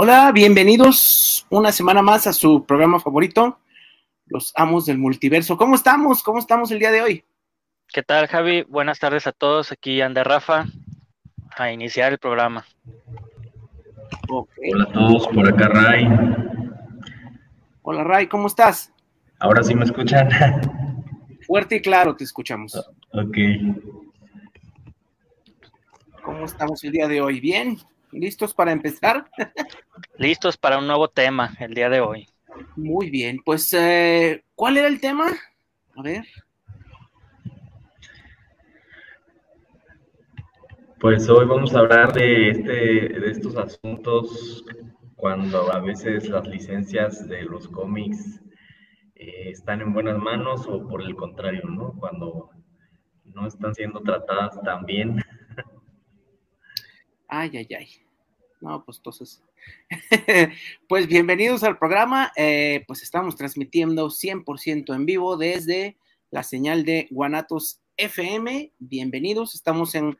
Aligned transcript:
Hola, 0.00 0.30
bienvenidos 0.30 1.44
una 1.50 1.72
semana 1.72 2.02
más 2.02 2.28
a 2.28 2.32
su 2.32 2.64
programa 2.64 3.00
favorito, 3.00 3.58
Los 4.26 4.52
Amos 4.54 4.86
del 4.86 4.96
Multiverso. 4.96 5.56
¿Cómo 5.56 5.74
estamos? 5.74 6.22
¿Cómo 6.22 6.38
estamos 6.38 6.70
el 6.70 6.78
día 6.78 6.92
de 6.92 7.02
hoy? 7.02 7.24
¿Qué 7.88 8.04
tal, 8.04 8.28
Javi? 8.28 8.62
Buenas 8.62 9.00
tardes 9.00 9.26
a 9.26 9.32
todos. 9.32 9.72
Aquí 9.72 10.00
anda 10.00 10.22
Rafa 10.22 10.66
a 11.56 11.72
iniciar 11.72 12.12
el 12.12 12.20
programa. 12.20 12.64
Hola 14.28 14.84
a 14.84 14.92
todos, 14.92 15.26
por 15.26 15.48
acá 15.48 15.66
Ray. 15.66 16.06
Hola 17.82 18.04
Ray, 18.04 18.28
¿cómo 18.28 18.46
estás? 18.46 18.92
Ahora 19.40 19.64
sí 19.64 19.74
me 19.74 19.84
escuchan. 19.84 20.28
Fuerte 21.44 21.74
y 21.74 21.82
claro 21.82 22.14
te 22.14 22.22
escuchamos. 22.22 22.72
Ok. 23.14 23.36
¿Cómo 26.22 26.44
estamos 26.44 26.84
el 26.84 26.92
día 26.92 27.08
de 27.08 27.20
hoy? 27.20 27.40
¿Bien? 27.40 27.76
¿Listos 28.12 28.54
para 28.54 28.72
empezar? 28.72 29.30
Listos 30.16 30.56
para 30.56 30.78
un 30.78 30.86
nuevo 30.86 31.08
tema 31.08 31.54
el 31.60 31.74
día 31.74 31.90
de 31.90 32.00
hoy. 32.00 32.26
Muy 32.76 33.10
bien, 33.10 33.40
pues 33.44 33.72
eh, 33.74 34.44
¿cuál 34.54 34.78
era 34.78 34.88
el 34.88 35.00
tema? 35.00 35.26
A 35.96 36.02
ver. 36.02 36.24
Pues 41.00 41.28
hoy 41.28 41.46
vamos 41.46 41.74
a 41.74 41.80
hablar 41.80 42.12
de, 42.12 42.50
este, 42.50 42.72
de 42.72 43.30
estos 43.30 43.56
asuntos 43.56 44.64
cuando 45.14 45.72
a 45.72 45.80
veces 45.80 46.28
las 46.28 46.46
licencias 46.48 47.28
de 47.28 47.42
los 47.42 47.68
cómics 47.68 48.40
eh, 49.14 49.50
están 49.50 49.80
en 49.80 49.92
buenas 49.92 50.18
manos 50.18 50.66
o 50.66 50.88
por 50.88 51.02
el 51.02 51.14
contrario, 51.14 51.62
¿no? 51.68 51.92
Cuando 51.98 52.50
no 53.24 53.46
están 53.46 53.74
siendo 53.74 54.00
tratadas 54.00 54.60
tan 54.62 54.84
bien. 54.86 55.22
Ay, 57.30 57.50
ay, 57.58 57.68
ay. 57.78 57.88
No, 58.62 58.82
pues 58.86 58.96
entonces. 58.96 59.42
pues 60.88 61.06
bienvenidos 61.06 61.62
al 61.62 61.76
programa. 61.76 62.32
Eh, 62.36 62.84
pues 62.86 63.02
estamos 63.02 63.36
transmitiendo 63.36 64.08
100% 64.08 64.94
en 64.94 65.04
vivo 65.04 65.36
desde 65.36 65.98
la 66.30 66.42
señal 66.42 66.86
de 66.86 67.06
Guanatos 67.10 67.82
FM. 67.98 68.72
Bienvenidos. 68.78 69.54
Estamos 69.54 69.94
en 69.94 70.16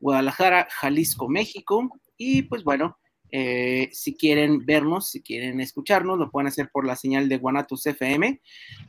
Guadalajara, 0.00 0.68
Jalisco, 0.70 1.30
México. 1.30 1.98
Y 2.18 2.42
pues 2.42 2.62
bueno, 2.62 2.98
eh, 3.32 3.88
si 3.92 4.14
quieren 4.14 4.66
vernos, 4.66 5.08
si 5.08 5.22
quieren 5.22 5.62
escucharnos, 5.62 6.18
lo 6.18 6.30
pueden 6.30 6.48
hacer 6.48 6.68
por 6.70 6.86
la 6.86 6.94
señal 6.94 7.30
de 7.30 7.38
Guanatos 7.38 7.86
FM. 7.86 8.38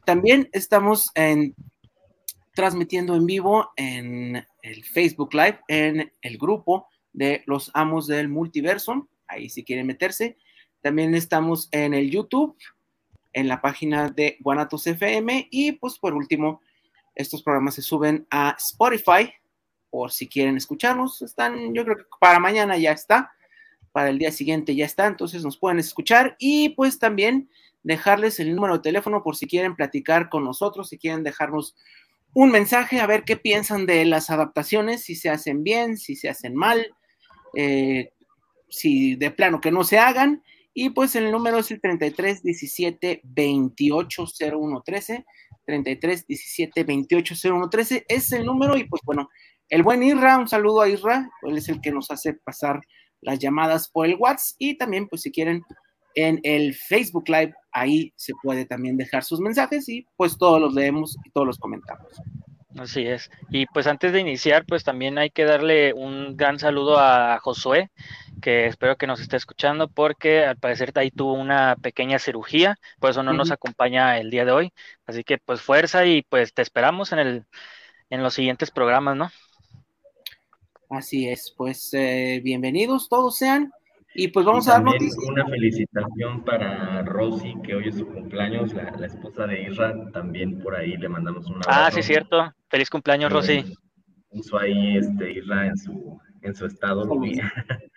También 0.06 0.50
estamos 0.52 1.09
en, 1.16 1.56
transmitiendo 2.53 3.16
en 3.16 3.25
vivo 3.25 3.72
en 3.78 4.45
el 4.61 4.83
Facebook 4.83 5.33
Live, 5.33 5.61
en 5.69 6.11
el 6.22 6.38
grupo 6.38 6.91
de 7.14 7.44
los 7.45 7.72
amos 7.73 8.08
del 8.08 8.30
multiverso. 8.30 9.09
Ahí 9.28 9.50
si 9.50 9.64
quieren 9.64 9.88
meterse. 9.88 10.38
También 10.81 11.14
estamos 11.16 11.70
en 11.72 11.94
el 11.94 12.09
YouTube, 12.09 12.58
en 13.34 13.48
la 13.48 13.62
página 13.62 14.09
de 14.09 14.38
Guanatos 14.40 14.88
FM. 14.88 15.48
Y 15.52 15.73
pues 15.73 16.00
por 16.00 16.14
último, 16.14 16.62
estos 17.16 17.44
programas 17.44 17.76
se 17.76 17.81
suben 17.81 18.26
a 18.30 18.56
Spotify 18.58 19.31
por 19.90 20.12
si 20.12 20.28
quieren 20.28 20.58
escucharnos. 20.58 21.22
Están, 21.22 21.73
yo 21.73 21.84
creo 21.84 21.98
que 21.98 22.03
para 22.20 22.40
mañana 22.40 22.78
ya 22.78 22.92
está, 22.92 23.31
para 23.92 24.09
el 24.09 24.18
día 24.18 24.31
siguiente 24.31 24.75
ya 24.75 24.86
está, 24.86 25.06
entonces 25.06 25.44
nos 25.44 25.58
pueden 25.58 25.80
escuchar 25.80 26.36
y 26.40 26.70
pues 26.70 26.98
también 26.98 27.50
dejarles 27.84 28.40
el 28.40 28.56
número 28.56 28.75
de 28.75 28.84
teléfono 28.84 29.23
por 29.23 29.36
si 29.36 29.48
quieren 29.48 29.75
platicar 29.75 30.30
con 30.30 30.44
nosotros, 30.44 30.90
si 30.90 30.98
quieren 30.98 31.23
dejarnos 31.23 31.75
un 32.34 32.52
mensaje, 32.52 33.02
a 33.02 33.08
ver 33.08 33.23
qué 33.23 33.36
piensan 33.36 33.86
de 33.86 34.06
las 34.06 34.30
adaptaciones, 34.30 35.03
si 35.03 35.16
se 35.16 35.30
hacen 35.30 35.64
bien, 35.64 35.98
si 35.98 36.16
se 36.16 36.30
hacen 36.30 36.56
mal, 36.56 36.96
eh, 37.55 38.11
si 38.69 39.16
de 39.16 39.31
plano 39.31 39.61
que 39.61 39.71
no 39.71 39.83
se 39.83 39.99
hagan. 39.99 40.44
Y 40.73 40.91
pues 40.91 41.16
el 41.16 41.31
número 41.31 41.57
es 41.59 41.69
el 41.71 41.81
33 41.81 42.44
17 42.44 43.21
28 43.23 44.25
01 44.53 44.81
13. 44.85 45.25
33 45.66 46.28
17 46.28 46.84
28 46.84 47.35
01 47.44 47.69
13 47.69 48.06
es 48.07 48.31
el 48.31 48.45
número 48.45 48.78
y 48.78 48.85
pues 48.85 49.01
bueno, 49.06 49.29
el 49.69 49.84
buen 49.84 50.03
Irra, 50.03 50.38
un 50.38 50.47
saludo 50.47 50.81
a 50.81 50.90
Irra, 50.90 51.29
él 51.44 51.57
es 51.57 51.69
el 51.69 51.79
que 51.79 51.91
nos 51.91 52.11
hace 52.11 52.34
pasar 52.34 52.81
las 53.22 53.40
llamadas 53.40 53.90
por 53.90 54.06
el 54.06 54.16
WhatsApp 54.16 54.56
y 54.59 54.78
también, 54.78 55.07
pues 55.07 55.22
si 55.22 55.31
quieren, 55.31 55.63
en 56.16 56.41
el 56.44 56.75
Facebook 56.75 57.29
Live, 57.29 57.53
ahí 57.72 58.11
se 58.17 58.34
puede 58.44 58.66
también 58.66 58.97
dejar 58.97 59.23
sus 59.23 59.40
mensajes 59.40 59.88
y 59.88 60.06
pues 60.17 60.38
todos 60.38 60.59
los 60.59 60.73
leemos 60.73 61.16
y 61.23 61.31
todos 61.31 61.47
los 61.47 61.57
comentamos. 61.57 62.22
Así 62.78 63.06
es. 63.06 63.30
Y 63.50 63.66
pues 63.68 63.86
antes 63.88 64.14
de 64.14 64.20
iniciar, 64.22 64.66
pues 64.66 64.84
también 64.84 65.18
hay 65.18 65.30
que 65.30 65.44
darle 65.44 65.94
un 65.94 66.38
gran 66.38 66.58
saludo 66.58 67.00
a 67.00 67.40
Josué, 67.40 67.92
que 68.42 68.68
espero 68.68 68.96
que 68.96 69.08
nos 69.08 69.20
esté 69.20 69.36
escuchando 69.36 69.90
porque 69.90 70.46
al 70.46 70.58
parecer 70.58 70.92
ahí 70.96 71.12
tuvo 71.12 71.34
una 71.34 71.76
pequeña 71.76 72.18
cirugía, 72.18 72.78
por 73.00 73.12
eso 73.12 73.24
no 73.24 73.34
nos 73.34 73.52
acompaña 73.52 74.18
el 74.18 74.30
día 74.30 74.46
de 74.46 74.52
hoy. 74.52 74.74
Así 75.06 75.24
que 75.24 75.38
pues 75.38 75.62
fuerza 75.62 76.06
y 76.06 76.24
pues 76.24 76.54
te 76.54 76.62
esperamos 76.62 77.12
en 77.12 77.20
el 77.20 77.46
en 78.09 78.24
los 78.24 78.34
siguientes 78.34 78.72
programas, 78.72 79.16
¿no? 79.16 79.32
Así 80.90 81.28
es, 81.28 81.53
pues 81.58 81.94
eh, 81.94 82.42
bienvenidos 82.44 83.08
todos 83.08 83.38
sean. 83.38 83.72
Y 84.13 84.27
pues 84.27 84.45
vamos 84.45 84.67
a 84.67 84.73
dar 84.73 84.83
noticias. 84.83 85.17
Una 85.29 85.45
felicitación 85.45 86.44
para 86.44 87.01
Rosy, 87.03 87.55
que 87.63 87.75
hoy 87.75 87.88
es 87.88 87.97
su 87.97 88.05
cumpleaños, 88.05 88.73
la, 88.73 89.05
esposa 89.05 89.47
de 89.47 89.63
Isra, 89.63 89.94
también 90.11 90.59
por 90.59 90.75
ahí 90.75 90.97
le 90.97 91.07
mandamos 91.07 91.47
un 91.47 91.55
abrazo. 91.55 91.69
Ah, 91.72 91.91
sí, 91.91 92.03
cierto. 92.03 92.53
Feliz 92.67 92.89
cumpleaños, 92.89 93.31
Rosy. 93.31 93.63
Puso 94.29 94.57
ahí 94.57 94.97
este, 94.97 95.31
Isra 95.31 95.67
en 95.67 95.77
su, 95.77 96.19
en 96.41 96.55
su 96.55 96.66
estado. 96.66 97.09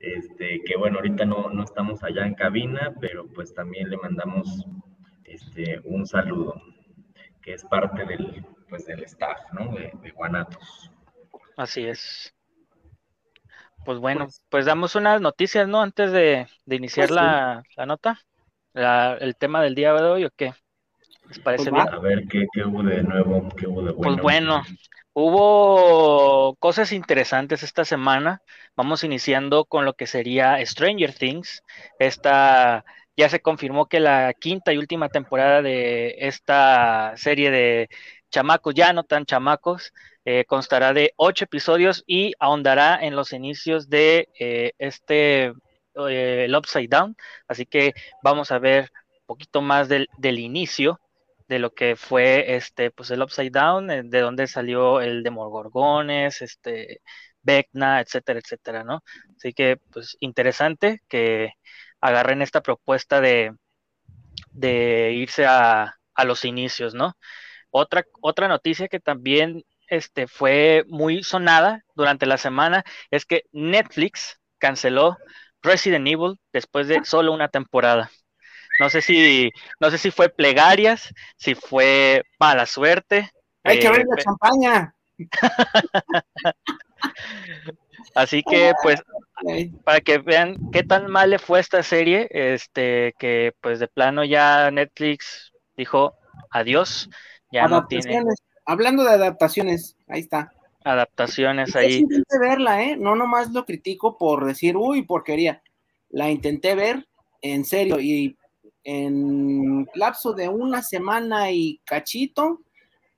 este, 0.00 0.60
que 0.64 0.76
bueno, 0.76 0.98
ahorita 0.98 1.24
no, 1.24 1.50
no 1.50 1.64
estamos 1.64 2.02
allá 2.04 2.26
en 2.26 2.34
cabina, 2.34 2.94
pero 3.00 3.26
pues 3.26 3.52
también 3.52 3.90
le 3.90 3.96
mandamos 3.96 4.66
este, 5.24 5.80
un 5.84 6.06
saludo, 6.06 6.54
que 7.42 7.54
es 7.54 7.64
parte 7.64 8.04
del, 8.04 8.44
pues, 8.68 8.86
del 8.86 9.02
staff, 9.02 9.38
¿no? 9.52 9.72
De, 9.72 9.92
de 10.00 10.10
Guanatos. 10.12 10.92
Así 11.56 11.86
es. 11.86 12.35
Pues 13.86 14.00
bueno, 14.00 14.24
pues, 14.24 14.42
pues, 14.50 14.66
damos 14.66 14.96
unas 14.96 15.20
noticias, 15.20 15.68
¿no? 15.68 15.80
Antes 15.80 16.10
de, 16.10 16.48
iniciar 16.66 17.06
pues 17.06 17.16
la, 17.16 17.62
nota, 17.86 18.20
el 18.74 19.36
tema 19.36 19.62
del 19.62 19.76
día 19.76 19.92
de 19.94 20.02
hoy, 20.02 20.24
¿o 20.24 20.30
qué? 20.36 20.52
¿Les 21.28 21.38
parece 21.38 21.70
pues 21.70 21.84
bien? 21.84 21.94
A 21.94 22.00
ver, 22.00 22.24
¿qué, 22.28 22.46
hubo 22.64 22.82
de 22.82 23.04
nuevo? 23.04 23.48
¿Qué 23.56 23.68
hubo 23.68 23.82
de 23.82 23.92
bueno? 23.92 24.02
Pues 24.02 24.16
bueno, 24.22 24.62
hubo 25.12 26.56
cosas 26.56 26.90
interesantes 26.90 27.62
esta 27.62 27.84
semana. 27.84 28.42
Vamos 28.74 29.04
iniciando 29.04 29.64
con 29.64 29.84
lo 29.84 29.94
que 29.94 30.08
sería 30.08 30.58
Stranger 30.66 31.14
Things. 31.14 31.62
Esta 32.00 32.84
ya 33.16 33.28
se 33.28 33.40
confirmó 33.40 33.86
que 33.86 34.00
la 34.00 34.34
quinta 34.34 34.72
y 34.72 34.78
última 34.78 35.08
temporada 35.08 35.62
de 35.62 36.16
esta 36.18 37.12
serie 37.16 37.52
de 37.52 37.88
chamacos, 38.30 38.74
ya 38.74 38.92
no 38.92 39.04
tan 39.04 39.24
chamacos, 39.26 39.92
eh, 40.24 40.44
constará 40.46 40.92
de 40.92 41.12
ocho 41.16 41.44
episodios 41.44 42.04
y 42.06 42.32
ahondará 42.38 42.98
en 43.00 43.16
los 43.16 43.32
inicios 43.32 43.88
de 43.88 44.28
eh, 44.38 44.72
este 44.78 45.52
eh, 45.94 46.44
el 46.46 46.54
Upside 46.56 46.88
Down. 46.88 47.16
Así 47.48 47.66
que 47.66 47.94
vamos 48.22 48.50
a 48.52 48.58
ver 48.58 48.90
un 49.20 49.26
poquito 49.26 49.62
más 49.62 49.88
del, 49.88 50.08
inicio 50.38 51.00
de 51.48 51.58
lo 51.58 51.72
que 51.72 51.96
fue 51.96 52.56
este, 52.56 52.90
pues 52.90 53.10
el 53.10 53.22
Upside 53.22 53.50
Down, 53.50 54.10
de 54.10 54.20
dónde 54.20 54.46
salió 54.46 55.00
el 55.00 55.22
Demogorgones, 55.22 56.42
este, 56.42 57.00
Vecna, 57.42 58.00
etcétera, 58.00 58.40
etcétera, 58.40 58.84
¿no? 58.84 59.02
Así 59.36 59.52
que, 59.54 59.78
pues, 59.92 60.16
interesante 60.20 61.02
que 61.08 61.52
agarren 62.00 62.42
esta 62.42 62.60
propuesta 62.62 63.20
de, 63.20 63.52
de 64.52 65.12
irse 65.14 65.46
a, 65.46 65.94
a 66.14 66.24
los 66.24 66.44
inicios, 66.44 66.94
¿no? 66.94 67.16
Otra, 67.78 68.06
otra 68.22 68.48
noticia 68.48 68.88
que 68.88 69.00
también 69.00 69.62
este, 69.88 70.26
fue 70.26 70.84
muy 70.88 71.22
sonada 71.22 71.84
durante 71.94 72.24
la 72.24 72.38
semana 72.38 72.86
es 73.10 73.26
que 73.26 73.42
Netflix 73.52 74.40
canceló 74.56 75.18
Resident 75.62 76.08
Evil 76.08 76.38
después 76.54 76.88
de 76.88 77.04
solo 77.04 77.34
una 77.34 77.48
temporada. 77.48 78.10
No 78.80 78.88
sé 78.88 79.02
si, 79.02 79.50
no 79.78 79.90
sé 79.90 79.98
si 79.98 80.10
fue 80.10 80.30
plegarias, 80.30 81.12
si 81.36 81.54
fue 81.54 82.22
mala 82.40 82.64
suerte. 82.64 83.30
Hay 83.62 83.78
que 83.78 83.90
ver 83.90 84.06
la 84.08 84.22
champaña. 84.22 84.94
Así 88.14 88.42
que, 88.42 88.72
pues, 88.82 89.02
para 89.84 90.00
que 90.00 90.16
vean 90.16 90.56
qué 90.72 90.82
tan 90.82 91.10
mal 91.10 91.28
le 91.28 91.38
fue 91.38 91.60
esta 91.60 91.82
serie, 91.82 92.26
este, 92.30 93.14
que 93.18 93.52
pues 93.60 93.80
de 93.80 93.88
plano 93.88 94.24
ya 94.24 94.70
Netflix 94.70 95.52
dijo 95.76 96.14
adiós, 96.50 97.10
ya 97.50 97.66
no 97.66 97.86
tiene 97.86 98.24
hablando 98.66 99.04
de 99.04 99.10
adaptaciones, 99.10 99.96
ahí 100.08 100.20
está. 100.20 100.52
Adaptaciones 100.84 101.74
ahí. 101.74 101.94
intenté 101.94 102.38
verla, 102.38 102.82
¿eh? 102.82 102.96
No 102.96 103.16
nomás 103.16 103.50
lo 103.52 103.64
critico 103.64 104.18
por 104.18 104.44
decir, 104.44 104.76
uy, 104.76 105.02
porquería. 105.02 105.62
La 106.10 106.30
intenté 106.30 106.74
ver, 106.74 107.08
en 107.40 107.64
serio, 107.64 107.98
y 107.98 108.36
en 108.84 109.88
lapso 109.94 110.32
de 110.32 110.48
una 110.48 110.82
semana 110.82 111.50
y 111.50 111.80
cachito, 111.84 112.60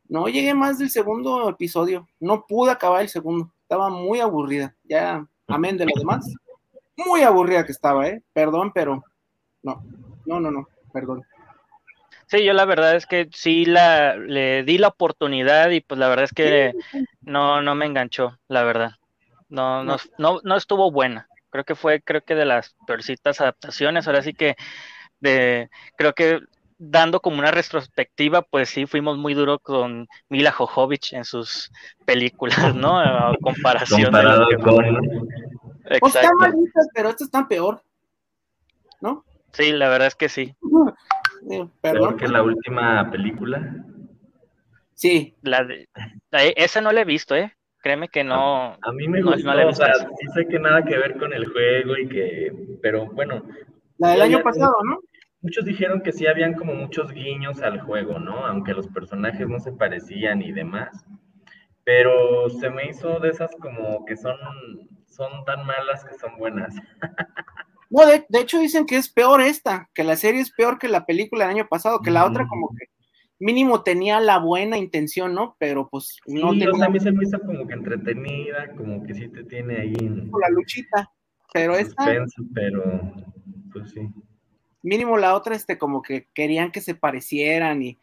no 0.09 0.29
llegué 0.29 0.55
más 0.55 0.79
del 0.79 0.89
segundo 0.89 1.49
episodio. 1.49 2.09
No 2.21 2.47
pude 2.47 2.71
acabar 2.71 3.03
el 3.03 3.09
segundo. 3.09 3.53
Estaba 3.63 3.91
muy 3.91 4.21
aburrida. 4.21 4.75
Ya, 4.85 5.27
amén 5.47 5.77
de 5.77 5.85
lo 5.85 5.93
demás. 5.95 6.25
muy 6.97 7.23
aburrida 7.23 7.67
que 7.67 7.73
estaba, 7.73 8.09
¿eh? 8.09 8.23
Perdón, 8.33 8.73
pero 8.73 9.05
no, 9.63 9.85
no, 10.25 10.41
no, 10.41 10.51
no, 10.51 10.69
perdón. 10.93 11.23
Sí, 12.29 12.45
yo 12.45 12.53
la 12.53 12.67
verdad 12.67 12.95
es 12.95 13.07
que 13.07 13.29
sí 13.33 13.65
la, 13.65 14.17
le 14.17 14.63
di 14.63 14.77
la 14.77 14.89
oportunidad 14.89 15.71
y 15.71 15.81
pues 15.81 15.99
la 15.99 16.09
verdad 16.09 16.25
es 16.27 16.33
que 16.33 16.75
no, 17.23 17.63
no 17.63 17.75
me 17.75 17.87
enganchó, 17.87 18.39
la 18.49 18.65
verdad. 18.65 18.93
No, 19.49 19.83
no, 19.83 19.97
no, 20.19 20.41
no 20.45 20.57
estuvo 20.57 20.91
buena. 20.91 21.27
Creo 21.49 21.65
que 21.65 21.75
fue, 21.75 22.03
creo 22.03 22.21
que 22.21 22.35
de 22.35 22.45
las 22.45 22.77
peorcitas 22.87 23.41
adaptaciones. 23.41 24.07
Ahora 24.07 24.23
sí 24.23 24.35
que 24.35 24.57
de, 25.21 25.71
creo 25.97 26.13
que 26.13 26.41
dando 26.77 27.21
como 27.21 27.39
una 27.39 27.51
retrospectiva, 27.51 28.43
pues 28.43 28.69
sí, 28.69 28.85
fuimos 28.85 29.17
muy 29.17 29.33
duros 29.33 29.61
con 29.63 30.07
Mila 30.29 30.53
Jojovic 30.53 31.15
en 31.15 31.25
sus 31.25 31.73
películas, 32.05 32.75
¿no? 32.75 33.01
A 33.01 33.35
comparación 33.41 34.05
Comparado 34.05 34.47
de 34.49 34.59
con... 34.59 34.85
Pues 36.01 36.15
están 36.15 36.37
malitas, 36.37 36.89
pero 36.95 37.09
estas 37.09 37.27
están 37.29 37.49
peor, 37.49 37.83
¿no? 39.01 39.25
Sí, 39.53 39.73
la 39.73 39.89
verdad 39.89 40.09
es 40.09 40.15
que 40.15 40.29
sí. 40.29 40.55
Perdón. 41.81 42.17
que 42.17 42.29
la 42.29 42.43
última 42.43 43.11
película. 43.11 43.85
Sí, 44.95 45.37
La 45.43 45.65
de, 45.65 45.89
la- 46.31 46.45
esa 46.45 46.81
no 46.81 46.91
la 46.93 47.03
he 47.03 47.05
visto, 47.05 47.37
¿eh? 47.37 47.53
Créeme 47.81 48.09
que 48.09 48.25
no. 48.25 48.77
A 48.83 48.93
mí 48.93 49.07
me 49.07 49.21
no- 49.21 49.31
gustó, 49.33 49.47
no 49.47 49.55
la 49.55 49.63
he 49.63 49.67
o 49.67 49.73
sea, 49.73 49.95
sí 49.95 50.27
sé 50.35 50.47
que 50.49 50.59
nada 50.59 50.83
que 50.85 50.99
ver 50.99 51.17
con 51.17 51.33
el 51.33 51.47
juego 51.47 51.97
y 51.97 52.09
que, 52.09 52.53
pero 52.83 53.07
bueno, 53.07 53.45
la 53.99 54.11
del 54.11 54.23
año 54.23 54.43
pasado, 54.43 54.75
¿no? 54.85 54.99
muchos 55.41 55.65
dijeron 55.65 56.01
que 56.03 56.11
sí 56.11 56.27
habían 56.27 56.55
como 56.55 56.75
muchos 56.75 57.13
guiños 57.13 57.63
al 57.63 57.81
juego, 57.81 58.19
¿no? 58.19 58.45
Aunque 58.45 58.75
los 58.75 58.89
personajes 58.89 59.49
no 59.49 59.61
se 59.61 59.71
parecían 59.71 60.43
y 60.43 60.51
demás, 60.51 61.07
pero 61.85 62.51
se 62.51 62.69
me 62.71 62.87
hizo 62.91 63.21
de 63.21 63.29
esas 63.31 63.55
como 63.61 64.05
que 64.05 64.17
son, 64.17 64.37
son 65.07 65.45
tan 65.45 65.65
malas 65.65 66.05
que 66.05 66.15
son 66.19 66.37
buenas. 66.39 66.75
No, 67.91 68.07
de, 68.07 68.27
de 68.29 68.41
hecho 68.41 68.59
dicen 68.59 68.87
que 68.87 68.97
es 68.97 69.09
peor 69.09 69.41
esta, 69.41 69.89
que 69.95 70.05
la 70.05 70.17
serie 70.17 70.41
es 70.41 70.51
peor 70.51 70.79
que 70.79 70.89
la 70.89 71.07
película 71.07 71.47
del 71.47 71.57
año 71.57 71.69
pasado, 71.69 72.01
que 72.01 72.11
la 72.11 72.27
otra 72.27 72.43
Ujú. 72.43 72.51
como 72.51 72.69
que 72.79 72.87
mínimo 73.39 73.83
tenía 73.83 74.21
la 74.21 74.39
buena 74.39 74.77
intención, 74.77 75.35
¿no? 75.35 75.57
Pero 75.59 75.89
pues 75.89 76.19
no 76.27 76.53
Sí, 76.53 76.59
o 76.59 76.61
sea, 76.61 76.71
tenía 76.73 76.87
a 76.87 76.91
mí 76.91 77.01
se 77.01 77.13
me 77.13 77.25
hizo 77.25 77.41
como 77.41 77.67
que 77.67 77.75
entretenida, 77.75 78.73
como 78.77 79.03
que 79.05 79.15
sí 79.15 79.29
te 79.29 79.45
tiene 79.45 79.77
ahí 79.81 79.95
en 80.01 80.31
la 80.31 80.51
luchita. 80.51 81.11
Pero 81.53 81.77
esta, 81.77 82.05
suspenso, 82.05 82.43
pero 82.55 82.83
pues 83.73 83.91
sí. 83.93 84.07
mínimo 84.83 85.17
la 85.17 85.35
otra, 85.35 85.55
este, 85.55 85.79
como 85.79 86.03
que 86.03 86.29
querían 86.35 86.71
que 86.71 86.83
se 86.83 86.95
parecieran 86.95 87.83
y 87.83 87.99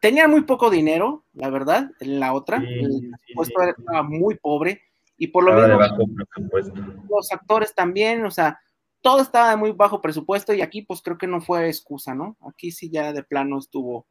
tenían 0.00 0.30
muy 0.30 0.42
poco 0.42 0.70
dinero, 0.70 1.24
la 1.34 1.50
verdad, 1.50 1.90
en 2.00 2.18
la 2.18 2.32
otra. 2.32 2.58
Sí, 2.58 2.66
el 2.66 3.10
presupuesto 3.10 3.62
sí. 3.62 3.70
estaba 3.78 4.02
muy 4.02 4.36
pobre 4.36 4.82
y 5.16 5.28
por 5.28 5.44
lo 5.44 5.54
presupuesto. 5.54 6.74
los 7.08 7.32
actores 7.32 7.74
también, 7.74 8.24
o 8.24 8.30
sea, 8.30 8.58
todo 9.04 9.20
estaba 9.20 9.50
de 9.50 9.56
muy 9.56 9.72
bajo 9.72 10.00
presupuesto 10.00 10.54
y 10.54 10.62
aquí 10.62 10.80
pues 10.80 11.02
creo 11.02 11.18
que 11.18 11.26
no 11.26 11.42
fue 11.42 11.68
excusa, 11.68 12.14
¿no? 12.14 12.38
Aquí 12.48 12.70
sí 12.72 12.88
ya 12.90 13.12
de 13.12 13.22
plano 13.22 13.58
estuvo 13.58 14.06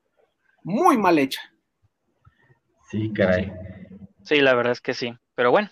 muy 0.64 0.98
mal 1.00 1.18
hecha. 1.18 1.42
Sí, 2.92 3.12
caray. 3.12 3.52
Sí, 4.24 4.40
la 4.40 4.54
verdad 4.54 4.74
es 4.74 4.82
que 4.82 4.94
sí. 4.94 5.18
Pero 5.34 5.50
bueno, 5.50 5.72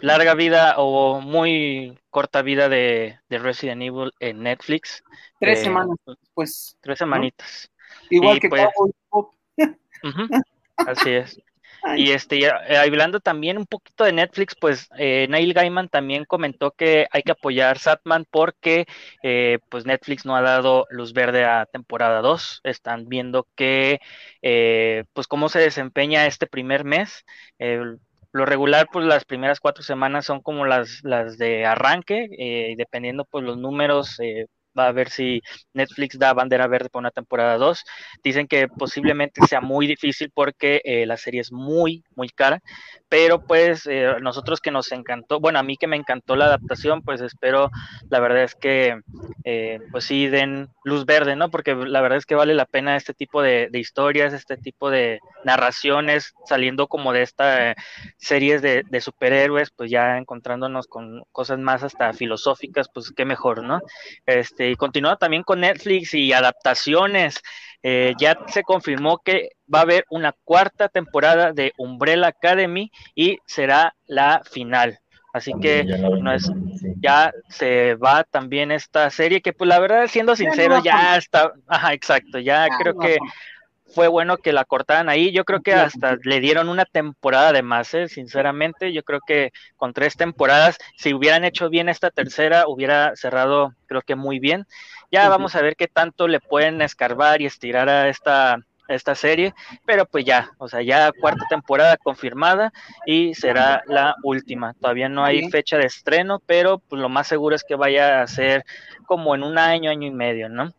larga 0.00 0.34
vida 0.34 0.76
o 0.78 1.20
muy 1.20 1.98
corta 2.08 2.40
vida 2.40 2.70
de, 2.70 3.20
de 3.28 3.38
Resident 3.38 3.82
Evil 3.82 4.10
en 4.20 4.42
Netflix. 4.42 5.04
Tres 5.38 5.60
Eh, 5.60 5.64
semanas 5.64 5.96
después, 6.06 6.78
Tres 6.80 6.98
semanitas. 6.98 7.70
igual 8.08 8.38
y 8.38 8.40
que 8.40 8.48
pues- 8.48 8.66
Cowboy 8.74 8.92
Bebop. 9.12 9.34
Así 10.78 11.10
es. 11.10 11.38
Y 11.86 12.12
este, 12.12 12.40
ya, 12.40 12.60
eh, 12.66 12.76
hablando 12.78 13.20
también 13.20 13.58
un 13.58 13.66
poquito 13.66 14.04
de 14.04 14.12
Netflix, 14.12 14.54
pues 14.58 14.88
eh, 14.98 15.26
Neil 15.28 15.52
Gaiman 15.52 15.88
también 15.88 16.24
comentó 16.24 16.70
que 16.72 17.06
hay 17.10 17.22
que 17.22 17.32
apoyar 17.32 17.78
Satman 17.78 18.24
porque 18.30 18.86
eh, 19.22 19.58
pues 19.68 19.84
Netflix 19.84 20.24
no 20.24 20.34
ha 20.34 20.40
dado 20.40 20.86
luz 20.90 21.12
verde 21.12 21.44
a 21.44 21.66
temporada 21.66 22.20
2. 22.22 22.60
Están 22.64 23.08
viendo 23.08 23.46
que 23.54 24.00
eh, 24.42 25.04
pues 25.12 25.26
cómo 25.26 25.48
se 25.50 25.58
desempeña 25.60 26.26
este 26.26 26.46
primer 26.46 26.84
mes. 26.84 27.24
Eh, 27.58 27.80
lo 28.32 28.46
regular, 28.46 28.88
pues 28.92 29.04
las 29.06 29.24
primeras 29.24 29.60
cuatro 29.60 29.82
semanas 29.84 30.24
son 30.24 30.40
como 30.40 30.64
las, 30.66 31.00
las 31.04 31.38
de 31.38 31.66
arranque, 31.66 32.26
eh, 32.38 32.70
y 32.72 32.74
dependiendo 32.76 33.24
pues 33.24 33.44
los 33.44 33.58
números, 33.58 34.18
a 34.76 34.92
ver 34.92 35.10
si 35.10 35.42
Netflix 35.72 36.18
da 36.18 36.32
bandera 36.32 36.66
verde 36.66 36.88
para 36.88 37.00
una 37.00 37.10
temporada 37.10 37.56
2. 37.56 37.84
Dicen 38.22 38.46
que 38.46 38.68
posiblemente 38.68 39.46
sea 39.46 39.60
muy 39.60 39.86
difícil 39.86 40.30
porque 40.34 40.80
eh, 40.84 41.06
la 41.06 41.16
serie 41.16 41.40
es 41.40 41.52
muy, 41.52 42.04
muy 42.14 42.28
cara, 42.28 42.60
pero 43.08 43.44
pues 43.46 43.86
eh, 43.86 44.14
nosotros 44.20 44.60
que 44.60 44.70
nos 44.70 44.90
encantó, 44.92 45.40
bueno, 45.40 45.58
a 45.58 45.62
mí 45.62 45.76
que 45.76 45.86
me 45.86 45.96
encantó 45.96 46.36
la 46.36 46.46
adaptación, 46.46 47.02
pues 47.02 47.20
espero, 47.20 47.70
la 48.10 48.20
verdad 48.20 48.44
es 48.44 48.54
que 48.54 49.00
eh, 49.44 49.78
pues 49.90 50.04
sí 50.04 50.26
den 50.28 50.68
luz 50.84 51.06
verde, 51.06 51.36
¿no? 51.36 51.50
Porque 51.50 51.74
la 51.74 52.00
verdad 52.00 52.18
es 52.18 52.26
que 52.26 52.34
vale 52.34 52.54
la 52.54 52.66
pena 52.66 52.96
este 52.96 53.14
tipo 53.14 53.42
de, 53.42 53.68
historias, 53.72 54.32
este 54.32 54.56
tipo 54.56 54.90
de 54.90 55.20
narraciones, 55.44 56.32
saliendo 56.46 56.86
como 56.86 57.12
de 57.12 57.22
estas 57.22 57.74
series 58.16 58.62
de, 58.62 58.82
de 58.88 59.00
superhéroes, 59.00 59.70
pues 59.70 59.90
ya 59.90 60.18
encontrándonos 60.18 60.86
con 60.86 61.22
cosas 61.32 61.58
más 61.58 61.82
hasta 61.82 62.12
filosóficas, 62.12 62.88
pues 62.92 63.12
qué 63.12 63.24
mejor, 63.24 63.62
¿no? 63.62 63.80
Este, 64.26 64.63
y 64.70 64.76
continúa 64.76 65.16
también 65.16 65.42
con 65.42 65.60
Netflix 65.60 66.14
y 66.14 66.32
adaptaciones. 66.32 67.40
Eh, 67.82 68.14
ya 68.18 68.38
se 68.48 68.62
confirmó 68.62 69.18
que 69.18 69.50
va 69.72 69.80
a 69.80 69.82
haber 69.82 70.04
una 70.10 70.32
cuarta 70.44 70.88
temporada 70.88 71.52
de 71.52 71.72
Umbrella 71.76 72.28
Academy 72.28 72.90
y 73.14 73.38
será 73.46 73.94
la 74.06 74.42
final. 74.50 74.98
Así 75.32 75.52
que 75.60 75.84
También 75.84 76.00
ya 76.02 76.08
no 76.22 76.32
es, 76.32 76.44
sí. 76.44 76.94
ya 77.00 77.32
se 77.48 77.94
va 77.96 78.24
también 78.24 78.70
esta 78.70 79.10
serie 79.10 79.42
que 79.42 79.52
pues 79.52 79.68
la 79.68 79.80
verdad 79.80 80.06
siendo 80.06 80.36
sincero 80.36 80.76
no, 80.76 80.84
ya 80.84 81.16
está, 81.16 81.52
ajá, 81.66 81.92
exacto, 81.92 82.38
ya 82.38 82.68
Ah, 82.70 82.78
creo 82.78 82.94
no, 82.94 83.00
que. 83.00 83.18
Fue 83.94 84.08
bueno 84.08 84.36
que 84.36 84.52
la 84.52 84.64
cortaran 84.64 85.08
ahí. 85.08 85.32
Yo 85.32 85.44
creo 85.44 85.60
que 85.62 85.72
hasta 85.72 86.16
le 86.22 86.40
dieron 86.40 86.68
una 86.68 86.84
temporada 86.84 87.52
de 87.52 87.62
más, 87.62 87.94
¿eh? 87.94 88.08
sinceramente. 88.08 88.92
Yo 88.92 89.02
creo 89.02 89.20
que 89.26 89.52
con 89.76 89.92
tres 89.92 90.16
temporadas, 90.16 90.76
si 90.96 91.14
hubieran 91.14 91.44
hecho 91.44 91.70
bien 91.70 91.88
esta 91.88 92.10
tercera, 92.10 92.64
hubiera 92.66 93.14
cerrado, 93.16 93.72
creo 93.86 94.02
que 94.02 94.16
muy 94.16 94.38
bien. 94.40 94.66
Ya 95.10 95.28
vamos 95.28 95.54
a 95.54 95.62
ver 95.62 95.76
qué 95.76 95.86
tanto 95.86 96.26
le 96.26 96.40
pueden 96.40 96.82
escarbar 96.82 97.40
y 97.40 97.46
estirar 97.46 97.88
a 97.88 98.08
esta, 98.08 98.58
esta 98.88 99.14
serie, 99.14 99.54
pero 99.86 100.06
pues 100.06 100.24
ya, 100.24 100.50
o 100.58 100.68
sea, 100.68 100.82
ya 100.82 101.10
cuarta 101.12 101.46
temporada 101.48 101.96
confirmada 101.96 102.72
y 103.06 103.34
será 103.34 103.82
la 103.86 104.14
última. 104.22 104.74
Todavía 104.74 105.08
no 105.08 105.24
hay 105.24 105.48
fecha 105.50 105.78
de 105.78 105.86
estreno, 105.86 106.40
pero 106.44 106.78
pues 106.78 107.00
lo 107.00 107.08
más 107.08 107.26
seguro 107.26 107.56
es 107.56 107.64
que 107.64 107.74
vaya 107.74 108.22
a 108.22 108.26
ser 108.26 108.64
como 109.06 109.34
en 109.34 109.42
un 109.42 109.58
año, 109.58 109.90
año 109.90 110.06
y 110.06 110.10
medio, 110.10 110.48
¿no? 110.48 110.72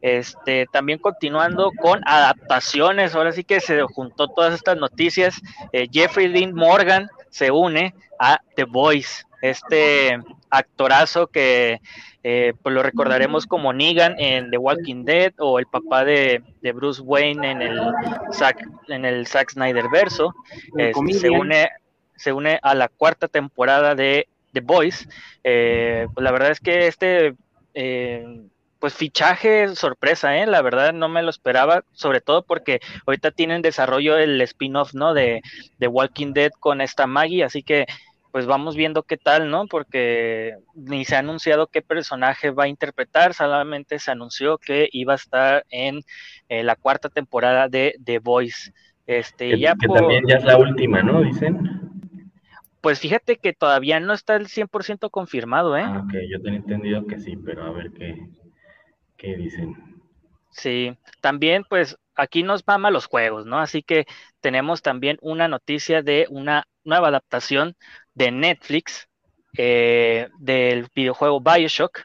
Este, 0.00 0.66
también 0.70 0.98
continuando 0.98 1.70
con 1.80 2.02
adaptaciones, 2.04 3.14
ahora 3.14 3.32
sí 3.32 3.42
que 3.42 3.60
se 3.60 3.80
juntó 3.82 4.28
todas 4.28 4.54
estas 4.54 4.76
noticias. 4.76 5.40
eh, 5.72 5.88
Jeffrey 5.90 6.28
Dean 6.28 6.54
Morgan 6.54 7.08
se 7.30 7.50
une 7.50 7.94
a 8.18 8.38
The 8.54 8.64
Voice, 8.64 9.24
este 9.40 10.18
actorazo 10.56 11.26
que 11.26 11.80
eh, 12.22 12.54
pues 12.62 12.74
lo 12.74 12.82
recordaremos 12.82 13.46
como 13.46 13.72
Negan 13.72 14.18
en 14.18 14.50
The 14.50 14.56
Walking 14.56 15.04
Dead 15.04 15.32
o 15.38 15.58
el 15.58 15.66
papá 15.66 16.04
de, 16.04 16.42
de 16.62 16.72
Bruce 16.72 17.02
Wayne 17.02 17.50
en 17.50 17.62
el 17.62 17.80
Zack, 18.32 18.66
en 18.88 19.04
el 19.04 19.26
Zack 19.26 19.50
Snyder 19.50 19.88
verso. 19.90 20.34
Este, 20.76 21.12
se 21.12 21.30
une 21.30 21.68
se 22.16 22.32
une 22.32 22.58
a 22.62 22.74
la 22.74 22.88
cuarta 22.88 23.28
temporada 23.28 23.94
de 23.94 24.28
The 24.52 24.60
Boys. 24.60 25.06
Eh, 25.42 26.06
pues 26.14 26.24
la 26.24 26.32
verdad 26.32 26.50
es 26.50 26.60
que 26.60 26.86
este 26.86 27.34
eh, 27.74 28.24
pues 28.78 28.94
fichaje 28.94 29.74
sorpresa, 29.76 30.36
¿eh? 30.36 30.46
la 30.46 30.60
verdad 30.62 30.92
no 30.92 31.08
me 31.08 31.22
lo 31.22 31.30
esperaba, 31.30 31.84
sobre 31.92 32.20
todo 32.20 32.42
porque 32.42 32.80
ahorita 33.06 33.30
tienen 33.30 33.62
desarrollo 33.62 34.18
el 34.18 34.40
spin-off, 34.42 34.94
¿no? 34.94 35.14
De, 35.14 35.40
de 35.78 35.88
Walking 35.88 36.34
Dead 36.34 36.50
con 36.60 36.80
esta 36.80 37.06
Maggie, 37.06 37.44
así 37.44 37.62
que 37.62 37.86
pues 38.34 38.46
vamos 38.46 38.74
viendo 38.74 39.04
qué 39.04 39.16
tal, 39.16 39.48
¿no? 39.48 39.68
Porque 39.68 40.56
ni 40.74 41.04
se 41.04 41.14
ha 41.14 41.20
anunciado 41.20 41.68
qué 41.68 41.82
personaje 41.82 42.50
va 42.50 42.64
a 42.64 42.68
interpretar, 42.68 43.32
solamente 43.32 44.00
se 44.00 44.10
anunció 44.10 44.58
que 44.58 44.88
iba 44.90 45.12
a 45.12 45.16
estar 45.16 45.64
en 45.70 46.00
eh, 46.48 46.64
la 46.64 46.74
cuarta 46.74 47.08
temporada 47.08 47.68
de 47.68 47.94
The 48.04 48.18
Voice. 48.18 48.72
Este, 49.06 49.50
Que, 49.50 49.60
ya 49.60 49.76
que 49.76 49.86
por- 49.86 50.00
también 50.00 50.24
ya 50.26 50.38
es 50.38 50.44
la 50.44 50.56
última, 50.58 51.00
¿no? 51.00 51.22
Dicen. 51.22 51.60
Pues 52.80 52.98
fíjate 52.98 53.36
que 53.36 53.52
todavía 53.52 54.00
no 54.00 54.12
está 54.12 54.34
el 54.34 54.48
100% 54.48 55.10
confirmado, 55.10 55.76
¿eh? 55.76 55.84
Ah, 55.86 56.02
ok, 56.04 56.14
yo 56.28 56.42
tenía 56.42 56.58
entendido 56.58 57.06
que 57.06 57.20
sí, 57.20 57.36
pero 57.36 57.62
a 57.62 57.70
ver 57.70 57.92
qué, 57.92 58.16
qué 59.16 59.36
dicen. 59.36 59.76
Sí, 60.50 60.98
también 61.20 61.62
pues 61.68 61.96
aquí 62.16 62.42
nos 62.42 62.66
mama 62.66 62.90
los 62.90 63.06
juegos, 63.06 63.46
¿no? 63.46 63.60
Así 63.60 63.84
que 63.84 64.06
tenemos 64.40 64.82
también 64.82 65.18
una 65.20 65.46
noticia 65.46 66.02
de 66.02 66.26
una 66.30 66.64
nueva 66.84 67.08
adaptación 67.08 67.76
de 68.14 68.30
Netflix 68.30 69.08
eh, 69.56 70.28
del 70.38 70.88
videojuego 70.94 71.40
Bioshock. 71.40 72.00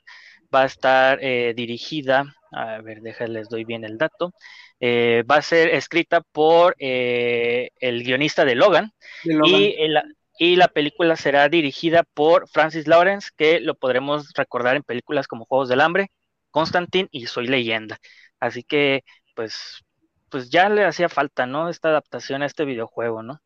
Va 0.54 0.64
a 0.64 0.66
estar 0.66 1.20
eh, 1.22 1.54
dirigida, 1.56 2.26
a 2.52 2.82
ver, 2.82 3.02
déjales, 3.02 3.50
doy 3.50 3.64
bien 3.66 3.84
el 3.86 3.98
dato. 3.98 4.34
eh, 4.80 5.24
va 5.30 5.36
a 5.38 5.42
ser 5.42 5.70
escrita 5.70 6.22
por 6.22 6.76
eh, 6.80 7.70
el 7.80 8.04
guionista 8.04 8.46
de 8.46 8.56
Logan 8.56 8.92
de 9.24 9.34
Logan. 9.34 9.74
y 9.74 9.76
el, 9.80 10.00
y 10.38 10.56
la 10.56 10.68
película 10.70 11.16
será 11.16 11.50
dirigida 11.50 12.04
por 12.14 12.50
Francis 12.50 12.88
Lawrence, 12.88 13.30
que 13.38 13.60
lo 13.60 13.76
podremos 13.76 14.32
recordar 14.36 14.76
en 14.76 14.84
películas 14.84 15.28
como 15.28 15.46
Juegos 15.46 15.70
del 15.70 15.82
Hambre, 15.82 16.12
Constantine 16.52 17.10
y 17.12 17.28
Soy 17.28 17.48
Leyenda. 17.48 18.00
Así 18.40 18.64
que, 18.64 19.04
pues, 19.36 19.82
pues 20.30 20.50
ya 20.50 20.70
le 20.70 20.86
hacía 20.86 21.10
falta, 21.10 21.46
¿no? 21.46 21.70
Esta 21.70 21.90
adaptación 21.90 22.42
a 22.42 22.46
este 22.46 22.66
videojuego, 22.66 23.22
¿no? 23.24 23.40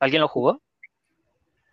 ¿Alguien 0.00 0.22
lo 0.22 0.28
jugó? 0.28 0.62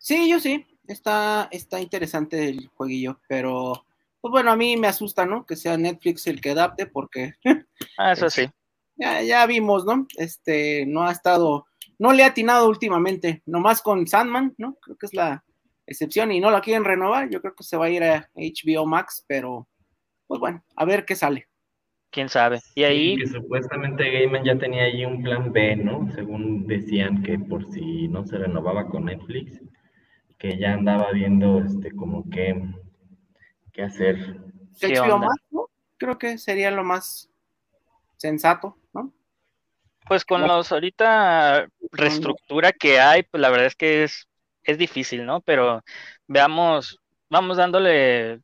Sí, 0.03 0.29
yo 0.29 0.41
sí. 0.41 0.65
Está, 0.85 1.47
está 1.49 1.79
interesante 1.79 2.49
el 2.49 2.67
jueguillo, 2.75 3.21
pero 3.29 3.85
pues 4.19 4.31
bueno, 4.33 4.51
a 4.51 4.57
mí 4.57 4.75
me 4.75 4.87
asusta, 4.87 5.25
¿no? 5.25 5.45
Que 5.45 5.55
sea 5.55 5.77
Netflix 5.77 6.27
el 6.27 6.41
que 6.41 6.49
adapte, 6.49 6.87
porque. 6.87 7.35
ah, 7.97 8.11
eso 8.11 8.29
sí. 8.29 8.49
Ya, 8.97 9.21
ya 9.21 9.45
vimos, 9.45 9.85
¿no? 9.85 10.05
Este, 10.17 10.85
no 10.85 11.07
ha 11.07 11.11
estado, 11.13 11.67
no 11.99 12.11
le 12.11 12.23
ha 12.23 12.27
atinado 12.27 12.67
últimamente, 12.67 13.43
nomás 13.45 13.81
con 13.81 14.05
Sandman, 14.05 14.53
¿no? 14.57 14.75
Creo 14.81 14.97
que 14.97 15.05
es 15.05 15.13
la 15.13 15.45
excepción 15.87 16.33
y 16.33 16.41
no 16.41 16.51
la 16.51 16.59
quieren 16.59 16.83
renovar. 16.83 17.29
Yo 17.29 17.39
creo 17.39 17.55
que 17.55 17.63
se 17.63 17.77
va 17.77 17.85
a 17.85 17.89
ir 17.89 18.03
a 18.03 18.29
HBO 18.35 18.85
Max, 18.85 19.23
pero 19.25 19.69
pues 20.27 20.41
bueno, 20.41 20.65
a 20.75 20.83
ver 20.83 21.05
qué 21.05 21.15
sale. 21.15 21.47
Quién 22.11 22.27
sabe. 22.27 22.59
Y 22.75 22.83
ahí. 22.83 23.15
que 23.15 23.27
supuestamente 23.27 24.11
Gaiman 24.11 24.43
ya 24.43 24.57
tenía 24.57 24.83
ahí 24.83 25.05
un 25.05 25.23
plan 25.23 25.53
B, 25.53 25.77
¿no? 25.77 26.11
Según 26.11 26.67
decían 26.67 27.23
que 27.23 27.39
por 27.39 27.71
si 27.71 28.09
no 28.09 28.27
se 28.27 28.37
renovaba 28.37 28.89
con 28.89 29.05
Netflix, 29.05 29.61
que 30.43 30.57
ya 30.57 30.73
andaba 30.73 31.09
viendo 31.13 31.59
este 31.59 31.95
como 31.95 32.29
que 32.29 32.61
qué 33.71 33.83
hacer. 33.83 34.17
HBO 34.81 35.17
Max, 35.17 35.41
¿no? 35.51 35.69
Creo 35.95 36.17
que 36.17 36.37
sería 36.37 36.69
lo 36.69 36.83
más 36.83 37.31
sensato, 38.17 38.77
¿no? 38.93 39.13
Pues 40.05 40.25
con 40.25 40.45
los 40.45 40.69
ahorita 40.69 41.69
reestructura 41.93 42.73
que 42.73 42.99
hay, 42.99 43.23
pues 43.23 43.39
la 43.39 43.49
verdad 43.49 43.67
es 43.67 43.75
que 43.75 44.03
es, 44.03 44.27
es 44.63 44.77
difícil, 44.77 45.25
¿no? 45.25 45.39
Pero 45.39 45.81
veamos, 46.27 46.99
vamos 47.29 47.55
dándole 47.55 48.41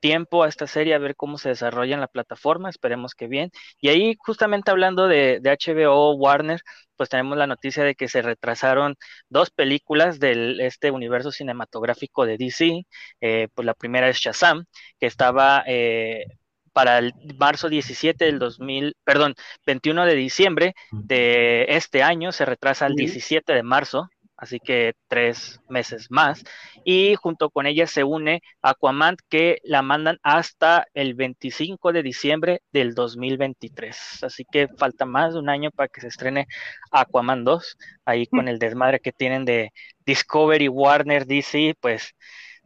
tiempo 0.00 0.42
a 0.42 0.48
esta 0.48 0.66
serie 0.66 0.94
a 0.94 0.98
ver 0.98 1.14
cómo 1.14 1.38
se 1.38 1.50
desarrolla 1.50 1.94
en 1.94 2.00
la 2.00 2.08
plataforma, 2.08 2.68
esperemos 2.68 3.14
que 3.14 3.28
bien. 3.28 3.52
Y 3.80 3.90
ahí 3.90 4.16
justamente 4.18 4.72
hablando 4.72 5.06
de, 5.06 5.38
de, 5.40 5.50
HBO 5.50 6.14
Warner, 6.16 6.62
pues 6.98 7.08
tenemos 7.08 7.38
la 7.38 7.46
noticia 7.46 7.84
de 7.84 7.94
que 7.94 8.08
se 8.08 8.20
retrasaron 8.22 8.96
dos 9.30 9.50
películas 9.50 10.20
de 10.20 10.56
este 10.66 10.90
universo 10.90 11.32
cinematográfico 11.32 12.26
de 12.26 12.36
DC, 12.36 12.86
eh, 13.20 13.48
pues 13.54 13.64
la 13.64 13.74
primera 13.74 14.08
es 14.08 14.18
Shazam, 14.18 14.66
que 15.00 15.06
estaba... 15.06 15.64
Eh, 15.66 16.24
para 16.70 16.98
el 16.98 17.12
marzo 17.36 17.68
17 17.68 18.24
del 18.24 18.38
2000, 18.38 18.94
perdón, 19.02 19.34
21 19.66 20.04
de 20.06 20.14
diciembre 20.14 20.74
de 20.92 21.66
este 21.70 22.04
año, 22.04 22.30
se 22.30 22.44
retrasa 22.44 22.86
al 22.86 22.94
17 22.94 23.52
de 23.52 23.64
marzo, 23.64 24.08
así 24.38 24.60
que 24.60 24.94
tres 25.08 25.60
meses 25.68 26.06
más. 26.10 26.44
Y 26.84 27.16
junto 27.16 27.50
con 27.50 27.66
ella 27.66 27.86
se 27.86 28.04
une 28.04 28.40
Aquaman, 28.62 29.16
que 29.28 29.58
la 29.64 29.82
mandan 29.82 30.18
hasta 30.22 30.86
el 30.94 31.14
25 31.14 31.92
de 31.92 32.02
diciembre 32.02 32.62
del 32.72 32.94
2023. 32.94 34.22
Así 34.22 34.44
que 34.50 34.68
falta 34.68 35.04
más 35.04 35.34
de 35.34 35.40
un 35.40 35.50
año 35.50 35.70
para 35.72 35.88
que 35.88 36.00
se 36.00 36.06
estrene 36.06 36.46
Aquaman 36.92 37.44
2, 37.44 37.76
ahí 38.04 38.26
con 38.26 38.48
el 38.48 38.58
desmadre 38.58 39.00
que 39.00 39.12
tienen 39.12 39.44
de 39.44 39.72
Discovery, 40.06 40.68
Warner, 40.68 41.26
DC, 41.26 41.74
pues 41.80 42.14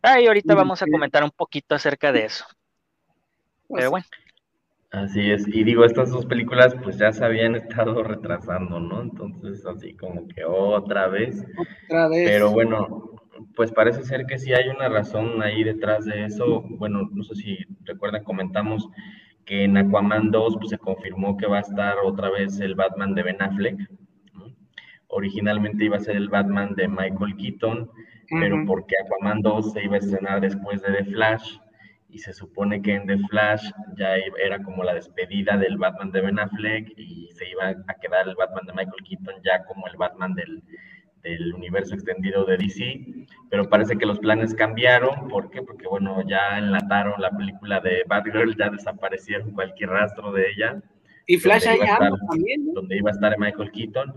ahí 0.03 0.27
ahorita 0.27 0.55
vamos 0.55 0.83
a 0.83 0.87
comentar 0.87 1.25
un 1.25 1.31
poquito 1.31 1.75
acerca 1.75 2.13
de 2.13 2.27
eso. 2.27 2.45
Pues 3.67 3.81
Pero 3.81 3.91
bueno. 3.91 4.07
Así 4.93 5.31
es, 5.31 5.49
y 5.49 5.65
digo, 5.65 5.87
estas 5.87 6.11
dos 6.11 6.27
películas 6.27 6.77
pues 6.83 6.99
ya 6.99 7.13
se 7.13 7.25
habían 7.25 7.55
estado 7.55 8.03
retrasando, 8.03 8.79
¿no? 8.79 9.01
Entonces, 9.01 9.65
así 9.65 9.95
como 9.95 10.29
que 10.29 10.45
otra 10.45 11.09
vez. 11.09 11.43
Otra 11.87 12.09
vez. 12.09 12.29
Pero 12.29 12.51
bueno, 12.51 13.11
pues 13.57 13.73
parece 13.73 14.03
ser 14.05 14.27
que 14.27 14.39
sí 14.39 14.53
hay 14.53 14.69
una 14.69 14.91
razón 14.91 15.43
ahí 15.43 15.65
detrás 15.65 16.05
de 16.05 16.27
eso. 16.27 16.63
Bueno, 16.69 17.09
no 17.11 17.23
sé 17.25 17.35
si 17.37 17.57
recuerdan, 17.85 18.23
comentamos 18.23 18.87
que 19.47 19.65
en 19.65 19.79
Aquaman 19.79 20.31
2 20.31 20.57
pues, 20.59 20.69
se 20.69 20.79
confirmó 20.79 21.39
que 21.39 21.47
va 21.47 21.57
a 21.59 21.63
estar 21.63 21.97
otra 22.05 22.29
vez 22.29 22.61
el 22.61 22.75
Batman 22.75 23.15
de 23.15 23.23
Ben 23.23 23.41
Affleck. 23.41 23.79
Originalmente 25.09 25.87
iba 25.87 25.97
a 25.97 26.01
ser 26.01 26.17
el 26.17 26.29
Batman 26.29 26.75
de 26.75 26.89
Michael 26.89 27.37
Keaton, 27.39 27.91
pero 28.29 28.63
porque 28.67 28.95
Aquaman 29.03 29.41
2 29.41 29.73
se 29.73 29.85
iba 29.85 29.95
a 29.95 29.99
estrenar 29.99 30.43
después 30.43 30.83
de 30.83 30.93
The 30.93 31.05
Flash 31.05 31.57
y 32.13 32.19
se 32.19 32.33
supone 32.35 32.83
que 32.83 32.95
en 32.95 33.07
The 33.07 33.19
Flash 33.31 33.71
ya 33.97 34.17
era 34.17 34.63
como 34.63 34.85
la 34.85 34.95
despedida 34.95 35.57
del 35.57 35.79
Batman 35.79 36.13
de 36.13 36.21
Ben 36.21 36.39
Affleck 36.39 36.93
y 36.97 37.31
se 37.33 37.49
iba 37.49 37.69
a 37.71 37.95
quedar 37.95 38.29
el 38.29 38.35
Batman 38.35 38.67
de 38.67 38.73
Michael 38.75 39.03
Keaton 39.09 39.43
ya 39.43 39.65
como 39.65 39.87
el 39.87 39.97
Batman 39.97 40.35
del, 40.35 40.63
del 41.23 41.55
universo 41.55 41.95
extendido 41.95 42.45
de 42.45 42.59
DC, 42.59 43.27
pero 43.49 43.69
parece 43.69 43.97
que 43.97 44.05
los 44.05 44.19
planes 44.19 44.55
cambiaron, 44.55 45.29
¿por 45.29 45.51
qué? 45.51 45.63
Porque 45.63 45.89
bueno, 45.89 46.23
ya 46.29 46.59
enlataron 46.59 47.21
la 47.21 47.31
película 47.31 47.81
de 47.81 48.05
Batgirl, 48.07 48.57
ya 48.57 48.69
desaparecieron 48.69 49.53
cualquier 49.53 49.91
rastro 49.91 50.33
de 50.33 50.51
ella. 50.51 50.83
Y 51.27 51.39
Flash 51.39 51.67
allá 51.67 51.99
también, 52.29 52.75
Donde 52.75 52.99
iba 52.99 53.11
a 53.11 53.15
estar 53.15 53.39
Michael 53.39 53.71
Keaton. 53.73 54.15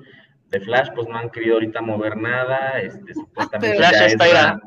De 0.50 0.60
Flash, 0.60 0.90
pues 0.94 1.08
no 1.08 1.18
han 1.18 1.30
querido 1.30 1.56
ahorita 1.56 1.82
mover 1.82 2.18
nada, 2.18 2.80
este, 2.80 3.12
ah, 3.12 3.14
supuestamente 3.14 3.78
Flash 3.78 3.94
ya 3.94 4.06
está 4.06 4.60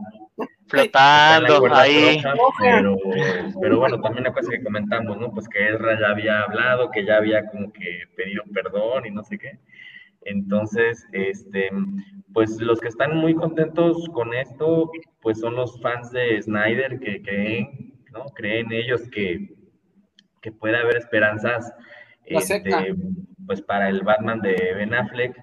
flotando 0.66 1.74
ahí. 1.74 2.22
pero, 2.60 2.96
pero, 3.60 3.78
bueno, 3.78 4.00
también 4.00 4.24
la 4.24 4.32
cosa 4.32 4.50
que 4.50 4.62
comentamos, 4.62 5.18
¿no? 5.18 5.32
Pues 5.32 5.48
que 5.48 5.70
Ezra 5.70 5.98
ya 5.98 6.10
había 6.10 6.42
hablado, 6.42 6.90
que 6.90 7.04
ya 7.04 7.16
había 7.16 7.46
como 7.46 7.72
que 7.72 8.02
pedido 8.16 8.44
perdón 8.52 9.06
y 9.06 9.10
no 9.10 9.22
sé 9.24 9.38
qué. 9.38 9.58
Entonces, 10.22 11.06
este, 11.12 11.70
pues 12.34 12.60
los 12.60 12.80
que 12.80 12.88
están 12.88 13.16
muy 13.16 13.34
contentos 13.34 14.08
con 14.12 14.34
esto, 14.34 14.90
pues 15.22 15.40
son 15.40 15.56
los 15.56 15.80
fans 15.80 16.10
de 16.10 16.40
Snyder 16.42 16.98
que 17.00 17.22
creen, 17.22 17.94
¿no? 18.12 18.26
Creen 18.26 18.72
ellos 18.72 19.08
que, 19.10 19.54
que 20.42 20.52
puede 20.52 20.76
haber 20.76 20.96
esperanzas, 20.96 21.72
este, 22.24 22.94
pues 23.46 23.62
para 23.62 23.88
el 23.88 24.02
Batman 24.02 24.40
de 24.40 24.74
Ben 24.74 24.92
Affleck. 24.92 25.34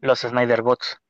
Los 0.00 0.20
Snyder 0.20 0.62
Bots 0.62 1.00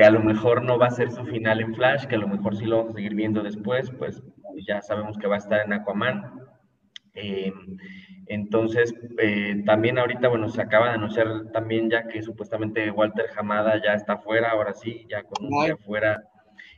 que 0.00 0.06
a 0.06 0.10
lo 0.10 0.20
mejor 0.20 0.62
no 0.62 0.78
va 0.78 0.86
a 0.86 0.90
ser 0.92 1.10
su 1.10 1.26
final 1.26 1.60
en 1.60 1.74
Flash, 1.74 2.06
que 2.06 2.14
a 2.14 2.18
lo 2.18 2.26
mejor 2.26 2.56
sí 2.56 2.64
lo 2.64 2.78
vamos 2.78 2.92
a 2.92 2.94
seguir 2.94 3.14
viendo 3.14 3.42
después, 3.42 3.90
pues 3.90 4.22
ya 4.66 4.80
sabemos 4.80 5.18
que 5.18 5.26
va 5.26 5.34
a 5.34 5.38
estar 5.40 5.60
en 5.60 5.74
Aquaman. 5.74 6.40
Eh, 7.12 7.52
entonces, 8.24 8.94
eh, 9.18 9.62
también 9.66 9.98
ahorita, 9.98 10.28
bueno, 10.28 10.48
se 10.48 10.62
acaba 10.62 10.88
de 10.88 10.94
anunciar 10.94 11.52
también 11.52 11.90
ya 11.90 12.08
que 12.08 12.22
supuestamente 12.22 12.90
Walter 12.90 13.26
Hamada 13.36 13.78
ya 13.84 13.92
está 13.92 14.16
fuera, 14.16 14.52
ahora 14.52 14.72
sí, 14.72 15.04
ya 15.10 15.22
con 15.24 15.44
un 15.44 15.66
día 15.66 15.76
fuera, 15.76 16.22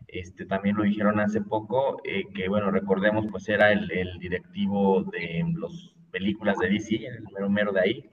este, 0.09 0.45
también 0.45 0.75
lo 0.77 0.83
dijeron 0.83 1.21
hace 1.21 1.43
poco, 1.43 2.01
eh, 2.03 2.25
que 2.35 2.49
bueno, 2.49 2.73
recordemos, 2.73 3.29
pues 3.31 3.49
era 3.49 3.71
el, 3.71 3.89
el 3.93 4.19
directivo 4.19 5.05
de 5.05 5.45
las 5.61 5.95
películas 6.11 6.59
de 6.59 6.71
DC, 6.71 7.07
el 7.07 7.23
mero 7.33 7.49
mero 7.49 7.73
de 7.73 7.81
ahí, 7.83 8.12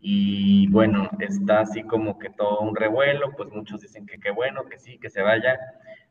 y 0.00 0.66
bueno, 0.68 1.10
está 1.18 1.60
así 1.60 1.82
como 1.82 2.18
que 2.18 2.30
todo 2.30 2.60
un 2.60 2.74
revuelo, 2.74 3.32
pues 3.36 3.50
muchos 3.50 3.82
dicen 3.82 4.06
que 4.06 4.18
qué 4.18 4.30
bueno, 4.30 4.64
que 4.64 4.78
sí, 4.78 4.98
que 4.98 5.10
se 5.10 5.20
vaya, 5.20 5.58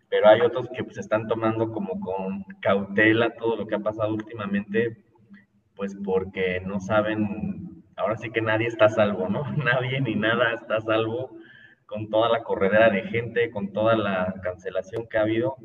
pero 0.10 0.28
hay 0.28 0.42
otros 0.42 0.70
que 0.70 0.84
pues 0.84 0.98
están 0.98 1.28
tomando 1.28 1.72
como 1.72 2.00
con 2.00 2.44
cautela 2.62 3.32
todo 3.36 3.56
lo 3.56 3.66
que 3.66 3.76
ha 3.76 3.80
pasado 3.80 4.14
últimamente, 4.14 4.98
pues 5.76 5.96
porque 6.04 6.62
no 6.62 6.80
saben, 6.80 7.84
ahora 7.96 8.16
sí 8.18 8.30
que 8.30 8.42
nadie 8.42 8.68
está 8.68 8.86
a 8.86 8.90
salvo, 8.90 9.28
¿no? 9.28 9.44
Nadie 9.58 10.02
ni 10.02 10.16
nada 10.16 10.54
está 10.54 10.78
a 10.78 10.82
salvo 10.82 11.38
con 11.86 12.10
toda 12.10 12.30
la 12.30 12.44
corredera 12.44 12.92
de 12.92 13.04
gente, 13.04 13.50
con 13.50 13.74
toda 13.74 13.96
la 13.96 14.36
cancelación 14.44 15.08
que 15.10 15.18
ha 15.18 15.22
habido. 15.22 15.56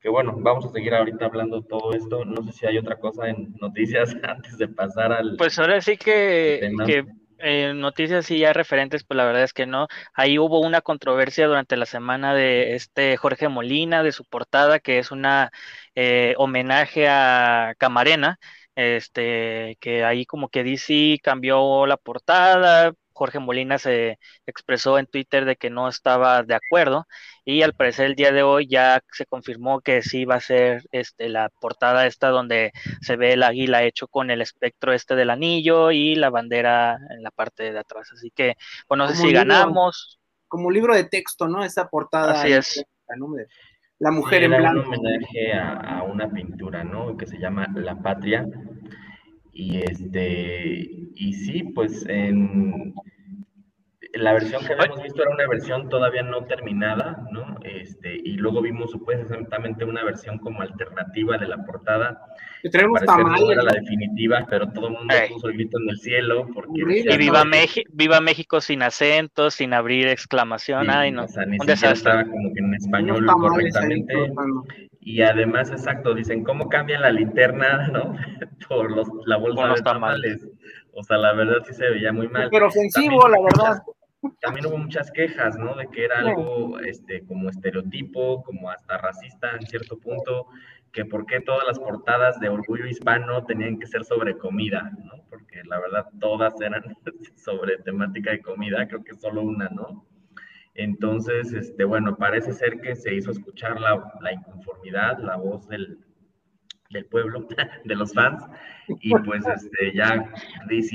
Que 0.00 0.08
bueno, 0.08 0.34
vamos 0.36 0.66
a 0.66 0.70
seguir 0.70 0.94
ahorita 0.94 1.26
hablando 1.26 1.62
todo 1.62 1.92
esto. 1.92 2.24
No 2.24 2.42
sé 2.42 2.52
si 2.52 2.66
hay 2.66 2.78
otra 2.78 2.96
cosa 2.96 3.28
en 3.28 3.54
noticias 3.60 4.16
antes 4.24 4.58
de 4.58 4.68
pasar 4.68 5.12
al. 5.12 5.36
Pues 5.36 5.58
ahora 5.58 5.80
sí 5.80 5.96
que, 5.96 6.72
que 6.84 7.04
eh, 7.38 7.72
noticias 7.74 8.26
sí 8.26 8.38
ya 8.38 8.52
referentes, 8.52 9.04
pues 9.04 9.16
la 9.16 9.24
verdad 9.24 9.42
es 9.44 9.52
que 9.52 9.66
no. 9.66 9.88
Ahí 10.14 10.38
hubo 10.38 10.60
una 10.60 10.80
controversia 10.80 11.46
durante 11.46 11.76
la 11.76 11.86
semana 11.86 12.34
de 12.34 12.74
este 12.74 13.16
Jorge 13.16 13.48
Molina, 13.48 14.02
de 14.02 14.12
su 14.12 14.24
portada, 14.24 14.80
que 14.80 14.98
es 14.98 15.10
una 15.10 15.50
eh, 15.94 16.34
homenaje 16.38 17.08
a 17.08 17.74
Camarena, 17.78 18.38
este, 18.74 19.76
que 19.80 20.04
ahí 20.04 20.26
como 20.26 20.48
que 20.48 20.64
DC 20.64 21.18
cambió 21.22 21.86
la 21.86 21.96
portada, 21.96 22.92
Jorge 23.18 23.40
Molina 23.40 23.78
se 23.78 24.18
expresó 24.46 24.96
en 24.96 25.06
Twitter 25.06 25.44
de 25.44 25.56
que 25.56 25.70
no 25.70 25.88
estaba 25.88 26.44
de 26.44 26.54
acuerdo 26.54 27.06
y 27.44 27.62
al 27.62 27.74
parecer 27.74 28.06
el 28.06 28.14
día 28.14 28.30
de 28.30 28.44
hoy 28.44 28.68
ya 28.68 29.00
se 29.10 29.26
confirmó 29.26 29.80
que 29.80 30.02
sí 30.02 30.24
va 30.24 30.36
a 30.36 30.40
ser 30.40 30.84
este, 30.92 31.28
la 31.28 31.48
portada 31.60 32.06
esta 32.06 32.28
donde 32.28 32.70
se 33.00 33.16
ve 33.16 33.32
el 33.32 33.42
águila 33.42 33.82
hecho 33.82 34.06
con 34.06 34.30
el 34.30 34.40
espectro 34.40 34.92
este 34.92 35.16
del 35.16 35.30
anillo 35.30 35.90
y 35.90 36.14
la 36.14 36.30
bandera 36.30 36.96
en 37.10 37.24
la 37.24 37.32
parte 37.32 37.72
de 37.72 37.78
atrás. 37.80 38.08
Así 38.12 38.30
que, 38.30 38.54
bueno, 38.88 39.06
no 39.06 39.10
sé 39.10 39.16
si 39.16 39.32
ganamos. 39.32 40.20
Como 40.46 40.70
libro 40.70 40.94
de 40.94 41.04
texto, 41.04 41.48
¿no? 41.48 41.64
Esa 41.64 41.88
portada. 41.88 42.40
Así 42.40 42.52
es. 42.52 42.84
La 43.98 44.12
mujer 44.12 44.44
en 44.44 44.52
blanco. 44.52 44.88
un 44.88 44.94
homenaje 44.94 45.52
a, 45.52 45.72
a, 45.72 46.02
una 46.04 46.30
pintura, 46.30 46.84
¿no? 46.84 47.16
Que 47.16 47.26
se 47.26 47.38
llama 47.38 47.66
La 47.74 47.96
Patria. 47.96 48.46
Y 49.58 49.78
este, 49.78 50.88
y 51.16 51.32
sí, 51.32 51.64
pues 51.74 52.06
en 52.06 52.94
la 54.14 54.32
versión 54.34 54.64
que 54.64 54.72
habíamos 54.72 55.02
visto 55.02 55.20
era 55.20 55.32
una 55.32 55.48
versión 55.48 55.88
todavía 55.88 56.22
no 56.22 56.44
terminada, 56.44 57.26
¿no? 57.32 57.58
Este, 57.64 58.20
y 58.22 58.36
luego 58.36 58.62
vimos 58.62 58.92
supuestamente 58.92 59.84
una 59.84 60.04
versión 60.04 60.38
como 60.38 60.62
alternativa 60.62 61.38
de 61.38 61.48
la 61.48 61.56
portada. 61.64 62.20
Que 62.62 62.70
tenemos 62.70 63.02
no 63.02 63.50
era 63.50 63.64
la 63.64 63.72
definitiva, 63.72 64.46
pero 64.48 64.70
todo 64.70 64.86
el 64.88 64.94
mundo 64.94 65.14
puso 65.28 65.48
el 65.48 65.54
grito 65.54 65.76
en 65.82 65.90
el 65.90 65.98
cielo. 65.98 66.46
Porque 66.54 66.80
y 66.80 67.16
viva, 67.16 67.42
viva 67.90 68.20
México 68.20 68.60
sin 68.60 68.82
acento, 68.82 69.50
sin 69.50 69.74
abrir 69.74 70.06
exclamación. 70.06 70.88
Ay, 70.88 71.10
no. 71.10 71.24
O 71.24 71.28
sea, 71.28 71.44
ni 71.46 71.56
estaba 71.56 72.22
como 72.22 72.52
que 72.54 72.60
en 72.60 72.74
español 72.74 73.26
correctamente. 73.26 74.14
Y 75.08 75.22
además, 75.22 75.70
exacto, 75.70 76.12
dicen, 76.12 76.44
¿cómo 76.44 76.68
cambian 76.68 77.00
la 77.00 77.10
linterna, 77.10 77.88
no? 77.92 78.14
Por 78.68 78.90
los, 78.90 79.08
la 79.24 79.38
bolsa 79.38 79.68
de 79.68 79.80
tamales. 79.80 80.46
O 80.92 81.02
sea, 81.02 81.16
la 81.16 81.32
verdad 81.32 81.64
sí 81.66 81.72
se 81.72 81.88
veía 81.88 82.12
muy 82.12 82.28
mal. 82.28 82.50
Pero 82.50 82.66
ofensivo, 82.66 83.26
la 83.26 83.38
verdad. 83.40 83.82
También 84.42 84.66
hubo 84.66 84.76
muchas 84.76 85.10
quejas, 85.10 85.56
¿no? 85.56 85.74
De 85.76 85.86
que 85.86 86.04
era 86.04 86.18
algo, 86.18 86.78
este, 86.80 87.24
como 87.24 87.48
estereotipo, 87.48 88.42
como 88.42 88.70
hasta 88.70 88.98
racista 88.98 89.52
en 89.52 89.66
cierto 89.66 89.98
punto, 89.98 90.48
que 90.92 91.06
por 91.06 91.24
qué 91.24 91.40
todas 91.40 91.66
las 91.66 91.78
portadas 91.78 92.38
de 92.38 92.50
Orgullo 92.50 92.86
Hispano 92.86 93.46
tenían 93.46 93.78
que 93.78 93.86
ser 93.86 94.04
sobre 94.04 94.36
comida, 94.36 94.92
¿no? 95.04 95.24
Porque 95.30 95.62
la 95.64 95.80
verdad 95.80 96.04
todas 96.20 96.60
eran 96.60 96.82
sobre 97.34 97.78
temática 97.78 98.32
de 98.32 98.42
comida, 98.42 98.86
creo 98.86 99.02
que 99.02 99.14
solo 99.14 99.40
una, 99.40 99.70
¿no? 99.70 100.04
Entonces, 100.78 101.52
este, 101.52 101.84
bueno, 101.84 102.16
parece 102.16 102.52
ser 102.52 102.80
que 102.80 102.94
se 102.94 103.12
hizo 103.12 103.32
escuchar 103.32 103.80
la, 103.80 104.12
la 104.20 104.32
inconformidad, 104.32 105.18
la 105.18 105.34
voz 105.34 105.66
del, 105.66 105.98
del 106.90 107.04
pueblo, 107.06 107.48
de 107.84 107.96
los 107.96 108.14
fans, 108.14 108.44
y 108.86 109.10
pues 109.10 109.44
este, 109.44 109.92
ya 109.92 110.32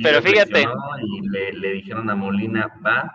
Pero 0.01 0.21
fíjate. 0.21 0.63
y 1.01 1.29
le, 1.29 1.51
le, 1.51 1.73
dijeron 1.73 2.09
a 2.09 2.15
Molina, 2.15 2.73
va, 2.85 3.13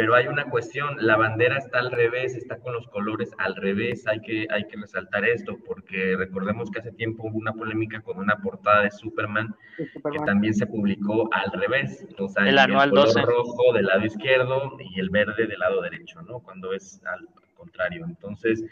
pero 0.00 0.14
hay 0.14 0.28
una 0.28 0.48
cuestión, 0.48 0.96
la 0.98 1.18
bandera 1.18 1.58
está 1.58 1.78
al 1.78 1.90
revés, 1.90 2.34
está 2.34 2.58
con 2.58 2.72
los 2.72 2.88
colores 2.88 3.34
al 3.36 3.54
revés, 3.54 4.06
hay 4.06 4.18
que, 4.20 4.46
hay 4.48 4.64
que 4.64 4.78
resaltar 4.78 5.26
esto, 5.26 5.58
porque 5.66 6.16
recordemos 6.16 6.70
que 6.70 6.78
hace 6.78 6.90
tiempo 6.92 7.24
hubo 7.24 7.36
una 7.36 7.52
polémica 7.52 8.00
con 8.00 8.16
una 8.16 8.38
portada 8.38 8.84
de 8.84 8.90
Superman, 8.92 9.54
que 9.76 10.18
también 10.24 10.54
se 10.54 10.66
publicó 10.66 11.28
al 11.34 11.52
revés, 11.52 12.06
o 12.18 12.28
sea, 12.28 12.48
el, 12.48 12.56
anual 12.58 12.88
color 12.88 13.12
rojo 13.26 13.74
del 13.74 13.84
lado 13.84 14.06
izquierdo 14.06 14.78
y 14.78 15.00
el 15.00 15.10
verde 15.10 15.46
del 15.46 15.58
lado 15.58 15.82
derecho, 15.82 16.22
¿no? 16.22 16.40
Cuando 16.40 16.72
es 16.72 17.02
al 17.04 17.28
contrario, 17.54 18.06
entonces 18.06 18.64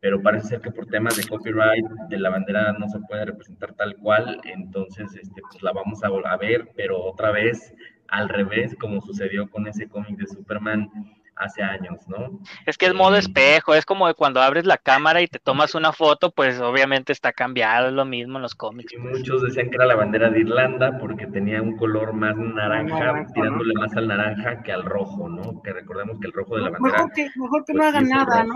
pero 0.00 0.20
parece 0.20 0.48
ser 0.48 0.60
que 0.60 0.72
por 0.72 0.86
temas 0.86 1.16
de 1.16 1.22
copyright 1.28 1.86
de 2.08 2.18
la 2.18 2.30
bandera 2.30 2.72
no 2.72 2.88
se 2.88 2.98
puede 3.08 3.24
representar 3.24 3.72
tal 3.74 3.94
cual, 3.98 4.40
entonces 4.42 5.14
este, 5.14 5.40
pues 5.42 5.62
la 5.62 5.70
vamos 5.70 6.02
a, 6.02 6.08
a 6.08 6.36
ver, 6.38 6.70
pero 6.74 7.00
otra 7.00 7.30
vez 7.30 7.72
al 8.12 8.28
revés, 8.28 8.76
como 8.78 9.00
sucedió 9.00 9.48
con 9.48 9.66
ese 9.66 9.88
cómic 9.88 10.18
de 10.18 10.26
Superman 10.26 10.90
hace 11.36 11.62
años, 11.62 11.98
¿no? 12.08 12.40
Es 12.66 12.76
que 12.78 12.86
es 12.86 12.94
modo 12.94 13.16
espejo, 13.16 13.74
es 13.74 13.84
como 13.84 14.12
cuando 14.14 14.40
abres 14.40 14.64
la 14.64 14.76
cámara 14.76 15.22
y 15.22 15.26
te 15.26 15.38
tomas 15.38 15.74
una 15.74 15.92
foto, 15.92 16.30
pues 16.30 16.60
obviamente 16.60 17.12
está 17.12 17.32
cambiado, 17.32 17.88
es 17.88 17.94
lo 17.94 18.04
mismo 18.04 18.38
en 18.38 18.42
los 18.42 18.54
cómics. 18.54 18.92
Y 18.92 18.98
muchos 18.98 19.42
decían 19.42 19.70
que 19.70 19.76
era 19.76 19.86
la 19.86 19.96
bandera 19.96 20.30
de 20.30 20.40
Irlanda 20.40 20.98
porque 20.98 21.26
tenía 21.26 21.62
un 21.62 21.76
color 21.76 22.12
más 22.12 22.36
naranja, 22.36 23.26
tirándole 23.34 23.74
más 23.74 23.94
al 23.96 24.08
naranja 24.08 24.62
que 24.62 24.72
al 24.72 24.84
rojo, 24.84 25.28
¿no? 25.28 25.62
Que 25.62 25.72
recordemos 25.72 26.18
que 26.20 26.26
el 26.28 26.32
rojo 26.32 26.56
de 26.56 26.62
la 26.62 26.70
bandera... 26.70 26.96
Mejor 26.96 27.12
que, 27.12 27.28
mejor 27.36 27.64
que 27.64 27.72
no 27.72 27.78
pues, 27.78 27.88
hagan 27.88 28.08
nada, 28.08 28.44
¿no? 28.44 28.54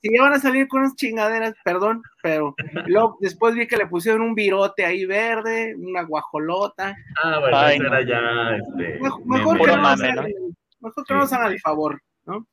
si 0.00 0.08
ya 0.16 0.22
van 0.22 0.34
a 0.34 0.38
salir 0.38 0.68
con 0.68 0.80
unas 0.80 0.94
chingaderas, 0.94 1.54
perdón, 1.64 2.02
pero 2.22 2.54
luego 2.86 3.16
después 3.20 3.54
vi 3.54 3.66
que 3.66 3.76
le 3.76 3.86
pusieron 3.86 4.22
un 4.22 4.34
virote 4.34 4.84
ahí 4.84 5.04
verde, 5.06 5.74
una 5.76 6.02
guajolota. 6.02 6.94
Ah, 7.22 7.38
bueno, 7.40 7.68
eso 7.68 7.82
era 7.84 8.02
ya... 8.02 8.56
Este, 8.56 8.98
mejor, 9.24 9.58
que 9.58 9.66
no, 9.66 9.96
¿no? 9.96 10.57
Nosotros 10.80 11.18
nos 11.18 11.32
hagan 11.32 11.52
el 11.52 11.60
favor, 11.60 12.00
¿no? 12.26 12.46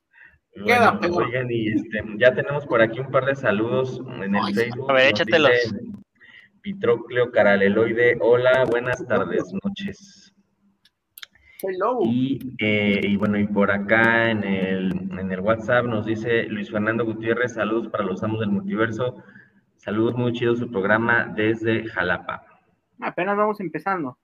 Queda 0.64 0.98
Oigan, 0.98 1.50
y 1.50 1.68
este, 1.68 2.02
ya 2.18 2.34
tenemos 2.34 2.66
por 2.66 2.80
aquí 2.80 2.98
un 3.00 3.10
par 3.10 3.26
de 3.26 3.36
saludos 3.36 4.00
en 4.22 4.34
el 4.34 4.54
Facebook. 4.54 4.90
A 4.90 4.94
ver, 4.94 5.10
échatelos. 5.10 5.50
Pitrocleo 6.62 7.30
Caraleloide, 7.30 8.16
hola, 8.20 8.64
buenas 8.64 9.06
tardes, 9.06 9.52
noches. 9.62 10.34
Hello. 11.62 12.00
Y, 12.04 12.54
eh, 12.58 13.00
y, 13.02 13.16
bueno, 13.16 13.38
y 13.38 13.46
por 13.46 13.70
acá 13.70 14.30
en 14.30 14.44
el, 14.44 14.92
en 15.18 15.30
el 15.30 15.40
WhatsApp 15.40 15.84
nos 15.84 16.06
dice 16.06 16.44
Luis 16.44 16.70
Fernando 16.70 17.04
Gutiérrez, 17.04 17.54
saludos 17.54 17.88
para 17.88 18.04
los 18.04 18.22
amos 18.22 18.40
del 18.40 18.50
multiverso. 18.50 19.22
Saludos 19.76 20.16
muy 20.16 20.32
chido 20.32 20.56
su 20.56 20.70
programa 20.70 21.32
desde 21.36 21.86
Jalapa. 21.86 22.44
Apenas 23.00 23.36
vamos 23.36 23.60
empezando. 23.60 24.18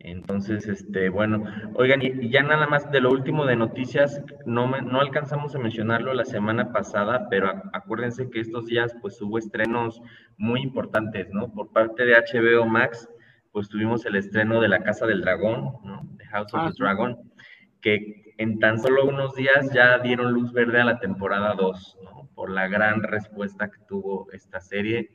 Entonces, 0.00 0.68
este, 0.68 1.08
bueno, 1.08 1.44
oigan, 1.74 2.02
y, 2.02 2.30
ya 2.30 2.42
nada 2.42 2.68
más 2.68 2.88
de 2.92 3.00
lo 3.00 3.10
último 3.10 3.46
de 3.46 3.56
noticias, 3.56 4.22
no, 4.46 4.68
no 4.80 5.00
alcanzamos 5.00 5.54
a 5.54 5.58
mencionarlo 5.58 6.14
la 6.14 6.24
semana 6.24 6.72
pasada, 6.72 7.28
pero 7.28 7.50
acuérdense 7.72 8.30
que 8.30 8.38
estos 8.40 8.66
días 8.66 8.94
pues 9.00 9.20
hubo 9.20 9.38
estrenos 9.38 10.00
muy 10.36 10.60
importantes, 10.60 11.30
¿no? 11.30 11.52
Por 11.52 11.72
parte 11.72 12.04
de 12.04 12.14
HBO 12.14 12.64
Max, 12.66 13.08
pues 13.50 13.68
tuvimos 13.68 14.06
el 14.06 14.14
estreno 14.14 14.60
de 14.60 14.68
La 14.68 14.84
Casa 14.84 15.04
del 15.04 15.20
Dragón, 15.20 15.72
¿no? 15.82 16.08
The 16.16 16.26
House 16.26 16.54
of 16.54 16.60
the 16.60 16.68
ah, 16.68 16.74
Dragon, 16.78 17.32
que 17.80 18.34
en 18.38 18.60
tan 18.60 18.78
solo 18.78 19.04
unos 19.04 19.34
días 19.34 19.72
ya 19.72 19.98
dieron 19.98 20.32
luz 20.32 20.52
verde 20.52 20.80
a 20.80 20.84
la 20.84 21.00
temporada 21.00 21.54
2, 21.54 21.98
¿no? 22.04 22.30
Por 22.36 22.50
la 22.50 22.68
gran 22.68 23.02
respuesta 23.02 23.68
que 23.68 23.80
tuvo 23.88 24.30
esta 24.30 24.60
serie. 24.60 25.10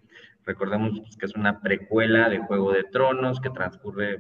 Recordemos 0.46 1.00
pues, 1.00 1.16
que 1.16 1.26
es 1.26 1.36
una 1.36 1.62
precuela 1.62 2.28
de 2.28 2.40
Juego 2.40 2.74
de 2.74 2.84
Tronos 2.84 3.40
que 3.40 3.50
transcurre 3.50 4.20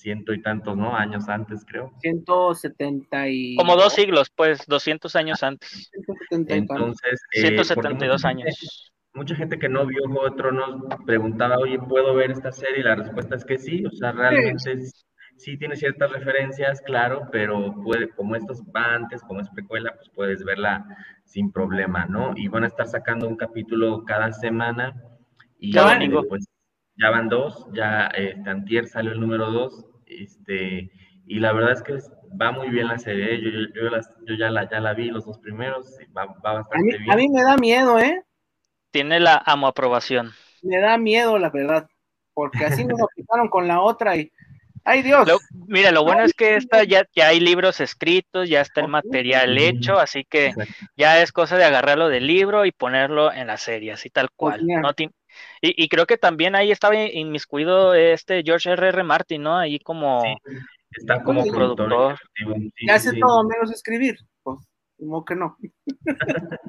ciento 0.00 0.32
y 0.32 0.42
tantos, 0.42 0.76
¿no? 0.76 0.96
Años 0.96 1.28
antes, 1.28 1.64
creo. 1.66 1.92
170 2.00 3.28
y... 3.28 3.56
Como 3.56 3.76
dos 3.76 3.92
siglos, 3.92 4.30
pues, 4.34 4.66
200 4.66 5.14
años 5.16 5.42
antes. 5.42 5.90
170 5.92 6.54
Entonces... 6.54 7.20
172 7.32 8.24
eh, 8.24 8.28
años. 8.28 8.92
mucha 9.14 9.34
gente 9.34 9.58
que 9.58 9.68
no 9.68 9.86
vio 9.86 10.02
Juego 10.06 10.30
de 10.30 10.36
Tronos 10.36 10.76
preguntaba, 11.06 11.58
oye, 11.58 11.78
¿puedo 11.78 12.14
ver 12.14 12.30
esta 12.30 12.52
serie? 12.52 12.80
Y 12.80 12.84
la 12.84 12.96
respuesta 12.96 13.36
es 13.36 13.44
que 13.44 13.58
sí, 13.58 13.84
o 13.84 13.90
sea, 13.90 14.12
realmente 14.12 14.80
sí, 15.36 15.56
tiene 15.56 15.76
ciertas 15.76 16.10
referencias, 16.10 16.80
claro, 16.82 17.28
pero 17.32 17.74
puede, 17.82 18.08
como 18.10 18.36
esto 18.36 18.54
va 18.74 18.94
antes, 18.94 19.22
como 19.22 19.40
es 19.40 19.48
precuela, 19.50 19.94
pues 19.96 20.10
puedes 20.14 20.44
verla 20.44 20.84
sin 21.24 21.50
problema, 21.50 22.06
¿no? 22.06 22.32
Y 22.36 22.48
van 22.48 22.64
a 22.64 22.68
estar 22.68 22.86
sacando 22.86 23.26
un 23.26 23.36
capítulo 23.36 24.04
cada 24.04 24.32
semana. 24.32 24.94
Y 25.58 25.72
ya 25.72 25.98
pues 26.28 26.46
ya 26.96 27.10
van 27.10 27.28
dos, 27.28 27.66
ya 27.72 28.06
este, 28.08 28.48
Antier 28.48 28.86
salió 28.86 29.12
el 29.12 29.20
número 29.20 29.50
dos, 29.50 29.86
este, 30.10 30.90
y 31.26 31.40
la 31.40 31.52
verdad 31.52 31.72
es 31.72 31.82
que 31.82 31.98
va 32.40 32.52
muy 32.52 32.70
bien 32.70 32.88
la 32.88 32.98
serie. 32.98 33.40
Yo, 33.40 33.50
yo, 33.50 34.34
ya, 34.34 34.50
la, 34.50 34.68
ya 34.68 34.80
la 34.80 34.94
vi 34.94 35.10
los 35.10 35.24
dos 35.24 35.38
primeros, 35.38 35.96
va, 36.16 36.26
va 36.26 36.54
bastante 36.54 36.98
bien. 36.98 37.10
A 37.10 37.16
mí 37.16 37.28
me 37.28 37.42
da 37.42 37.56
miedo, 37.56 37.98
¿eh? 37.98 38.22
Tiene 38.90 39.20
la 39.20 39.42
amo 39.46 39.66
aprobación. 39.66 40.32
Me 40.62 40.78
da 40.78 40.98
miedo, 40.98 41.38
la 41.38 41.50
verdad, 41.50 41.88
porque 42.34 42.64
así 42.64 42.84
nos 42.84 42.98
quitaron 43.14 43.48
con 43.48 43.68
la 43.68 43.80
otra 43.80 44.16
y. 44.16 44.30
¡Ay, 44.82 45.02
Dios! 45.02 45.28
mira, 45.66 45.90
lo 45.90 46.04
bueno 46.04 46.24
es 46.24 46.32
que 46.32 46.56
esta 46.56 46.84
ya, 46.84 47.04
ya 47.14 47.28
hay 47.28 47.38
libros 47.38 47.80
escritos, 47.80 48.48
ya 48.48 48.62
está 48.62 48.80
el 48.80 48.88
material 48.88 49.58
hecho, 49.58 49.98
así 49.98 50.24
que 50.24 50.54
ya 50.96 51.20
es 51.20 51.32
cosa 51.32 51.58
de 51.58 51.64
agarrarlo 51.64 52.08
del 52.08 52.26
libro 52.26 52.64
y 52.64 52.72
ponerlo 52.72 53.30
en 53.30 53.48
la 53.48 53.58
serie, 53.58 53.92
así 53.92 54.08
tal 54.08 54.30
pues 54.34 54.56
cual. 54.56 54.66
no, 54.66 54.94
y, 55.60 55.84
y, 55.84 55.88
creo 55.88 56.06
que 56.06 56.16
también 56.16 56.54
ahí 56.54 56.70
estaba 56.70 56.96
inmiscuido 56.96 57.94
este 57.94 58.42
George 58.44 58.70
R. 58.70 58.88
R. 58.88 59.02
Martin, 59.02 59.42
¿no? 59.42 59.56
Ahí 59.56 59.78
como, 59.78 60.22
está 60.90 61.22
como 61.22 61.44
productor. 61.44 62.18
y 62.78 62.90
hace 62.90 63.18
todo 63.18 63.44
menos 63.44 63.70
escribir, 63.72 64.16
pues, 64.42 64.58
como 64.98 65.24
que 65.24 65.36
no. 65.36 65.56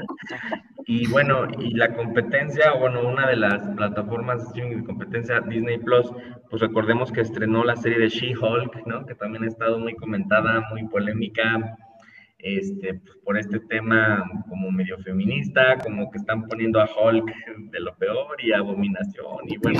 y 0.85 1.07
bueno, 1.07 1.47
y 1.59 1.73
la 1.73 1.93
competencia, 1.93 2.73
bueno, 2.73 3.07
una 3.07 3.27
de 3.27 3.35
las 3.35 3.67
plataformas 3.75 4.53
de 4.53 4.83
competencia, 4.83 5.41
Disney 5.41 5.77
Plus, 5.77 6.11
pues 6.49 6.61
recordemos 6.61 7.11
que 7.11 7.21
estrenó 7.21 7.63
la 7.63 7.75
serie 7.75 7.99
de 7.99 8.09
She-Hulk, 8.09 8.85
¿no? 8.85 9.05
Que 9.05 9.15
también 9.15 9.43
ha 9.43 9.47
estado 9.47 9.79
muy 9.79 9.95
comentada, 9.95 10.67
muy 10.71 10.87
polémica 10.87 11.77
este, 12.43 12.95
pues, 12.95 13.17
por 13.23 13.37
este 13.37 13.59
tema 13.59 14.23
como 14.49 14.71
medio 14.71 14.97
feminista, 14.99 15.77
como 15.77 16.09
que 16.11 16.17
están 16.17 16.47
poniendo 16.47 16.81
a 16.81 16.89
Hulk 16.89 17.31
de 17.71 17.79
lo 17.79 17.95
peor 17.95 18.35
y 18.43 18.51
Abominación 18.51 19.39
y 19.47 19.57
bueno, 19.57 19.79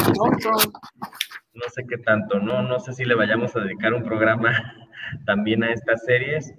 no 1.54 1.70
sé 1.74 1.86
qué 1.88 1.98
tanto, 1.98 2.40
¿no? 2.40 2.62
No 2.62 2.80
sé 2.80 2.94
si 2.94 3.06
le 3.06 3.16
vayamos 3.16 3.56
a 3.56 3.62
dedicar 3.62 3.94
un 3.94 4.04
programa 4.04 4.52
también 5.26 5.64
a 5.64 5.72
estas 5.72 6.04
series, 6.06 6.54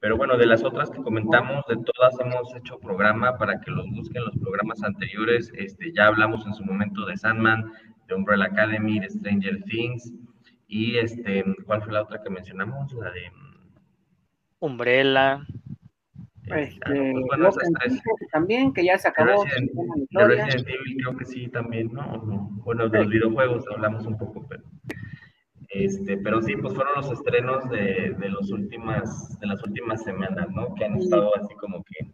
pero 0.00 0.16
bueno, 0.16 0.36
de 0.36 0.46
las 0.46 0.62
otras 0.62 0.90
que 0.90 1.02
comentamos, 1.02 1.64
de 1.68 1.76
todas 1.76 2.18
hemos 2.20 2.54
hecho 2.54 2.78
programa 2.78 3.38
para 3.38 3.60
que 3.60 3.70
los 3.70 3.86
busquen 3.90 4.24
los 4.24 4.36
programas 4.38 4.82
anteriores, 4.82 5.50
este, 5.56 5.92
ya 5.92 6.06
hablamos 6.06 6.46
en 6.46 6.54
su 6.54 6.64
momento 6.64 7.06
de 7.06 7.16
Sandman, 7.16 7.72
de 8.06 8.14
Umbrella 8.14 8.44
Academy, 8.44 9.00
de 9.00 9.10
Stranger 9.10 9.62
Things, 9.64 10.12
y 10.68 10.96
este, 10.96 11.44
¿cuál 11.64 11.82
fue 11.82 11.92
la 11.92 12.02
otra 12.02 12.22
que 12.22 12.30
mencionamos? 12.30 12.92
La 12.92 13.10
de 13.10 13.30
Umbrella. 14.58 15.46
Este, 16.54 17.12
pues, 17.36 18.00
también, 18.30 18.72
que 18.72 18.84
ya 18.84 18.96
se 18.98 19.08
acabó. 19.08 19.44
De 19.44 20.26
Resident, 20.26 20.68
Evil 20.68 20.96
creo 21.02 21.16
que 21.16 21.24
sí 21.24 21.48
también, 21.48 21.92
¿no? 21.92 22.50
Bueno, 22.64 22.88
de 22.88 22.98
los 22.98 23.08
videojuegos 23.08 23.64
hablamos 23.72 24.06
un 24.06 24.16
poco, 24.16 24.46
pero... 24.48 24.62
Este, 25.68 26.16
pero 26.18 26.40
sí, 26.40 26.56
pues 26.56 26.74
fueron 26.74 26.94
los 26.94 27.10
estrenos 27.10 27.68
de, 27.68 28.14
de, 28.18 28.28
los 28.30 28.50
últimas, 28.50 29.38
de 29.40 29.46
las 29.48 29.62
últimas 29.64 30.02
semanas, 30.04 30.48
¿no? 30.50 30.74
Que 30.74 30.84
han 30.84 30.96
estado 30.96 31.36
así 31.36 31.54
como 31.56 31.82
que 31.82 32.08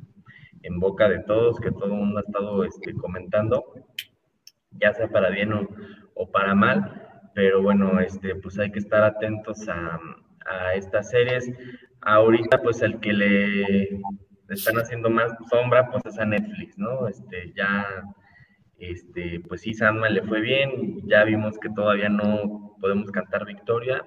en 0.63 0.81
boca 0.81 1.09
de 1.09 1.21
todos, 1.21 1.61
que 1.61 1.71
todo 1.71 1.87
el 1.87 1.93
mundo 1.93 2.19
ha 2.19 2.23
estado 2.23 2.65
este, 2.65 2.95
comentando, 2.95 3.65
ya 4.71 4.93
sea 4.95 5.09
para 5.09 5.31
bien 5.31 5.53
o, 5.53 6.31
para 6.31 6.55
mal, 6.55 7.31
pero 7.35 7.63
bueno, 7.63 8.01
este, 8.01 8.35
pues 8.37 8.59
hay 8.59 8.73
que 8.73 8.79
estar 8.79 9.03
atentos 9.05 9.69
a, 9.69 10.01
a 10.47 10.75
estas 10.75 11.11
series. 11.11 11.53
Ahorita, 12.03 12.61
pues 12.63 12.83
el 12.83 12.99
que 13.01 13.13
le, 13.13 14.01
están 14.49 14.77
haciendo 14.77 15.09
más 15.09 15.33
sombra, 15.51 15.89
pues 15.91 16.05
es 16.07 16.19
a 16.19 16.25
Netflix, 16.25 16.77
¿no? 16.79 17.09
Este, 17.09 17.53
ya, 17.55 18.05
este, 18.79 19.41
pues 19.49 19.63
sí, 19.63 19.75
Sandman 19.75 20.15
le 20.15 20.23
fue 20.23 20.41
bien, 20.41 21.07
ya 21.07 21.25
vimos 21.25 21.59
que 21.59 21.71
todavía 21.71 22.09
no 22.09 22.77
podemos 22.81 23.11
cantar 23.11 23.47
victoria, 23.47 24.05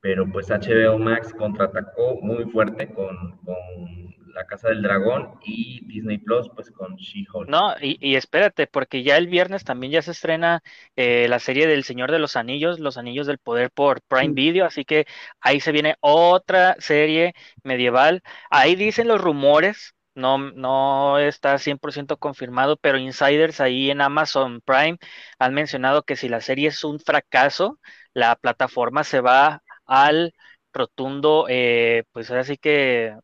pero 0.00 0.30
pues 0.30 0.48
HBO 0.48 0.98
Max 0.98 1.34
contraatacó 1.34 2.20
muy 2.22 2.44
fuerte 2.44 2.92
con, 2.92 3.38
con 3.38 4.07
la 4.38 4.46
Casa 4.46 4.68
del 4.68 4.82
Dragón 4.82 5.40
y 5.42 5.84
Disney 5.86 6.18
Plus, 6.18 6.48
pues 6.54 6.70
con 6.70 6.94
She-Hulk. 6.94 7.48
No, 7.48 7.74
y, 7.80 8.14
espérate, 8.14 8.68
porque 8.68 9.02
ya 9.02 9.16
el 9.16 9.26
viernes 9.26 9.64
también 9.64 9.92
ya 9.92 10.00
se 10.00 10.12
estrena 10.12 10.62
eh, 10.94 11.26
la 11.28 11.40
serie 11.40 11.66
del 11.66 11.82
Señor 11.82 12.12
de 12.12 12.20
los 12.20 12.36
Anillos, 12.36 12.78
Los 12.78 12.98
Anillos 12.98 13.26
del 13.26 13.38
Poder 13.38 13.72
por 13.72 14.00
Prime 14.02 14.34
Video, 14.34 14.64
así 14.64 14.84
que 14.84 15.06
ahí 15.40 15.58
se 15.60 15.72
viene 15.72 15.96
otra 16.00 16.76
serie 16.78 17.34
medieval. 17.64 18.22
Ahí 18.48 18.76
dicen 18.76 19.08
los 19.08 19.20
rumores, 19.20 19.94
no, 20.14 20.38
no 20.38 21.18
está 21.18 21.58
100% 21.58 22.16
confirmado, 22.18 22.76
pero 22.76 22.98
insiders 22.98 23.60
ahí 23.60 23.90
en 23.90 24.00
Amazon 24.00 24.60
Prime 24.64 24.98
han 25.40 25.52
mencionado 25.54 26.04
que 26.04 26.14
si 26.14 26.28
la 26.28 26.40
serie 26.40 26.68
es 26.68 26.84
un 26.84 27.00
fracaso, 27.00 27.80
la 28.14 28.36
plataforma 28.36 29.02
se 29.02 29.20
va 29.20 29.62
al 29.84 30.32
rotundo, 30.72 31.46
eh, 31.48 32.04
pues 32.12 32.30
ahora 32.30 32.44
sí 32.44 32.56
que 32.56 33.16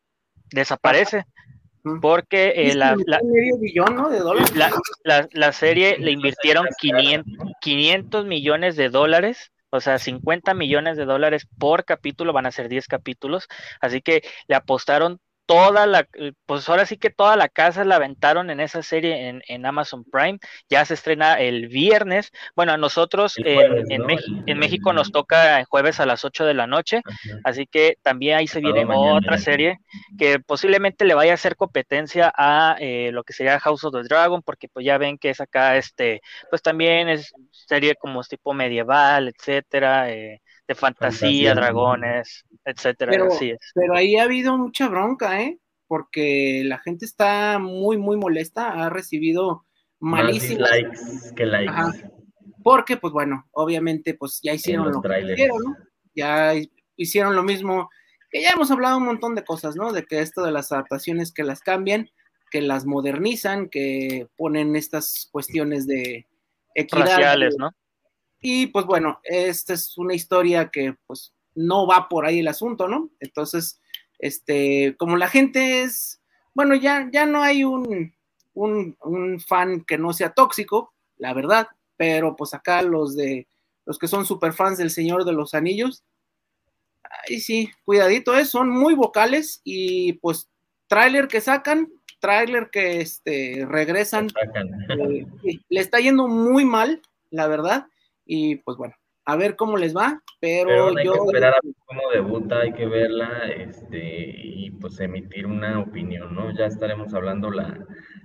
desaparece. 0.50 1.24
Porque 2.00 2.54
eh, 2.56 2.74
la, 2.74 2.96
la, 3.04 3.20
la, 5.32 5.52
serie 5.52 5.98
le 5.98 6.12
invirtieron 6.12 6.66
500, 7.60 8.24
millones 8.24 8.76
de 8.76 8.88
dólares 8.88 9.52
o 9.74 9.80
sea, 9.80 9.98
50 9.98 10.54
millones 10.54 10.96
de 10.96 11.04
dólares 11.04 11.48
por 11.58 11.84
capítulo, 11.84 12.32
van 12.32 12.46
a 12.46 12.52
ser 12.52 12.68
10 12.68 12.86
capítulos, 12.86 13.48
así 13.80 14.02
que 14.02 14.22
le 14.46 14.54
apostaron 14.54 15.18
toda 15.46 15.86
la, 15.86 16.08
eh, 16.14 16.32
pues 16.46 16.68
ahora 16.68 16.86
sí 16.86 16.96
que 16.96 17.10
toda 17.10 17.36
la 17.36 17.48
casa 17.48 17.84
la 17.84 17.96
aventaron 17.96 18.50
en 18.50 18.60
esa 18.60 18.82
serie 18.82 19.40
en, 19.46 19.66
Amazon 19.66 20.04
Prime, 20.04 20.38
ya 20.68 20.84
se 20.84 20.94
estrena 20.94 21.34
el 21.34 21.68
viernes, 21.68 22.30
bueno, 22.54 22.72
a 22.72 22.76
nosotros 22.76 23.34
en, 23.38 23.90
en, 24.46 24.58
México 24.58 24.92
nos 24.92 25.10
toca 25.10 25.60
el 25.60 25.64
jueves 25.64 26.00
a 26.00 26.06
las 26.06 26.24
8 26.24 26.44
de 26.44 26.54
la 26.54 26.66
noche, 26.66 27.02
así 27.44 27.66
que 27.66 27.96
también 28.02 28.38
ahí 28.38 28.46
se 28.46 28.60
viene 28.60 28.84
otra 28.88 29.38
serie 29.38 29.78
que 30.18 30.38
posiblemente 30.38 31.04
le 31.04 31.14
vaya 31.14 31.32
a 31.32 31.34
hacer 31.34 31.56
competencia 31.56 32.32
a 32.36 32.76
eh, 32.78 33.10
lo 33.12 33.24
que 33.24 33.32
sería 33.32 33.60
House 33.60 33.84
of 33.84 33.94
the 33.94 34.02
Dragon, 34.02 34.42
porque 34.42 34.68
pues 34.68 34.84
ya 34.84 34.98
ven 34.98 35.18
que 35.18 35.30
es 35.30 35.40
acá, 35.40 35.76
este, 35.76 36.20
pues 36.50 36.62
también 36.62 37.08
es 37.08 37.32
serie 37.50 37.94
como 37.96 38.22
tipo 38.22 38.52
medieval, 38.54 39.28
etcétera, 39.28 40.10
eh, 40.10 40.40
de 40.66 40.74
fantasía, 40.74 41.54
dragones, 41.54 42.44
etcétera. 42.64 43.10
Pero, 43.12 43.32
así 43.32 43.50
es. 43.50 43.58
pero 43.74 43.94
ahí 43.94 44.16
ha 44.16 44.24
habido 44.24 44.56
mucha 44.56 44.88
bronca, 44.88 45.42
¿eh? 45.42 45.58
Porque 45.86 46.62
la 46.64 46.78
gente 46.78 47.04
está 47.04 47.58
muy, 47.58 47.98
muy 47.98 48.16
molesta, 48.16 48.84
ha 48.84 48.90
recibido 48.90 49.64
malísimos 50.00 50.68
likes 50.70 50.98
que 51.36 51.46
likes. 51.46 52.08
Porque, 52.62 52.96
pues 52.96 53.12
bueno, 53.12 53.46
obviamente, 53.52 54.14
pues 54.14 54.40
ya 54.42 54.54
hicieron 54.54 54.90
lo 54.90 55.02
que 55.02 55.32
hicieron, 55.32 55.58
¿no? 55.62 55.76
Ya 56.14 56.54
hicieron 56.96 57.36
lo 57.36 57.42
mismo, 57.42 57.90
que 58.30 58.40
ya 58.40 58.50
hemos 58.50 58.70
hablado 58.70 58.96
un 58.96 59.04
montón 59.04 59.34
de 59.34 59.44
cosas, 59.44 59.76
¿no? 59.76 59.92
De 59.92 60.04
que 60.04 60.20
esto 60.20 60.42
de 60.42 60.52
las 60.52 60.72
adaptaciones 60.72 61.32
que 61.32 61.44
las 61.44 61.60
cambian, 61.60 62.08
que 62.50 62.62
las 62.62 62.86
modernizan, 62.86 63.68
que 63.68 64.28
ponen 64.36 64.76
estas 64.76 65.28
cuestiones 65.30 65.86
de 65.86 66.26
equidad. 66.74 67.06
Raciales, 67.06 67.56
¿no? 67.58 67.70
Y 68.46 68.66
pues 68.66 68.84
bueno, 68.84 69.20
esta 69.24 69.72
es 69.72 69.96
una 69.96 70.12
historia 70.12 70.68
que 70.68 70.94
pues 71.06 71.32
no 71.54 71.86
va 71.86 72.10
por 72.10 72.26
ahí 72.26 72.40
el 72.40 72.48
asunto, 72.48 72.88
¿no? 72.88 73.08
Entonces, 73.18 73.80
este, 74.18 74.94
como 74.98 75.16
la 75.16 75.28
gente 75.28 75.80
es, 75.80 76.20
bueno, 76.52 76.74
ya, 76.74 77.08
ya 77.10 77.24
no 77.24 77.42
hay 77.42 77.64
un, 77.64 78.12
un, 78.52 79.40
fan 79.40 79.82
que 79.86 79.96
no 79.96 80.12
sea 80.12 80.34
tóxico, 80.34 80.92
la 81.16 81.32
verdad, 81.32 81.68
pero 81.96 82.36
pues 82.36 82.52
acá 82.52 82.82
los 82.82 83.16
de 83.16 83.46
los 83.86 83.98
que 83.98 84.08
son 84.08 84.26
super 84.26 84.52
fans 84.52 84.76
del 84.76 84.90
Señor 84.90 85.24
de 85.24 85.32
los 85.32 85.54
Anillos, 85.54 86.04
ahí 87.26 87.40
sí, 87.40 87.70
cuidadito, 87.86 88.36
¿eh? 88.36 88.44
son 88.44 88.68
muy 88.68 88.94
vocales 88.94 89.62
y 89.64 90.14
pues 90.14 90.50
tráiler 90.86 91.28
que 91.28 91.40
sacan, 91.40 91.90
tráiler 92.20 92.68
que 92.70 93.00
este, 93.00 93.64
regresan, 93.66 94.28
eh, 94.98 95.26
le 95.70 95.80
está 95.80 95.98
yendo 95.98 96.28
muy 96.28 96.66
mal, 96.66 97.00
la 97.30 97.46
verdad, 97.46 97.86
y 98.24 98.56
pues 98.56 98.76
bueno, 98.76 98.94
a 99.26 99.36
ver 99.36 99.56
cómo 99.56 99.76
les 99.76 99.96
va, 99.96 100.20
pero, 100.40 100.88
hay 100.88 100.94
que 100.96 101.02
esperar 101.02 101.54
a 101.54 101.58
ver 101.62 101.74
cómo 101.86 102.02
debuta, 102.12 102.60
hay 102.60 102.72
que 102.72 102.86
verla 102.86 103.48
este, 103.48 104.34
y 104.36 104.70
pues 104.72 105.00
emitir 105.00 105.46
una 105.46 105.80
opinión, 105.80 106.34
¿no? 106.34 106.54
Ya 106.56 106.66
estaremos 106.66 107.14
hablando 107.14 107.50
la, 107.50 107.78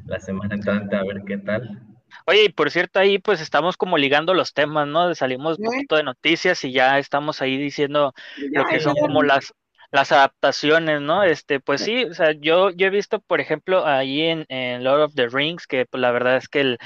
la 0.05 0.19
semana 0.19 0.55
entrante 0.55 0.95
a 0.95 1.03
ver 1.03 1.23
qué 1.25 1.37
tal. 1.37 1.81
Oye, 2.25 2.45
y 2.45 2.49
por 2.49 2.71
cierto, 2.71 2.99
ahí 2.99 3.19
pues 3.19 3.39
estamos 3.39 3.77
como 3.77 3.97
ligando 3.97 4.33
los 4.33 4.53
temas, 4.53 4.87
¿no? 4.87 5.13
Salimos 5.15 5.59
un 5.59 5.65
poquito 5.65 5.95
de 5.95 6.03
noticias 6.03 6.63
y 6.65 6.71
ya 6.71 6.97
estamos 6.97 7.41
ahí 7.41 7.57
diciendo 7.57 8.13
lo 8.51 8.65
que 8.65 8.79
son 8.79 8.95
como 8.95 9.23
las 9.23 9.53
las 9.91 10.11
adaptaciones, 10.11 11.01
¿no? 11.01 11.23
Este, 11.23 11.59
pues 11.59 11.81
sí, 11.81 12.03
o 12.05 12.13
sea, 12.13 12.33
yo, 12.33 12.69
yo 12.69 12.87
he 12.87 12.91
visto, 12.91 13.19
por 13.21 13.41
ejemplo, 13.41 13.87
ahí 13.87 14.21
en, 14.21 14.45
en 14.49 14.83
Lord 14.83 15.01
of 15.01 15.15
the 15.15 15.27
Rings, 15.27 15.65
que 15.65 15.85
pues 15.85 15.99
la 15.99 16.11
verdad 16.11 16.37
es 16.37 16.47
que 16.47 16.61
el, 16.61 16.77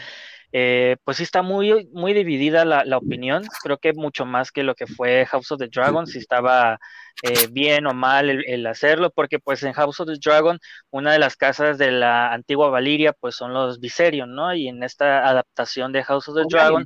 eh, 0.55 0.97
pues 1.03 1.17
sí 1.17 1.23
está 1.23 1.41
muy, 1.41 1.89
muy 1.93 2.13
dividida 2.13 2.63
la, 2.63 2.97
opinión, 2.97 3.43
creo 3.63 3.79
que 3.79 3.91
mucho 3.93 4.23
más 4.23 4.51
que 4.51 4.61
lo 4.61 4.75
que 4.75 4.85
fue 4.85 5.25
House 5.25 5.51
of 5.51 5.57
the 5.57 5.67
Dragon, 5.67 6.05
si 6.05 6.19
estaba 6.19 6.77
eh, 7.23 7.47
bien 7.51 7.87
o 7.87 7.95
mal 7.95 8.29
el, 8.29 8.67
hacerlo, 8.67 9.09
porque 9.09 9.39
pues 9.39 9.63
en 9.63 9.73
House 9.73 9.99
of 9.99 10.07
the 10.07 10.19
Dragon 10.23 10.59
una 10.91 11.11
de 11.11 11.17
las 11.17 11.35
casas 11.37 11.79
de 11.79 11.89
la 11.89 12.31
antigua 12.31 12.69
Valiria 12.69 13.13
pues 13.13 13.35
son 13.35 13.51
los 13.51 13.79
Viserion, 13.79 14.35
¿no? 14.35 14.53
Y 14.53 14.67
en 14.67 14.83
esta 14.83 15.27
adaptación 15.27 15.91
de 15.91 16.03
House 16.03 16.27
of 16.27 16.35
the 16.35 16.43
Dragon, 16.47 16.85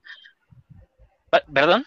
¿perdón? 1.53 1.85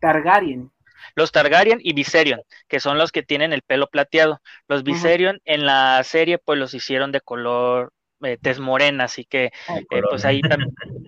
Targaryen. 0.00 0.70
Los 1.14 1.30
Targaryen 1.30 1.78
y 1.82 1.92
Viserion, 1.92 2.40
que 2.68 2.80
son 2.80 2.96
los 2.96 3.12
que 3.12 3.22
tienen 3.22 3.52
el 3.52 3.60
pelo 3.60 3.88
plateado. 3.88 4.40
Los 4.66 4.82
Viserion 4.82 5.40
en 5.44 5.66
la 5.66 6.02
serie 6.04 6.38
pues 6.38 6.58
los 6.58 6.72
hicieron 6.72 7.12
de 7.12 7.20
color 7.20 7.92
eh, 8.22 8.38
tez 8.40 8.58
morena, 8.60 9.04
así 9.04 9.24
que 9.24 9.46
eh, 9.46 10.02
pues 10.10 10.24
ahí, 10.24 10.40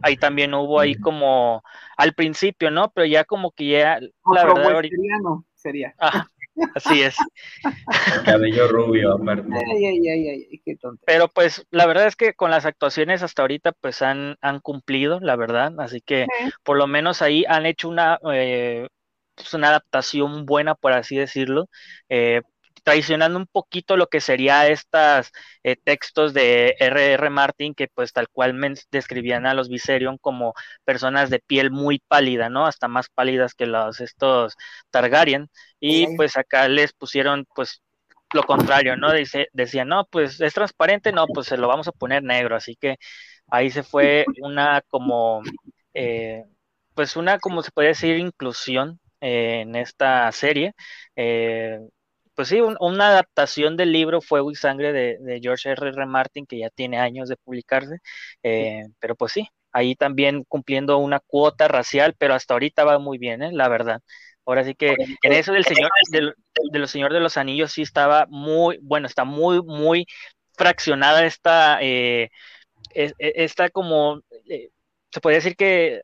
ahí 0.02 0.16
también 0.16 0.54
hubo 0.54 0.80
ahí 0.80 0.94
como 0.94 1.62
al 1.96 2.14
principio, 2.14 2.70
¿no? 2.70 2.90
Pero 2.90 3.06
ya 3.06 3.24
como 3.24 3.52
que 3.52 3.68
ya 3.68 4.00
la 4.32 4.44
verdad 4.44 4.72
ahorita... 4.72 4.96
sería. 5.54 5.94
así 6.74 7.02
es. 7.02 7.16
cabello 8.24 8.68
rubio 8.68 9.14
aparte. 9.14 9.48
Pero 11.06 11.28
pues 11.28 11.66
la 11.70 11.86
verdad 11.86 12.06
es 12.06 12.16
que 12.16 12.34
con 12.34 12.50
las 12.50 12.66
actuaciones 12.66 13.22
hasta 13.22 13.42
ahorita 13.42 13.72
pues 13.72 14.02
han, 14.02 14.36
han 14.40 14.60
cumplido, 14.60 15.20
la 15.20 15.36
verdad, 15.36 15.72
así 15.78 16.00
que 16.00 16.26
por 16.62 16.76
lo 16.76 16.86
menos 16.86 17.22
ahí 17.22 17.44
han 17.48 17.66
hecho 17.66 17.88
una 17.88 18.18
eh, 18.32 18.86
pues, 19.40 19.54
una 19.54 19.68
adaptación 19.68 20.46
buena, 20.46 20.74
por 20.74 20.92
así 20.92 21.16
decirlo. 21.16 21.68
Eh, 22.08 22.42
traicionando 22.82 23.38
un 23.38 23.46
poquito 23.46 23.96
lo 23.96 24.08
que 24.08 24.20
sería 24.20 24.66
estos 24.68 25.30
eh, 25.62 25.76
textos 25.76 26.34
de 26.34 26.76
R.R. 26.78 27.30
Martin, 27.30 27.74
que 27.74 27.88
pues 27.88 28.12
tal 28.12 28.28
cual 28.28 28.54
describían 28.90 29.46
a 29.46 29.54
los 29.54 29.68
Viserion 29.68 30.18
como 30.18 30.54
personas 30.84 31.30
de 31.30 31.40
piel 31.40 31.70
muy 31.70 32.00
pálida, 32.08 32.48
¿no? 32.48 32.66
Hasta 32.66 32.88
más 32.88 33.08
pálidas 33.08 33.54
que 33.54 33.66
los 33.66 34.00
estos 34.00 34.54
Targaryen. 34.90 35.48
Y 35.80 36.16
pues 36.16 36.36
acá 36.36 36.68
les 36.68 36.92
pusieron 36.92 37.46
pues 37.54 37.82
lo 38.32 38.42
contrario, 38.44 38.96
¿no? 38.96 39.12
Dice, 39.12 39.48
decían, 39.52 39.88
no, 39.88 40.04
pues 40.06 40.40
es 40.40 40.54
transparente, 40.54 41.12
no, 41.12 41.26
pues 41.26 41.46
se 41.48 41.56
lo 41.56 41.68
vamos 41.68 41.88
a 41.88 41.92
poner 41.92 42.22
negro. 42.22 42.56
Así 42.56 42.76
que 42.76 42.96
ahí 43.48 43.70
se 43.70 43.82
fue 43.82 44.24
una 44.42 44.82
como, 44.88 45.42
eh, 45.94 46.44
pues 46.94 47.16
una, 47.16 47.38
como 47.38 47.62
se 47.62 47.70
puede 47.72 47.88
decir, 47.88 48.16
inclusión 48.18 49.00
eh, 49.20 49.62
en 49.62 49.76
esta 49.76 50.30
serie. 50.32 50.74
Eh, 51.16 51.80
pues 52.40 52.48
sí, 52.48 52.62
una 52.80 53.08
adaptación 53.08 53.76
del 53.76 53.92
libro 53.92 54.22
Fuego 54.22 54.50
y 54.50 54.54
Sangre 54.54 54.94
de, 54.94 55.40
George 55.42 55.68
R. 55.72 55.88
R. 55.90 56.06
Martin, 56.06 56.46
que 56.46 56.56
ya 56.56 56.70
tiene 56.70 56.98
años 56.98 57.28
de 57.28 57.36
publicarse, 57.36 57.98
eh, 58.42 58.84
pero 58.98 59.14
pues 59.14 59.32
sí, 59.32 59.46
ahí 59.72 59.94
también 59.94 60.44
cumpliendo 60.44 60.96
una 60.96 61.20
cuota 61.20 61.68
racial, 61.68 62.14
pero 62.16 62.32
hasta 62.32 62.54
ahorita 62.54 62.84
va 62.84 62.98
muy 62.98 63.18
bien, 63.18 63.42
¿eh? 63.42 63.52
la 63.52 63.68
verdad. 63.68 64.00
Ahora 64.46 64.64
sí 64.64 64.74
que 64.74 64.96
en 65.22 65.32
eso 65.34 65.52
del 65.52 65.66
Señor, 65.66 65.90
de, 66.10 66.78
los 66.78 66.90
Señor 66.90 67.12
de 67.12 67.20
los 67.20 67.36
Anillos 67.36 67.72
sí 67.72 67.82
estaba 67.82 68.24
muy, 68.30 68.78
bueno, 68.80 69.06
está 69.06 69.24
muy, 69.24 69.60
muy 69.62 70.06
fraccionada 70.56 71.26
esta, 71.26 71.76
eh, 71.82 72.30
esta 72.94 73.68
como, 73.68 74.22
se 75.10 75.20
puede 75.20 75.36
decir 75.36 75.56
que 75.56 76.00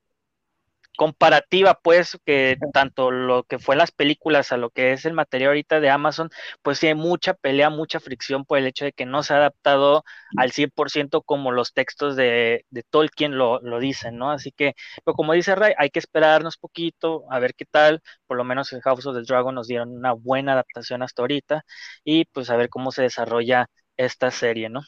comparativa, 0.96 1.78
pues, 1.82 2.18
que 2.24 2.56
tanto 2.72 3.10
lo 3.10 3.44
que 3.44 3.58
fue 3.58 3.76
las 3.76 3.92
películas 3.92 4.52
a 4.52 4.56
lo 4.56 4.70
que 4.70 4.92
es 4.92 5.04
el 5.04 5.12
material 5.12 5.48
ahorita 5.48 5.80
de 5.80 5.90
Amazon, 5.90 6.30
pues 6.62 6.78
sí 6.78 6.88
hay 6.88 6.94
mucha 6.94 7.34
pelea, 7.34 7.70
mucha 7.70 8.00
fricción 8.00 8.44
por 8.44 8.58
el 8.58 8.66
hecho 8.66 8.84
de 8.84 8.92
que 8.92 9.06
no 9.06 9.22
se 9.22 9.34
ha 9.34 9.36
adaptado 9.36 10.04
al 10.36 10.52
100% 10.52 11.22
como 11.24 11.52
los 11.52 11.72
textos 11.72 12.16
de, 12.16 12.64
de 12.70 12.82
Tolkien 12.82 13.36
lo, 13.38 13.60
lo, 13.60 13.78
dicen, 13.78 14.16
¿no? 14.18 14.30
Así 14.30 14.52
que, 14.52 14.74
pero 15.04 15.14
como 15.14 15.32
dice 15.34 15.54
Ray, 15.54 15.74
hay 15.78 15.90
que 15.90 15.98
esperarnos 15.98 16.56
poquito, 16.56 17.24
a 17.30 17.38
ver 17.38 17.54
qué 17.54 17.66
tal, 17.66 18.02
por 18.26 18.36
lo 18.36 18.44
menos 18.44 18.72
en 18.72 18.80
House 18.80 19.06
of 19.06 19.16
the 19.16 19.22
Dragon 19.22 19.54
nos 19.54 19.68
dieron 19.68 19.90
una 19.96 20.12
buena 20.12 20.52
adaptación 20.52 21.02
hasta 21.02 21.22
ahorita, 21.22 21.64
y 22.04 22.24
pues 22.26 22.50
a 22.50 22.56
ver 22.56 22.68
cómo 22.68 22.90
se 22.90 23.02
desarrolla 23.02 23.68
esta 23.96 24.30
serie, 24.30 24.68
¿no? 24.68 24.80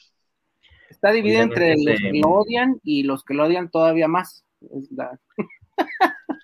Está 0.91 1.13
dividida 1.13 1.43
entre 1.43 1.77
los 1.77 2.01
que 2.01 2.21
lo 2.23 2.31
odian 2.31 2.81
y 2.83 3.03
los 3.03 3.23
que 3.23 3.35
lo 3.35 3.45
odian 3.45 3.71
todavía 3.71 4.09
más. 4.09 4.45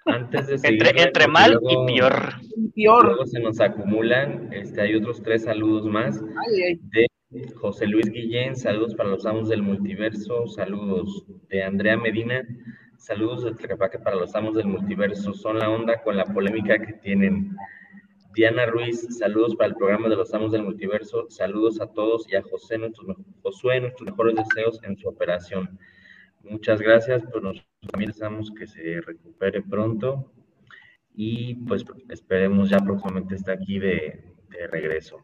Antes 0.06 0.46
de 0.46 0.58
seguir, 0.58 0.86
entre, 0.86 1.02
entre 1.02 1.28
mal 1.28 1.58
y 1.68 1.86
peor. 1.86 2.34
Luego 2.76 3.26
se 3.26 3.40
nos 3.40 3.60
acumulan, 3.60 4.52
este, 4.52 4.80
hay 4.82 4.94
otros 4.94 5.22
tres 5.22 5.44
saludos 5.44 5.86
más 5.86 6.20
de 6.22 7.06
José 7.56 7.86
Luis 7.86 8.10
Guillén, 8.10 8.54
saludos 8.54 8.94
para 8.94 9.08
los 9.08 9.26
amos 9.26 9.48
del 9.48 9.62
multiverso, 9.62 10.46
saludos 10.46 11.24
de 11.48 11.62
Andrea 11.62 11.96
Medina, 11.96 12.46
saludos 12.96 13.44
de 13.44 13.54
Tlaquepaque 13.54 13.98
para 13.98 14.16
los 14.16 14.34
amos 14.36 14.54
del 14.54 14.66
multiverso, 14.66 15.34
son 15.34 15.58
la 15.58 15.68
onda 15.68 16.00
con 16.02 16.16
la 16.16 16.24
polémica 16.26 16.78
que 16.78 16.92
tienen. 16.94 17.56
Diana 18.34 18.66
Ruiz, 18.66 19.06
saludos 19.18 19.54
para 19.56 19.68
el 19.68 19.76
programa 19.76 20.08
de 20.08 20.16
los 20.16 20.32
amos 20.34 20.52
del 20.52 20.64
multiverso, 20.64 21.26
saludos 21.28 21.80
a 21.80 21.86
todos 21.86 22.26
y 22.28 22.36
a 22.36 22.42
José, 22.42 22.78
nuestros, 22.78 23.16
Josué, 23.42 23.80
nuestros 23.80 24.10
mejores 24.10 24.36
deseos 24.36 24.80
en 24.82 24.96
su 24.96 25.08
operación. 25.08 25.78
Muchas 26.44 26.80
gracias, 26.80 27.22
pues 27.30 27.42
nosotros 27.42 27.66
también 27.90 28.10
deseamos 28.10 28.50
que 28.50 28.66
se 28.66 29.00
recupere 29.00 29.62
pronto 29.62 30.30
y 31.14 31.54
pues 31.66 31.84
esperemos 32.10 32.68
ya 32.68 32.78
próximamente 32.80 33.34
estar 33.34 33.56
aquí 33.56 33.78
de, 33.78 34.32
regreso. 34.70 35.18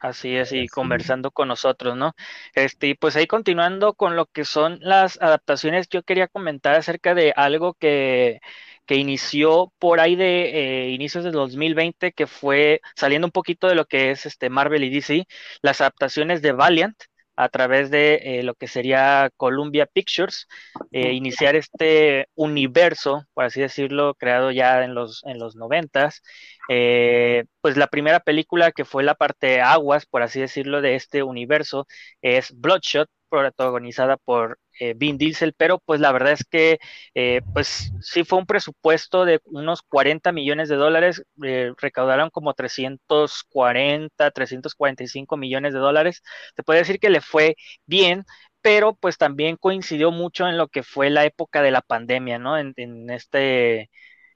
Así 0.00 0.36
es, 0.36 0.52
y 0.52 0.66
conversando 0.66 1.30
con 1.30 1.48
nosotros, 1.48 1.96
¿no? 1.96 2.12
Este, 2.54 2.88
y 2.88 2.94
pues 2.94 3.16
ahí 3.16 3.26
continuando 3.26 3.94
con 3.94 4.16
lo 4.16 4.26
que 4.26 4.44
son 4.44 4.78
las 4.80 5.20
adaptaciones, 5.22 5.88
yo 5.88 6.02
quería 6.02 6.28
comentar 6.28 6.74
acerca 6.74 7.14
de 7.14 7.32
algo 7.34 7.74
que, 7.74 8.40
que 8.84 8.96
inició 8.96 9.72
por 9.78 10.00
ahí 10.00 10.16
de 10.16 10.86
eh, 10.86 10.90
inicios 10.90 11.24
del 11.24 11.32
2020, 11.32 12.12
que 12.12 12.26
fue 12.26 12.80
saliendo 12.96 13.26
un 13.26 13.32
poquito 13.32 13.68
de 13.68 13.74
lo 13.74 13.86
que 13.86 14.10
es 14.10 14.26
este 14.26 14.50
Marvel 14.50 14.84
y 14.84 14.90
DC, 14.90 15.26
las 15.62 15.80
adaptaciones 15.80 16.42
de 16.42 16.52
Valiant, 16.52 16.96
a 17.44 17.48
través 17.48 17.90
de 17.90 18.14
eh, 18.22 18.42
lo 18.42 18.54
que 18.54 18.68
sería 18.68 19.30
Columbia 19.36 19.86
Pictures, 19.86 20.46
eh, 20.90 21.12
iniciar 21.12 21.56
este 21.56 22.28
universo, 22.34 23.24
por 23.34 23.44
así 23.44 23.60
decirlo, 23.60 24.14
creado 24.14 24.50
ya 24.50 24.84
en 24.84 24.94
los, 24.94 25.22
en 25.24 25.38
los 25.38 25.56
noventas. 25.56 26.22
Eh, 26.68 27.44
pues 27.60 27.76
la 27.76 27.86
primera 27.88 28.20
película 28.20 28.72
que 28.72 28.84
fue 28.84 29.02
la 29.02 29.14
parte 29.14 29.60
aguas, 29.60 30.06
por 30.06 30.22
así 30.22 30.40
decirlo, 30.40 30.80
de 30.80 30.94
este 30.96 31.22
universo 31.22 31.86
es 32.20 32.52
Bloodshot, 32.58 33.08
protagonizada 33.28 34.16
por 34.18 34.58
eh, 34.90 34.94
Vin 34.96 35.18
pero 35.56 35.78
pues 35.78 36.00
la 36.00 36.12
verdad 36.12 36.32
es 36.32 36.44
que 36.44 36.78
eh, 37.14 37.42
pues 37.52 37.92
sí 38.00 38.24
fue 38.24 38.38
un 38.38 38.46
presupuesto 38.46 39.24
de 39.24 39.40
unos 39.44 39.82
40 39.82 40.32
millones 40.32 40.68
de 40.68 40.76
dólares, 40.76 41.22
eh, 41.44 41.72
recaudaron 41.78 42.30
como 42.30 42.54
340, 42.54 44.30
345 44.30 45.36
millones 45.36 45.72
de 45.74 45.78
dólares. 45.80 46.22
Se 46.56 46.62
puede 46.62 46.80
decir 46.80 46.98
que 46.98 47.10
le 47.10 47.20
fue 47.20 47.56
bien, 47.86 48.24
pero 48.60 48.94
pues 48.94 49.18
también 49.18 49.56
coincidió 49.56 50.10
mucho 50.10 50.46
en 50.48 50.56
lo 50.58 50.68
que 50.68 50.82
fue 50.82 51.10
la 51.10 51.24
época 51.24 51.62
de 51.62 51.70
la 51.70 51.82
pandemia, 51.82 52.38
¿no? 52.38 52.58
En, 52.58 52.72
en 52.76 53.10
este 53.10 53.90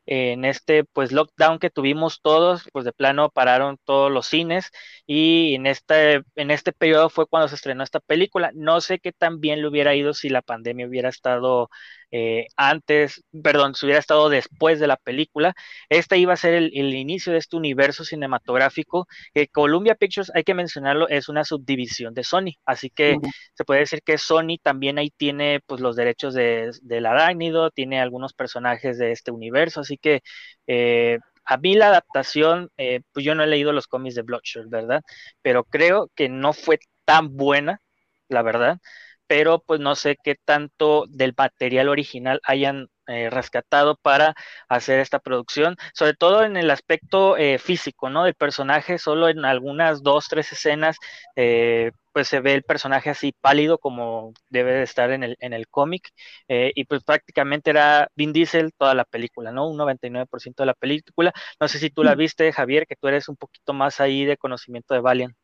en 0.07 0.45
este 0.45 0.85
pues 0.85 1.13
lockdown 1.13 1.59
que 1.59 1.71
tuvimos 1.71 2.21
todos, 2.23 2.69
pues 2.73 2.85
de 2.85 2.93
plano 2.93 3.31
pararon 3.31 3.79
todos 3.85 4.11
los 4.11 4.27
cines 4.27 4.71
y 5.07 5.55
en 5.55 5.67
este, 5.67 6.23
en 6.37 6.51
este 6.51 6.73
periodo 6.73 7.11
fue 7.11 7.27
cuando 7.27 7.49
se 7.49 7.57
estrenó 7.57 7.83
esta 7.85 8.01
película. 8.01 8.51
No 8.55 8.81
sé 8.81 8.99
qué 9.01 9.13
tan 9.13 9.41
bien 9.41 9.61
le 9.63 9.69
hubiera 9.69 9.95
ido 9.95 10.15
si 10.15 10.29
la 10.29 10.43
pandemia 10.43 10.87
hubiera 10.87 11.09
estado 11.09 11.71
eh, 12.13 12.47
antes, 12.57 13.25
perdón, 13.43 13.75
si 13.75 13.87
hubiera 13.87 13.99
estado 13.99 14.29
después 14.29 14.79
de 14.79 14.87
la 14.87 14.97
película. 14.97 15.55
Esta 15.89 16.17
iba 16.17 16.33
a 16.33 16.37
ser 16.37 16.55
el, 16.55 16.73
inicio 16.95 17.33
de 17.33 17.39
este 17.39 17.57
universo 17.57 18.05
cinematográfico 18.05 19.07
que 19.35 19.49
Columbia 19.49 19.95
Pictures, 19.97 20.31
hay 20.35 20.45
que 20.45 20.55
mencionarlo, 20.55 21.09
es 21.09 21.29
una 21.29 21.45
subdivisión 21.45 22.15
de 22.15 22.25
Sony, 22.25 22.53
así 22.65 22.91
que 22.91 23.19
se 23.55 23.65
puede 23.65 23.81
decir 23.81 24.03
que 24.03 24.19
Sony 24.19 24.59
también 24.63 24.99
ahí 24.99 25.11
tiene 25.11 25.61
pues 25.67 25.81
los 25.81 25.97
derechos 25.97 26.35
de, 26.35 26.71
del 26.83 27.07
arácnido, 27.07 27.71
tiene 27.71 28.01
algunos 28.01 28.33
personajes 28.35 28.99
de 28.99 29.13
este 29.13 29.31
universo, 29.31 29.81
así 29.81 29.99
que 29.99 30.23
eh, 30.67 31.19
a 31.45 31.57
mí 31.59 31.75
la 31.75 31.89
adaptación, 31.89 32.71
eh, 32.77 33.01
pues 33.13 33.25
yo 33.25 33.35
no 33.35 33.43
he 33.45 33.47
leído 33.47 33.73
los 33.73 33.87
cómics 33.89 34.15
de 34.15 34.23
Bloodshot, 34.23 34.69
¿verdad? 34.69 35.03
Pero 35.43 35.65
creo 35.65 36.11
que 36.15 36.29
no 36.29 36.53
fue 36.53 36.79
tan 37.05 37.37
buena, 37.37 37.81
la 38.29 38.43
verdad 38.43 38.79
pero 39.27 39.61
pues 39.61 39.81
no 39.81 39.95
sé 39.95 40.17
qué 40.23 40.37
tanto 40.45 41.05
del 41.09 41.35
material 41.37 41.89
original 41.89 42.41
hayan 42.45 42.89
eh, 43.09 43.31
rescatado 43.31 43.95
para 43.97 44.35
hacer 44.69 44.99
esta 44.99 45.21
producción, 45.21 45.77
sobre 45.95 46.15
todo 46.15 46.43
en 46.43 46.57
el 46.57 46.69
aspecto 46.73 47.37
eh, 47.37 47.59
físico, 47.59 48.11
¿no? 48.11 48.25
Del 48.25 48.35
personaje, 48.35 48.99
solo 48.99 49.29
en 49.29 49.45
algunas 49.45 50.03
dos, 50.03 50.27
tres 50.29 50.51
escenas, 50.51 50.97
eh, 51.37 51.93
pues 52.13 52.27
se 52.27 52.41
ve 52.41 52.55
el 52.55 52.65
personaje 52.65 53.11
así 53.11 53.33
pálido 53.41 53.79
como 53.79 54.33
debe 54.49 54.73
de 54.73 54.83
estar 54.83 55.13
en 55.13 55.23
el, 55.23 55.37
en 55.39 55.53
el 55.53 55.69
cómic, 55.69 56.11
y 56.49 56.85
pues 56.85 57.05
prácticamente 57.05 57.71
era 57.71 58.09
Vin 58.17 58.33
Diesel 58.33 58.73
toda 58.77 58.95
la 58.95 59.05
película, 59.05 59.53
¿no? 59.53 59.69
Un 59.69 59.77
99% 59.77 60.63
de 60.63 60.67
la 60.67 60.75
película. 60.75 61.33
No 61.61 61.69
sé 61.69 61.79
si 61.79 61.91
tú 61.91 62.03
la 62.03 62.15
mm. 62.15 62.19
viste, 62.19 62.53
Javier, 62.53 62.87
que 62.87 62.97
tú 62.97 63.07
eres 63.09 63.29
un 63.29 63.37
poquito 63.37 63.73
más 63.73 64.01
ahí 64.01 64.25
de 64.25 64.37
conocimiento 64.37 64.95
de 64.95 65.01
Valiant. 65.01 65.37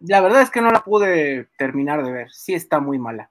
La 0.00 0.20
verdad 0.20 0.42
es 0.42 0.50
que 0.50 0.60
no 0.60 0.70
la 0.70 0.82
pude 0.82 1.48
terminar 1.56 2.04
de 2.04 2.12
ver, 2.12 2.32
sí 2.32 2.54
está 2.54 2.80
muy 2.80 2.98
mala. 2.98 3.30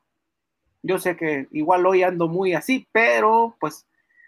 Yo 0.82 0.98
sé 0.98 1.18
que 1.18 1.48
igual 1.52 1.86
hoy 1.86 2.04
ando 2.04 2.28
muy 2.28 2.54
así, 2.54 2.88
pero 2.92 3.58
pues 3.60 3.86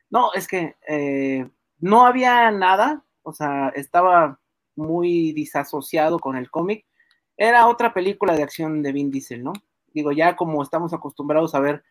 no, 0.09 0.33
es 0.33 0.47
que 0.47 0.75
eh, 0.87 1.49
no 1.79 2.05
había 2.05 2.51
nada, 2.51 3.03
o 3.23 3.31
sea, 3.31 3.69
estaba 3.69 4.39
muy 4.75 5.31
disasociado 5.31 6.19
con 6.19 6.35
el 6.35 6.51
cómic. 6.51 6.85
Era 7.37 7.67
otra 7.67 7.93
película 7.93 8.35
de 8.35 8.43
acción 8.43 8.83
de 8.83 8.91
Vin 8.91 9.09
Diesel, 9.09 9.43
¿no? 9.43 9.53
Digo, 9.93 10.11
ya 10.11 10.35
como 10.35 10.61
estamos 10.61 10.93
acostumbrados 10.93 11.55
a 11.55 11.59
ver 11.59 11.83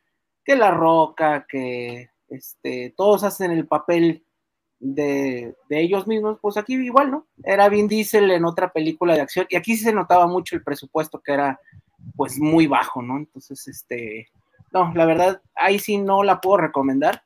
que 0.45 0.57
La 0.57 0.71
Roca, 0.71 1.47
que 1.49 2.11
este, 2.29 2.95
todos 2.97 3.25
hacen 3.25 3.51
el 3.51 3.67
papel 3.67 4.25
de, 4.81 5.55
ellos 5.69 6.07
mismos, 6.07 6.39
pues 6.41 6.57
aquí 6.57 6.75
igual, 6.75 7.11
¿no? 7.11 7.27
Era 7.45 7.69
Vin 7.69 7.87
Diesel 7.87 8.31
en 8.31 8.45
otra 8.45 8.73
película 8.73 9.15
de 9.15 9.21
acción 9.21 9.47
y 9.51 9.57
aquí 9.57 9.77
sí 9.77 9.85
se 9.85 9.93
notaba 9.93 10.27
mucho 10.27 10.57
el 10.57 10.65
presupuesto 10.65 11.21
que 11.21 11.33
era 11.33 11.61
pues 12.17 12.39
muy 12.39 12.67
bajo, 12.67 13.03
¿no? 13.03 13.19
Entonces, 13.19 13.69
este, 13.69 14.29
no, 14.73 14.93
la 14.95 15.05
verdad, 15.05 15.43
ahí 15.55 15.79
sí 15.79 15.99
no 15.99 16.23
la 16.23 16.41
puedo 16.41 16.57
recomendar. 16.57 17.23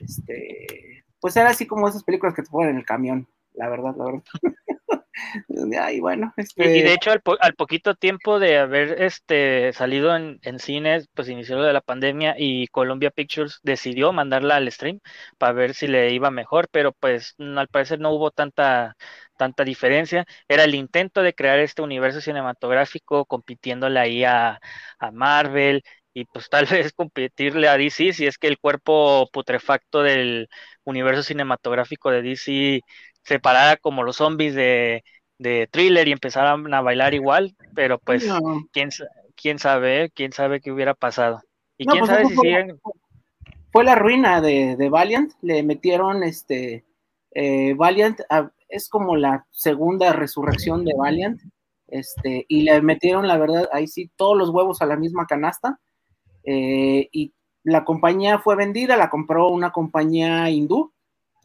Este, 0.00 1.04
pues 1.20 1.36
era 1.36 1.50
así 1.50 1.66
como 1.66 1.88
esas 1.88 2.04
películas 2.04 2.34
que 2.34 2.42
te 2.42 2.50
ponen 2.50 2.70
en 2.70 2.76
el 2.78 2.84
camión, 2.84 3.28
la 3.54 3.68
verdad, 3.68 3.94
la 3.96 4.04
verdad. 4.04 4.22
bueno, 6.00 6.32
este... 6.36 6.76
y 6.76 6.82
de 6.82 6.94
hecho 6.94 7.10
al, 7.10 7.22
al, 7.40 7.54
poquito 7.54 7.94
tiempo 7.94 8.38
de 8.38 8.58
haber 8.58 9.02
este 9.02 9.72
salido 9.72 10.14
en, 10.16 10.58
cines, 10.58 11.08
pues 11.14 11.28
inició 11.28 11.56
lo 11.56 11.64
de 11.64 11.72
la 11.72 11.80
pandemia 11.80 12.34
y 12.38 12.66
Columbia 12.68 13.10
Pictures 13.10 13.60
decidió 13.62 14.12
mandarla 14.12 14.56
al 14.56 14.70
stream 14.70 15.00
para 15.38 15.52
ver 15.52 15.74
si 15.74 15.86
le 15.86 16.12
iba 16.12 16.30
mejor, 16.30 16.68
pero 16.70 16.92
pues 16.92 17.34
al 17.38 17.68
parecer 17.68 18.00
no 18.00 18.10
hubo 18.12 18.30
tanta 18.30 18.96
tanta 19.36 19.64
diferencia. 19.64 20.26
Era 20.48 20.64
el 20.64 20.74
intento 20.74 21.22
de 21.22 21.32
crear 21.32 21.60
este 21.60 21.82
universo 21.82 22.20
cinematográfico 22.20 23.24
compitiéndole 23.24 24.00
ahí 24.00 24.24
a 24.24 24.58
Marvel, 25.12 25.82
y 26.18 26.24
pues 26.24 26.48
tal 26.50 26.66
vez 26.66 26.92
competirle 26.92 27.68
a 27.68 27.76
DC 27.76 28.12
si 28.12 28.26
es 28.26 28.38
que 28.38 28.48
el 28.48 28.58
cuerpo 28.58 29.28
putrefacto 29.32 30.02
del 30.02 30.48
universo 30.84 31.22
cinematográfico 31.22 32.10
de 32.10 32.22
DC 32.22 32.80
se 33.28 33.38
parara 33.38 33.76
como 33.76 34.02
los 34.02 34.16
zombies 34.16 34.54
de, 34.54 35.04
de 35.36 35.68
thriller 35.70 36.08
y 36.08 36.12
empezaran 36.12 36.72
a 36.72 36.80
bailar 36.80 37.12
igual, 37.12 37.54
pero 37.74 37.98
pues 37.98 38.26
quién, 38.72 38.88
quién 39.36 39.58
sabe, 39.58 40.10
quién 40.14 40.32
sabe 40.32 40.62
qué 40.62 40.72
hubiera 40.72 40.94
pasado. 40.94 41.42
Y 41.76 41.84
quién 41.84 42.06
pues, 42.06 42.10
sabe 42.10 42.24
si 42.24 42.36
siguen... 42.36 42.80
Fue 43.70 43.84
la 43.84 43.94
ruina 43.94 44.40
de, 44.40 44.76
de 44.76 44.88
Valiant, 44.88 45.30
le 45.42 45.62
metieron 45.62 46.22
este 46.22 46.86
eh, 47.32 47.74
Valiant, 47.74 48.18
es 48.66 48.88
como 48.88 49.14
la 49.14 49.44
segunda 49.50 50.14
resurrección 50.14 50.86
de 50.86 50.94
Valiant, 50.96 51.38
este, 51.86 52.46
y 52.48 52.62
le 52.62 52.80
metieron, 52.80 53.28
la 53.28 53.36
verdad, 53.36 53.68
ahí 53.70 53.86
sí, 53.86 54.10
todos 54.16 54.38
los 54.38 54.48
huevos 54.48 54.80
a 54.80 54.86
la 54.86 54.96
misma 54.96 55.26
canasta, 55.26 55.78
eh, 56.44 57.10
y 57.12 57.34
la 57.62 57.84
compañía 57.84 58.38
fue 58.38 58.56
vendida, 58.56 58.96
la 58.96 59.10
compró 59.10 59.48
una 59.48 59.70
compañía 59.70 60.48
hindú, 60.48 60.94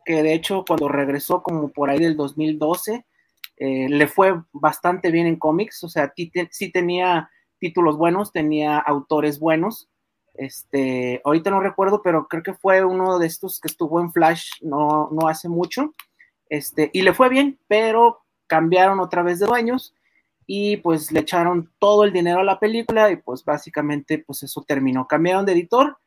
que 0.05 0.23
de 0.23 0.33
hecho 0.33 0.63
cuando 0.67 0.87
regresó 0.87 1.41
como 1.43 1.69
por 1.69 1.89
ahí 1.89 1.99
del 1.99 2.15
2012, 2.17 3.05
eh, 3.57 3.89
le 3.89 4.07
fue 4.07 4.41
bastante 4.51 5.11
bien 5.11 5.27
en 5.27 5.37
cómics, 5.37 5.83
o 5.83 5.89
sea, 5.89 6.13
sí 6.51 6.71
tenía 6.71 7.29
títulos 7.59 7.97
buenos, 7.97 8.31
tenía 8.33 8.77
autores 8.77 9.39
buenos, 9.39 9.89
Este, 10.33 11.21
ahorita 11.23 11.51
no 11.51 11.59
recuerdo, 11.61 12.01
pero 12.01 12.27
creo 12.27 12.41
que 12.43 12.55
fue 12.55 12.83
uno 12.83 13.19
de 13.19 13.27
estos 13.27 13.59
que 13.59 13.67
estuvo 13.67 14.01
en 14.01 14.11
Flash 14.11 14.49
no, 14.61 15.09
no 15.11 15.27
hace 15.27 15.47
mucho. 15.47 15.93
Este, 16.49 16.89
y 16.91 17.03
le 17.03 17.13
fue 17.13 17.29
bien, 17.29 17.59
pero 17.67 18.23
cambiaron 18.47 18.99
otra 18.99 19.23
vez 19.23 19.39
de 19.39 19.45
dueños 19.45 19.93
y 20.45 20.77
pues 20.77 21.11
le 21.11 21.21
echaron 21.21 21.71
todo 21.79 22.03
el 22.03 22.11
dinero 22.11 22.39
a 22.39 22.43
la 22.43 22.59
película 22.59 23.11
y 23.11 23.15
pues 23.17 23.45
básicamente 23.45 24.17
pues 24.19 24.43
eso 24.43 24.63
terminó. 24.67 25.07
Cambiaron 25.07 25.45
de 25.45 25.53
editor 25.53 25.97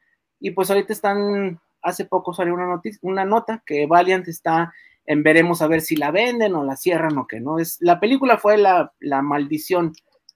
y 0.40 0.50
pues 0.50 0.70
ahorita 0.70 0.92
están, 0.92 1.60
hace 1.86 2.04
poco 2.04 2.34
salió 2.34 2.52
una, 2.52 2.66
noticia, 2.66 2.98
una 3.02 3.24
nota 3.24 3.62
que 3.64 3.86
Valiant 3.86 4.26
está 4.28 4.74
en 5.06 5.22
veremos 5.22 5.62
a 5.62 5.68
ver 5.68 5.80
si 5.80 5.94
la 5.94 6.10
venden 6.10 6.54
o 6.56 6.64
la 6.64 6.76
cierran 6.76 7.16
o 7.16 7.26
qué, 7.26 7.40
¿no? 7.40 7.60
Es, 7.60 7.78
la 7.80 8.00
película 8.00 8.38
fue 8.38 8.58
la, 8.58 8.92
la 8.98 9.22
maldición 9.22 9.92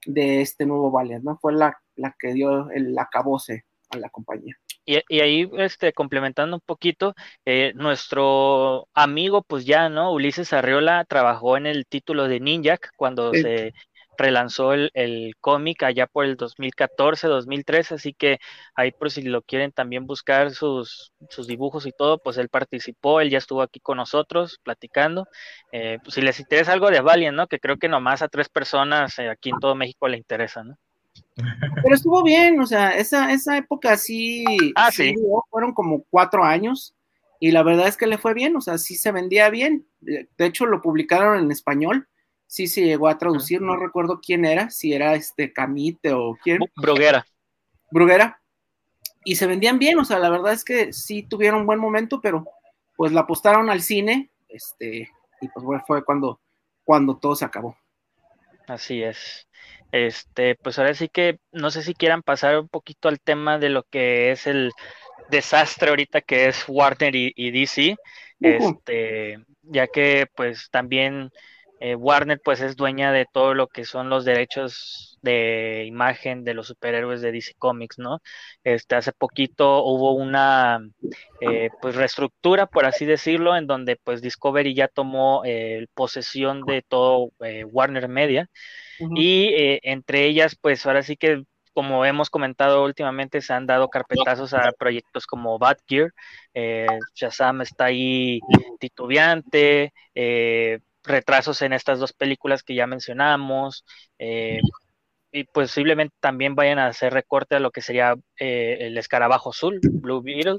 de 0.07 0.41
este 0.41 0.65
nuevo 0.65 0.91
Valiant, 0.91 1.25
¿no? 1.25 1.39
Fue 1.39 1.53
la, 1.53 1.77
la 1.97 2.15
que 2.19 2.33
dio 2.33 2.71
el 2.71 2.97
acabose 2.97 3.65
a 3.91 3.99
la 3.99 4.09
compañía. 4.11 4.57
Y, 4.87 5.01
y, 5.09 5.21
ahí, 5.21 5.51
este, 5.59 5.93
complementando 5.93 6.57
un 6.57 6.63
poquito, 6.65 7.15
eh, 7.45 7.73
nuestro 7.75 8.89
amigo, 8.95 9.43
pues 9.43 9.67
ya, 9.67 9.89
¿no? 9.89 10.13
Ulises 10.13 10.53
Arriola 10.53 11.05
trabajó 11.05 11.57
en 11.57 11.67
el 11.67 11.87
título 11.87 12.29
de 12.29 12.41
Ninjak 12.41 12.93
cuando 12.97 13.33
se 13.35 13.75
relanzó 14.21 14.73
el, 14.73 14.91
el 14.95 15.35
cómic 15.41 15.83
allá 15.83 16.07
por 16.07 16.25
el 16.25 16.37
2014, 16.37 17.27
2013, 17.27 17.95
así 17.95 18.13
que 18.13 18.39
ahí 18.75 18.93
por 18.93 19.11
si 19.11 19.23
lo 19.23 19.43
quieren 19.43 19.73
también 19.73 20.07
buscar 20.07 20.53
sus, 20.53 21.13
sus 21.29 21.47
dibujos 21.47 21.87
y 21.87 21.93
todo, 21.93 22.19
pues 22.19 22.37
él 22.37 22.49
participó, 22.49 23.21
él 23.21 23.31
ya 23.31 23.39
estuvo 23.39 23.63
aquí 23.63 23.81
con 23.81 23.97
nosotros 23.97 24.61
platicando. 24.63 25.27
Eh, 25.73 25.99
pues 26.03 26.15
si 26.15 26.23
les 26.23 26.39
interesa 26.41 26.73
algo 26.73 26.91
de 26.91 27.01
Valiant, 27.01 27.37
¿no? 27.37 27.47
Que 27.47 27.59
creo 27.59 27.77
que 27.77 27.89
nomás 27.89 28.23
a 28.23 28.29
tres 28.29 28.49
personas 28.49 29.19
eh, 29.19 29.29
aquí 29.29 29.51
en 29.51 29.59
todo 29.59 29.75
México 29.75 30.09
le 30.09 30.17
interesa, 30.17 30.63
¿no? 30.63 30.77
Pero 31.83 31.95
estuvo 31.95 32.23
bien, 32.23 32.61
o 32.61 32.67
sea, 32.67 32.91
esa, 32.91 33.33
esa 33.33 33.57
época 33.57 33.97
sí, 33.97 34.45
ah, 34.77 34.91
sí, 34.93 35.15
fueron 35.51 35.73
como 35.73 36.05
cuatro 36.11 36.45
años 36.45 36.95
y 37.39 37.51
la 37.51 37.63
verdad 37.63 37.89
es 37.89 37.97
que 37.97 38.07
le 38.07 38.19
fue 38.19 38.35
bien, 38.35 38.55
o 38.57 38.61
sea, 38.61 38.79
sí 38.79 38.95
se 38.95 39.13
vendía 39.13 39.49
bien. 39.49 39.87
De 40.01 40.29
hecho, 40.39 40.67
lo 40.67 40.83
publicaron 40.83 41.39
en 41.43 41.51
español 41.51 42.07
sí 42.51 42.67
se 42.67 42.83
llegó 42.85 43.07
a 43.07 43.17
traducir, 43.17 43.63
no 43.63 43.77
recuerdo 43.77 44.21
quién 44.21 44.45
era, 44.45 44.71
si 44.71 44.93
era 44.93 45.15
este 45.15 45.53
Camite 45.53 46.13
o 46.13 46.37
quién. 46.43 46.59
Bruguera. 46.75 47.25
Bruguera. 47.93 48.43
Y 49.25 49.37
se 49.37 49.47
vendían 49.47 49.79
bien, 49.79 50.01
o 50.01 50.05
sea, 50.05 50.19
la 50.19 50.31
verdad 50.31 50.53
es 50.53 50.65
que 50.65 50.93
sí 50.93 51.23
tuvieron 51.23 51.61
un 51.61 51.67
buen 51.67 51.79
momento, 51.79 52.21
pero 52.21 52.45
pues 52.97 53.13
la 53.13 53.21
apostaron 53.21 53.71
al 53.71 53.83
cine, 53.83 54.33
este, 54.49 55.09
y 55.41 55.49
pues 55.49 55.83
fue 55.87 56.05
cuando, 56.05 56.41
cuando 56.83 57.17
todo 57.19 57.37
se 57.37 57.45
acabó. 57.45 57.77
Así 58.67 59.01
es. 59.01 59.47
Este, 59.93 60.57
pues 60.57 60.77
ahora 60.81 60.95
sí 60.95 61.09
que 61.09 61.39
no 61.53 61.71
sé 61.71 61.85
si 61.85 61.95
quieran 61.95 62.23
pasar 62.23 62.59
un 62.59 62.69
poquito 62.69 63.09
al 63.09 63.21
tema 63.21 63.59
de 63.59 63.69
lo 63.69 63.85
que 63.85 64.33
es 64.33 64.49
el 64.49 64.73
desastre 65.29 65.91
ahorita 65.91 66.21
que 66.21 66.49
es 66.49 66.65
Warner 66.67 67.15
y, 67.15 67.51
DC, 67.53 67.97
este, 68.41 69.39
ya 69.63 69.87
que 69.87 70.27
pues 70.35 70.69
también 70.73 71.31
eh, 71.81 71.95
Warner 71.97 72.41
pues 72.43 72.61
es 72.61 72.77
dueña 72.77 73.13
de 73.13 73.27
todo 73.31 73.55
lo 73.55 73.67
que 73.67 73.85
son 73.85 74.09
los 74.09 74.25
derechos 74.25 75.19
de 75.23 75.85
imagen 75.87 76.45
de 76.45 76.55
los 76.55 76.69
superhéroes 76.69 77.21
de 77.21 77.33
DC 77.33 77.55
Comics, 77.59 77.99
¿no? 77.99 78.21
Este, 78.65 78.95
hace 78.95 79.13
poquito 79.13 79.85
hubo 79.85 80.13
una 80.13 80.81
eh, 81.41 81.71
pues 81.83 81.97
reestructura, 81.97 82.67
por 82.67 82.85
así 82.87 83.05
decirlo, 83.05 83.57
en 83.57 83.67
donde 83.67 83.97
pues 83.97 84.23
Discovery 84.23 84.75
ya 84.75 84.89
tomó 84.89 85.43
eh, 85.45 85.87
posesión 85.95 86.63
de 86.63 86.83
todo 86.83 87.31
Warner 87.41 88.09
Media 88.09 88.49
y 89.15 89.51
entre 89.83 90.27
ellas 90.27 90.57
pues 90.61 90.87
ahora 90.87 91.03
sí 91.03 91.17
que 91.17 91.45
como 91.73 92.05
hemos 92.05 92.31
comentado 92.31 92.85
últimamente, 92.85 93.41
se 93.41 93.53
han 93.53 93.67
dado 93.67 93.89
carpetazos 93.89 94.55
a 94.55 94.73
proyectos 94.73 95.27
como 95.27 95.59
Batgear, 95.59 96.13
eh, 96.55 96.87
Shazam 97.15 97.63
está 97.63 97.87
ahí 97.87 98.41
titubeante, 98.79 99.93
eh, 100.15 100.81
retrasos 101.05 101.63
en 101.63 101.73
estas 101.73 101.99
dos 101.99 102.13
películas 102.13 102.63
que 102.63 102.75
ya 102.75 102.87
mencionamos. 102.87 103.85
Eh, 104.19 104.61
y 105.33 105.45
posiblemente 105.45 106.15
también 106.19 106.57
vayan 106.57 106.81
a 106.81 106.89
hacer 106.89 107.13
recorte 107.13 107.55
a 107.55 107.61
lo 107.61 107.71
que 107.71 107.83
sería 107.83 108.17
eh, 108.41 108.79
el 108.81 108.99
escarabajo 108.99 109.51
azul, 109.51 109.79
Blue 109.83 110.23
Beetle, 110.23 110.57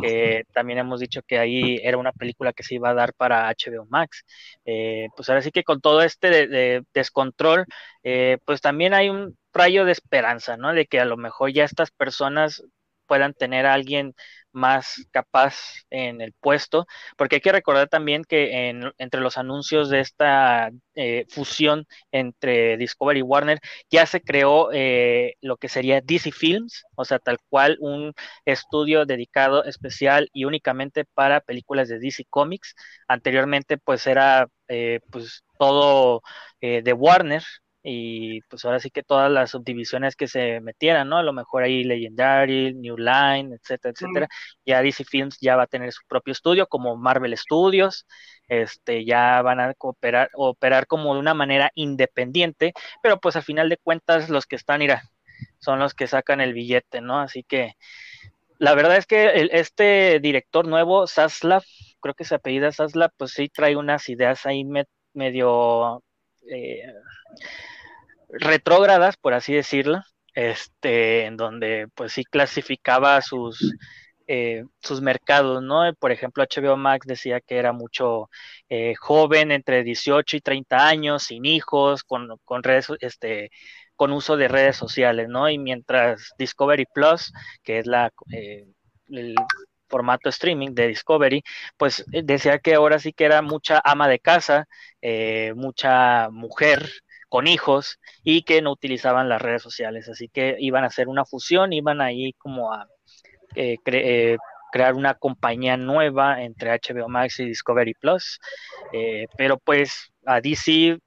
que 0.00 0.44
también 0.54 0.78
hemos 0.78 1.00
dicho 1.00 1.20
que 1.26 1.38
ahí 1.38 1.78
era 1.82 1.98
una 1.98 2.12
película 2.12 2.54
que 2.54 2.62
se 2.62 2.76
iba 2.76 2.88
a 2.88 2.94
dar 2.94 3.12
para 3.14 3.50
HBO 3.50 3.86
Max. 3.90 4.24
Eh, 4.64 5.08
pues 5.14 5.28
ahora 5.28 5.42
sí 5.42 5.50
que 5.50 5.62
con 5.62 5.82
todo 5.82 6.02
este 6.02 6.30
de, 6.30 6.84
descontrol, 6.94 7.66
pues 8.46 8.62
también 8.62 8.94
hay 8.94 9.10
un 9.10 9.36
rayo 9.52 9.84
de 9.84 9.92
esperanza, 9.92 10.56
¿no? 10.56 10.72
De 10.72 10.86
que 10.86 11.00
a 11.00 11.04
lo 11.04 11.18
mejor 11.18 11.52
ya 11.52 11.64
estas 11.64 11.90
personas 11.90 12.64
puedan 13.06 13.34
tener 13.34 13.66
a 13.66 13.74
alguien 13.74 14.14
más 14.54 15.06
capaz 15.10 15.56
en 15.90 16.20
el 16.20 16.32
puesto, 16.32 16.86
porque 17.16 17.36
hay 17.36 17.40
que 17.40 17.52
recordar 17.52 17.88
también 17.88 18.24
que 18.24 18.70
entre 18.98 19.20
los 19.20 19.36
anuncios 19.38 19.90
de 19.90 20.00
esta 20.00 20.70
eh, 20.94 21.26
fusión 21.28 21.86
entre 22.12 22.76
Discovery 22.76 23.18
y 23.20 23.22
Warner 23.22 23.58
ya 23.90 24.06
se 24.06 24.20
creó 24.20 24.70
eh, 24.72 25.34
lo 25.40 25.56
que 25.56 25.68
sería 25.68 26.00
DC 26.00 26.32
Films, 26.32 26.84
o 26.94 27.04
sea, 27.04 27.18
tal 27.18 27.38
cual 27.48 27.76
un 27.80 28.14
estudio 28.44 29.04
dedicado 29.06 29.64
especial 29.64 30.28
y 30.32 30.44
únicamente 30.44 31.04
para 31.04 31.40
películas 31.40 31.88
de 31.88 31.98
DC 31.98 32.24
Comics. 32.30 32.74
Anteriormente 33.08 33.78
pues 33.78 34.06
era 34.06 34.48
eh, 34.68 35.00
pues 35.10 35.44
todo 35.58 36.22
de 36.60 36.92
Warner, 36.94 37.42
y 37.86 38.40
pues 38.42 38.64
ahora 38.64 38.80
sí 38.80 38.90
que 38.90 39.02
todas 39.02 39.30
las 39.30 39.50
subdivisiones 39.50 40.16
que 40.16 40.26
se 40.26 40.60
metieran, 40.60 41.08
¿no? 41.10 41.18
A 41.18 41.22
lo 41.22 41.34
mejor 41.34 41.62
ahí 41.62 41.84
Legendary, 41.84 42.72
New 42.72 42.96
Line, 42.96 43.54
etcétera, 43.54 43.92
etcétera. 43.92 44.28
Ya 44.64 44.80
DC 44.82 45.04
Films 45.04 45.36
ya 45.40 45.54
va 45.56 45.64
a 45.64 45.66
tener 45.66 45.92
su 45.92 46.00
propio 46.08 46.32
estudio, 46.32 46.66
como 46.66 46.96
Marvel 46.96 47.36
Studios, 47.36 48.06
este, 48.48 49.04
ya 49.04 49.42
van 49.42 49.60
a 49.60 49.74
cooperar, 49.74 50.30
operar 50.34 50.86
como 50.86 51.12
de 51.12 51.20
una 51.20 51.34
manera 51.34 51.70
independiente, 51.74 52.72
pero 53.02 53.20
pues 53.20 53.36
al 53.36 53.42
final 53.42 53.68
de 53.68 53.76
cuentas 53.76 54.30
los 54.30 54.46
que 54.46 54.56
están, 54.56 54.80
mira, 54.80 55.02
son 55.58 55.78
los 55.78 55.92
que 55.94 56.06
sacan 56.06 56.40
el 56.40 56.54
billete, 56.54 57.02
¿no? 57.02 57.20
Así 57.20 57.42
que 57.42 57.74
la 58.58 58.74
verdad 58.74 58.96
es 58.96 59.06
que 59.06 59.50
este 59.52 60.20
director 60.20 60.66
nuevo, 60.66 61.06
Saslav, 61.06 61.64
creo 62.00 62.14
que 62.14 62.24
se 62.24 62.36
apellida 62.36 62.72
Saslav, 62.72 63.10
pues 63.18 63.32
sí 63.32 63.50
trae 63.50 63.76
unas 63.76 64.08
ideas 64.08 64.46
ahí 64.46 64.64
medio... 65.12 66.02
Eh, 66.50 66.82
retrógradas, 68.28 69.16
por 69.16 69.34
así 69.34 69.54
decirlo, 69.54 70.02
este, 70.34 71.26
en 71.26 71.36
donde 71.36 71.88
pues 71.94 72.12
sí 72.12 72.24
clasificaba 72.24 73.20
sus, 73.22 73.74
eh, 74.26 74.64
sus 74.80 75.00
mercados, 75.00 75.62
¿no? 75.62 75.92
Por 75.94 76.12
ejemplo, 76.12 76.42
HBO 76.44 76.76
Max 76.76 77.06
decía 77.06 77.40
que 77.40 77.56
era 77.56 77.72
mucho 77.72 78.30
eh, 78.68 78.94
joven, 78.96 79.52
entre 79.52 79.84
18 79.84 80.36
y 80.36 80.40
30 80.40 80.86
años, 80.88 81.24
sin 81.24 81.44
hijos, 81.44 82.02
con, 82.04 82.28
con 82.44 82.62
redes, 82.62 82.88
este, 83.00 83.50
con 83.96 84.12
uso 84.12 84.36
de 84.36 84.48
redes 84.48 84.76
sociales, 84.76 85.28
¿no? 85.28 85.48
Y 85.48 85.58
mientras 85.58 86.32
Discovery 86.38 86.86
Plus, 86.92 87.32
que 87.62 87.78
es 87.78 87.86
la, 87.86 88.10
formato 89.88 90.28
streaming 90.28 90.74
de 90.74 90.88
Discovery, 90.88 91.42
pues 91.76 92.04
decía 92.06 92.58
que 92.58 92.74
ahora 92.74 92.98
sí 92.98 93.12
que 93.12 93.24
era 93.24 93.42
mucha 93.42 93.80
ama 93.84 94.08
de 94.08 94.18
casa, 94.18 94.66
mucha 95.54 96.30
mujer, 96.30 96.88
con 97.34 97.48
hijos 97.48 97.98
y 98.22 98.42
que 98.42 98.62
no 98.62 98.70
utilizaban 98.70 99.28
las 99.28 99.42
redes 99.42 99.60
sociales. 99.60 100.08
Así 100.08 100.28
que 100.28 100.54
iban 100.60 100.84
a 100.84 100.86
hacer 100.86 101.08
una 101.08 101.24
fusión, 101.24 101.72
iban 101.72 102.00
ahí 102.00 102.32
como 102.34 102.72
a 102.72 102.86
eh, 103.56 103.76
eh, 103.86 104.36
crear 104.70 104.94
una 104.94 105.14
compañía 105.14 105.76
nueva 105.76 106.42
entre 106.44 106.70
HBO 106.70 107.08
Max 107.08 107.40
y 107.40 107.46
Discovery 107.46 107.94
Plus. 107.94 108.38
Eh, 108.92 109.26
pero 109.36 109.58
pues 109.58 110.12
a 110.24 110.40
DC, 110.40 110.98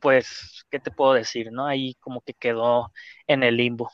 pues, 0.00 0.64
¿qué 0.70 0.78
te 0.78 0.90
puedo 0.90 1.14
decir? 1.14 1.50
¿No? 1.52 1.66
Ahí 1.66 1.94
como 2.00 2.20
que 2.20 2.34
quedó 2.34 2.92
en 3.26 3.42
el 3.42 3.56
limbo. 3.56 3.90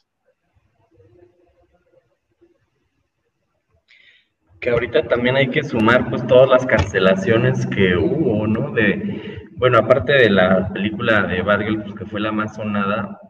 Que 4.62 4.70
ahorita 4.70 5.08
también 5.08 5.36
hay 5.36 5.48
que 5.48 5.62
sumar 5.64 6.08
pues 6.08 6.26
todas 6.26 6.48
las 6.48 6.64
cancelaciones 6.64 7.66
que 7.66 7.96
hubo, 7.96 8.46
¿no? 8.46 8.72
De, 8.72 9.50
bueno, 9.56 9.78
aparte 9.78 10.12
de 10.12 10.30
la 10.30 10.72
película 10.72 11.24
de 11.24 11.42
Bad 11.42 11.60
pues, 11.84 11.94
que 11.94 12.06
fue 12.06 12.20
la 12.20 12.32
más 12.32 12.54
sonada, 12.54 13.20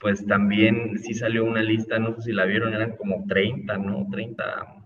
pues 0.00 0.26
también 0.26 0.98
sí 0.98 1.14
salió 1.14 1.44
una 1.44 1.62
lista, 1.62 1.98
no 1.98 2.14
sé 2.16 2.22
si 2.22 2.32
la 2.32 2.44
vieron, 2.44 2.74
eran 2.74 2.96
como 2.96 3.24
30, 3.28 3.78
¿no? 3.78 4.06
30 4.10 4.76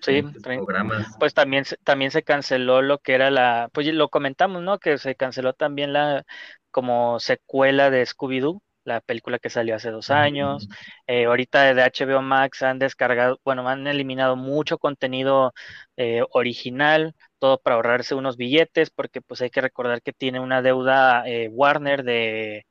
sí, 0.00 0.22
programas. 0.42 1.16
Pues 1.18 1.34
también, 1.34 1.64
también 1.84 2.10
se 2.10 2.22
canceló 2.22 2.82
lo 2.82 2.98
que 2.98 3.14
era 3.14 3.30
la, 3.30 3.70
pues 3.72 3.86
lo 3.86 4.08
comentamos, 4.08 4.62
¿no? 4.62 4.78
Que 4.78 4.98
se 4.98 5.14
canceló 5.14 5.52
también 5.52 5.92
la 5.92 6.24
como 6.70 7.20
secuela 7.20 7.90
de 7.90 8.04
Scooby-Doo, 8.04 8.60
la 8.88 9.00
película 9.00 9.38
que 9.38 9.50
salió 9.50 9.76
hace 9.76 9.90
dos 9.90 10.10
años. 10.10 10.68
Eh, 11.06 11.26
ahorita 11.26 11.74
de 11.74 11.82
HBO 11.82 12.22
Max 12.22 12.62
han 12.62 12.78
descargado, 12.78 13.38
bueno, 13.44 13.68
han 13.68 13.86
eliminado 13.86 14.34
mucho 14.34 14.78
contenido 14.78 15.52
eh, 15.96 16.22
original, 16.32 17.14
todo 17.38 17.58
para 17.58 17.76
ahorrarse 17.76 18.14
unos 18.14 18.36
billetes, 18.36 18.90
porque 18.90 19.20
pues 19.20 19.42
hay 19.42 19.50
que 19.50 19.60
recordar 19.60 20.02
que 20.02 20.12
tiene 20.12 20.40
una 20.40 20.62
deuda 20.62 21.22
eh, 21.26 21.48
Warner 21.52 22.02
de 22.02 22.64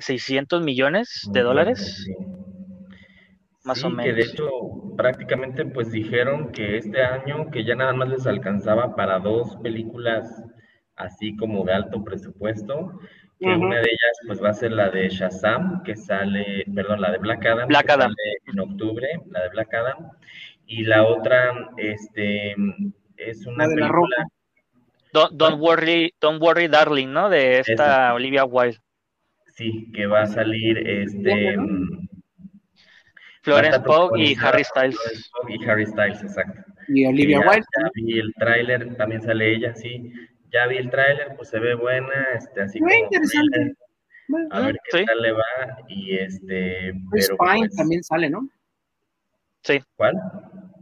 600 0.00 0.62
millones 0.62 1.28
de 1.32 1.42
dólares. 1.42 2.06
más 3.62 3.84
o 3.84 3.90
menos. 3.90 4.04
Que 4.04 4.12
de 4.12 4.22
hecho, 4.22 4.50
prácticamente 4.96 5.64
pues 5.64 5.92
dijeron 5.92 6.50
que 6.50 6.76
este 6.76 7.02
año 7.02 7.50
que 7.52 7.64
ya 7.64 7.76
nada 7.76 7.92
más 7.92 8.08
les 8.08 8.26
alcanzaba 8.26 8.96
para 8.96 9.20
dos 9.20 9.56
películas 9.62 10.42
así 10.96 11.36
como 11.36 11.64
de 11.64 11.72
alto 11.72 12.02
presupuesto, 12.04 12.98
que 13.40 13.48
una 13.48 13.76
de 13.76 13.82
ellas 13.82 14.18
pues 14.26 14.42
va 14.42 14.50
a 14.50 14.54
ser 14.54 14.72
la 14.72 14.90
de 14.90 15.08
Shazam, 15.08 15.82
que 15.82 15.96
sale, 15.96 16.64
perdón, 16.74 17.00
la 17.00 17.10
de 17.12 17.18
Black 17.18 17.44
Adam, 17.46 17.68
Black 17.68 17.86
que 17.86 17.92
Adam. 17.92 18.10
sale 18.12 18.38
en 18.46 18.60
octubre, 18.60 19.08
la 19.30 19.42
de 19.44 19.48
Black 19.50 19.74
Adam, 19.74 20.10
y 20.66 20.84
la 20.84 21.04
otra, 21.04 21.70
este, 21.76 22.54
es 23.16 23.46
una 23.46 23.64
La 23.64 23.68
de 23.68 23.76
la 23.76 23.88
película, 23.88 24.16
Roca. 24.16 24.26
Don't, 25.12 25.32
don't 25.32 25.60
worry, 25.60 26.14
don't 26.20 26.40
worry, 26.42 26.68
darling, 26.68 27.12
¿no? 27.12 27.28
De 27.28 27.58
esta. 27.60 28.14
Olivia 28.14 28.44
Wilde. 28.44 28.78
sí, 29.56 29.90
que 29.92 30.06
va 30.06 30.22
a 30.22 30.26
salir, 30.26 30.78
este, 30.88 31.56
mm, 31.56 32.08
Florence 33.42 33.80
Pugh 33.80 34.16
y 34.16 34.34
Harry 34.40 34.64
Styles. 34.64 34.96
Florence 34.96 35.30
Pugh 35.32 35.50
y 35.50 35.64
Harry 35.68 35.86
Styles, 35.86 36.22
exacto. 36.22 36.62
Y 36.88 37.06
Olivia 37.06 37.38
Y 37.44 37.48
Wilde. 37.48 37.66
vi 37.94 38.18
el 38.18 38.32
tráiler, 38.34 38.96
también 38.96 39.22
sale 39.22 39.54
ella, 39.54 39.74
sí. 39.74 40.12
Ya 40.52 40.66
vi 40.66 40.78
el 40.78 40.90
tráiler, 40.90 41.34
pues 41.36 41.48
se 41.50 41.58
ve 41.60 41.74
buena, 41.74 42.12
este, 42.36 42.62
así 42.62 42.80
ve 42.80 42.86
como 42.88 43.04
interesante. 43.04 43.74
a 44.50 44.60
ver 44.60 44.76
qué 44.90 44.98
Sí. 44.98 45.04
tal 45.06 45.22
le 45.22 45.32
va, 45.32 45.44
y 45.88 46.16
este, 46.16 46.92
Chris 47.10 47.28
pero 47.28 47.38
Pine 47.38 47.66
pues, 47.68 47.76
también 47.76 48.02
sale, 48.02 48.30
¿no? 48.30 48.48
Sí. 49.62 49.80
¿cuál? 49.96 50.14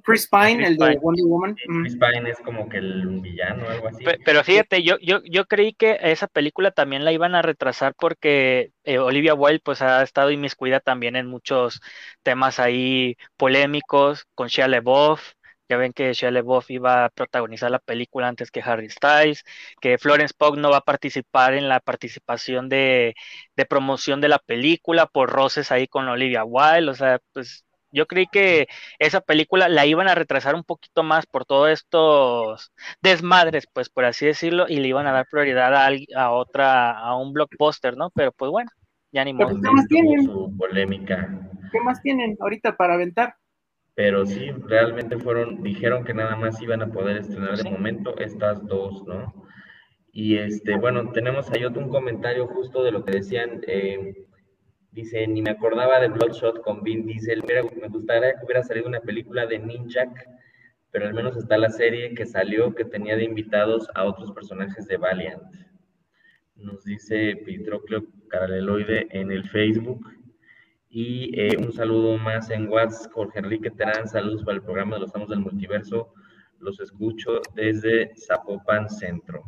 Chris 0.04 0.26
Pine, 0.30 0.56
Chris 0.56 0.68
el 0.68 0.76
de 0.78 0.86
Pine. 0.86 0.98
Wonder 1.02 1.24
Woman. 1.26 1.56
Sí, 1.56 1.64
Mm. 1.68 1.82
Chris 1.82 1.96
Pine 1.96 2.30
es 2.30 2.38
como 2.38 2.68
que 2.68 2.78
el 2.78 3.20
villano 3.20 3.66
o 3.66 3.68
algo 3.68 3.88
así. 3.88 4.04
Pe- 4.04 4.18
Pero 4.24 4.42
fíjate, 4.44 4.82
yo, 4.82 4.96
yo, 5.02 5.20
yo 5.24 5.44
creí 5.46 5.74
que 5.74 5.98
esa 6.00 6.26
película 6.28 6.70
también 6.70 7.04
la 7.04 7.12
iban 7.12 7.34
a 7.34 7.42
retrasar 7.42 7.94
porque 7.94 8.70
eh, 8.84 8.98
Olivia 8.98 9.34
Wilde 9.34 9.60
pues 9.62 9.82
ha 9.82 10.02
estado 10.02 10.30
inmiscuida 10.30 10.80
también 10.80 11.14
en 11.16 11.26
muchos 11.26 11.82
temas 12.22 12.58
ahí 12.58 13.16
polémicos 13.36 14.24
con 14.34 14.48
Shia 14.48 14.68
LaBeouf. 14.68 15.32
Ya 15.68 15.76
ven 15.76 15.92
que 15.92 16.12
Shia 16.14 16.30
LaBeouf 16.30 16.70
iba 16.70 17.04
a 17.04 17.08
protagonizar 17.10 17.70
la 17.70 17.78
película 17.78 18.28
antes 18.28 18.50
que 18.50 18.60
Harry 18.62 18.88
Styles, 18.90 19.44
que 19.80 19.98
Florence 19.98 20.34
Pugh 20.36 20.56
no 20.56 20.70
va 20.70 20.78
a 20.78 20.80
participar 20.82 21.54
en 21.54 21.68
la 21.68 21.80
participación 21.80 22.68
de, 22.68 23.14
de 23.56 23.66
promoción 23.66 24.20
de 24.20 24.28
la 24.28 24.38
película 24.38 25.06
por 25.06 25.30
roces 25.30 25.70
ahí 25.72 25.86
con 25.88 26.08
Olivia 26.08 26.44
Wilde. 26.44 26.90
O 26.90 26.94
sea, 26.94 27.20
pues 27.32 27.64
yo 27.90 28.06
creí 28.06 28.26
que 28.26 28.68
esa 28.98 29.20
película 29.20 29.68
la 29.68 29.86
iban 29.86 30.08
a 30.08 30.14
retrasar 30.14 30.54
un 30.54 30.64
poquito 30.64 31.02
más 31.02 31.26
por 31.26 31.44
todos 31.44 31.70
estos 31.70 32.72
desmadres, 33.00 33.66
pues 33.72 33.88
por 33.88 34.04
así 34.04 34.26
decirlo, 34.26 34.66
y 34.68 34.76
le 34.80 34.88
iban 34.88 35.06
a 35.06 35.12
dar 35.12 35.26
prioridad 35.30 35.74
a, 35.74 35.86
al- 35.86 36.06
a 36.16 36.30
otra, 36.32 36.98
a 36.98 37.16
un 37.16 37.32
blockbuster, 37.32 37.96
¿no? 37.96 38.10
Pero 38.10 38.32
pues 38.32 38.50
bueno, 38.50 38.70
ya 39.12 39.24
ni 39.24 39.32
modo. 39.32 39.54
¿qué 39.62 39.70
más 39.72 39.88
tienen? 39.88 40.22
su 40.22 40.52
polémica. 40.56 41.28
¿Qué 41.72 41.80
más 41.80 42.00
tienen 42.02 42.36
ahorita 42.40 42.76
para 42.76 42.94
aventar? 42.94 43.34
Pero 43.98 44.24
sí, 44.24 44.52
realmente 44.52 45.18
fueron, 45.18 45.60
dijeron 45.60 46.04
que 46.04 46.14
nada 46.14 46.36
más 46.36 46.62
iban 46.62 46.82
a 46.82 46.86
poder 46.86 47.16
estrenar 47.16 47.56
de 47.56 47.68
momento 47.68 48.16
estas 48.18 48.64
dos, 48.64 49.04
¿no? 49.08 49.44
Y 50.12 50.36
este, 50.36 50.76
bueno, 50.76 51.10
tenemos 51.10 51.50
ahí 51.50 51.64
otro 51.64 51.82
un 51.82 51.88
comentario 51.88 52.46
justo 52.46 52.84
de 52.84 52.92
lo 52.92 53.04
que 53.04 53.16
decían, 53.16 53.60
eh, 53.66 54.24
dice, 54.92 55.26
ni 55.26 55.42
me 55.42 55.50
acordaba 55.50 55.98
de 55.98 56.10
Bloodshot 56.10 56.60
con 56.60 56.84
Vin 56.84 57.06
Diesel, 57.06 57.42
me 57.42 57.88
gustaría 57.88 58.34
que 58.34 58.44
hubiera 58.44 58.62
salido 58.62 58.86
una 58.86 59.00
película 59.00 59.46
de 59.46 59.58
Ninjak, 59.58 60.28
pero 60.92 61.08
al 61.08 61.14
menos 61.14 61.36
está 61.36 61.58
la 61.58 61.70
serie 61.70 62.14
que 62.14 62.24
salió 62.24 62.76
que 62.76 62.84
tenía 62.84 63.16
de 63.16 63.24
invitados 63.24 63.88
a 63.96 64.04
otros 64.04 64.30
personajes 64.30 64.86
de 64.86 64.96
Valiant. 64.96 65.42
Nos 66.54 66.84
dice 66.84 67.34
Pitrocleo 67.44 68.04
Caraleloide 68.28 69.08
en 69.10 69.32
el 69.32 69.42
Facebook. 69.48 70.06
Y 70.90 71.38
eh, 71.38 71.56
un 71.58 71.72
saludo 71.72 72.16
más 72.16 72.48
en 72.50 72.68
WhatsApp, 72.68 73.12
Jorge 73.12 73.40
Enrique 73.40 73.70
Terán, 73.70 74.08
saludos 74.08 74.42
para 74.42 74.56
el 74.56 74.62
programa 74.62 74.96
de 74.96 75.00
los 75.02 75.14
Amos 75.14 75.28
del 75.28 75.40
Multiverso. 75.40 76.12
Los 76.60 76.80
escucho 76.80 77.40
desde 77.54 78.12
Zapopan 78.16 78.88
Centro. 78.88 79.44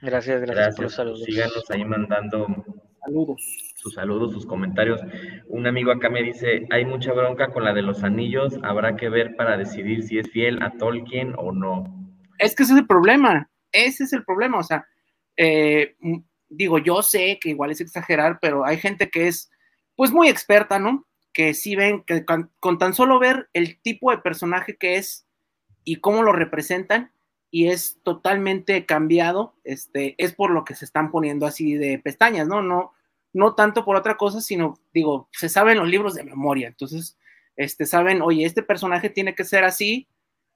Gracias, 0.00 0.40
gracias, 0.40 0.74
por 0.74 0.84
los 0.84 0.94
Gracias. 0.94 0.94
saludos. 0.94 1.22
Síganos 1.24 1.70
ahí 1.70 1.84
mandando 1.84 2.46
Saludos. 3.04 3.72
sus 3.76 3.94
saludos, 3.94 4.32
sus 4.32 4.44
comentarios. 4.46 5.00
Un 5.46 5.66
amigo 5.68 5.92
acá 5.92 6.10
me 6.10 6.22
dice, 6.22 6.66
hay 6.70 6.84
mucha 6.84 7.12
bronca 7.12 7.48
con 7.52 7.64
la 7.64 7.72
de 7.72 7.82
los 7.82 8.02
anillos, 8.02 8.58
habrá 8.64 8.96
que 8.96 9.08
ver 9.08 9.36
para 9.36 9.56
decidir 9.56 10.02
si 10.02 10.18
es 10.18 10.28
fiel 10.30 10.60
a 10.62 10.72
Tolkien 10.72 11.34
o 11.38 11.52
no. 11.52 11.84
Es 12.38 12.56
que 12.56 12.64
ese 12.64 12.72
es 12.72 12.80
el 12.80 12.86
problema. 12.88 13.48
Ese 13.70 14.04
es 14.04 14.12
el 14.12 14.24
problema. 14.24 14.58
O 14.58 14.62
sea, 14.64 14.84
eh, 15.36 15.94
digo, 16.48 16.78
yo 16.78 17.00
sé 17.02 17.38
que 17.40 17.50
igual 17.50 17.70
es 17.70 17.80
exagerar, 17.80 18.38
pero 18.42 18.64
hay 18.66 18.78
gente 18.78 19.08
que 19.08 19.28
es, 19.28 19.50
pues, 20.02 20.10
muy 20.10 20.28
experta, 20.28 20.80
¿no? 20.80 21.06
Que 21.32 21.54
sí 21.54 21.76
ven 21.76 22.02
que 22.02 22.24
con, 22.24 22.50
con 22.58 22.76
tan 22.76 22.92
solo 22.92 23.20
ver 23.20 23.48
el 23.52 23.80
tipo 23.80 24.10
de 24.10 24.18
personaje 24.18 24.76
que 24.76 24.96
es 24.96 25.28
y 25.84 26.00
cómo 26.00 26.24
lo 26.24 26.32
representan, 26.32 27.12
y 27.52 27.68
es 27.68 28.00
totalmente 28.02 28.84
cambiado, 28.84 29.54
este, 29.62 30.16
es 30.18 30.34
por 30.34 30.50
lo 30.50 30.64
que 30.64 30.74
se 30.74 30.86
están 30.86 31.12
poniendo 31.12 31.46
así 31.46 31.74
de 31.74 32.00
pestañas, 32.00 32.48
¿no? 32.48 32.62
No, 32.62 32.94
no 33.32 33.54
tanto 33.54 33.84
por 33.84 33.94
otra 33.94 34.16
cosa, 34.16 34.40
sino, 34.40 34.76
digo, 34.92 35.28
se 35.30 35.48
saben 35.48 35.78
los 35.78 35.86
libros 35.86 36.14
de 36.14 36.24
memoria, 36.24 36.66
entonces, 36.66 37.16
este, 37.54 37.86
saben, 37.86 38.22
oye, 38.22 38.44
este 38.44 38.64
personaje 38.64 39.08
tiene 39.08 39.36
que 39.36 39.44
ser 39.44 39.62
así, 39.62 40.08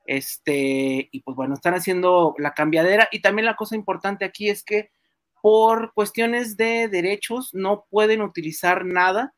este, 0.07 1.09
y 1.12 1.20
pues 1.20 1.36
bueno, 1.36 1.55
están 1.55 1.74
haciendo 1.74 2.34
la 2.38 2.53
cambiadera, 2.53 3.09
y 3.12 3.20
también 3.20 3.47
la 3.47 3.55
cosa 3.55 3.76
importante 3.76 4.24
aquí 4.24 4.49
es 4.49 4.64
que 4.64 4.90
por 5.40 5.92
cuestiones 5.94 6.57
de 6.57 6.88
derechos 6.88 7.55
no 7.55 7.86
pueden 7.88 8.22
utilizar 8.22 8.84
nada 8.84 9.34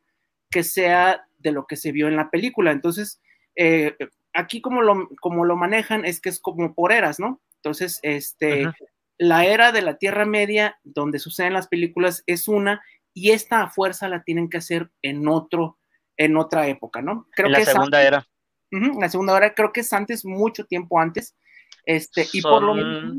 que 0.51 0.62
sea 0.64 1.26
de 1.38 1.53
lo 1.53 1.66
que 1.66 1.76
se 1.76 1.92
vio 1.92 2.09
en 2.09 2.16
la 2.16 2.30
película, 2.30 2.72
entonces, 2.72 3.20
eh, 3.57 3.96
aquí 4.32 4.61
como 4.61 4.82
lo, 4.82 5.09
como 5.20 5.44
lo 5.44 5.57
manejan 5.57 6.05
es 6.05 6.20
que 6.20 6.28
es 6.28 6.40
como 6.40 6.74
por 6.74 6.92
eras, 6.92 7.18
¿no? 7.20 7.40
Entonces, 7.57 7.99
este, 8.03 8.66
Ajá. 8.66 8.76
la 9.18 9.44
era 9.44 9.72
de 9.72 9.82
la 9.82 9.96
Tierra 9.99 10.24
Media, 10.26 10.78
donde 10.84 11.18
suceden 11.18 11.53
las 11.55 11.68
películas, 11.68 12.22
es 12.26 12.49
una, 12.49 12.82
y 13.14 13.30
esta 13.32 13.62
a 13.62 13.70
fuerza 13.70 14.09
la 14.09 14.22
tienen 14.22 14.49
que 14.49 14.59
hacer 14.59 14.90
en 15.03 15.26
otro, 15.28 15.78
en 16.16 16.36
otra 16.36 16.66
época, 16.68 17.03
¿no? 17.03 17.26
Creo 17.32 17.46
en 17.46 17.53
la 17.53 17.59
que 17.59 17.64
segunda 17.66 18.03
era. 18.03 18.26
la 18.70 19.09
segunda 19.09 19.36
era, 19.36 19.55
creo 19.55 19.72
que 19.72 19.80
es 19.80 19.92
antes, 19.92 20.24
mucho 20.24 20.64
tiempo 20.66 21.01
antes, 21.01 21.36
este, 21.84 22.26
y 22.32 22.42
por 22.42 22.62
lo 22.62 22.74
Son- 22.74 22.76
menos, 22.76 23.16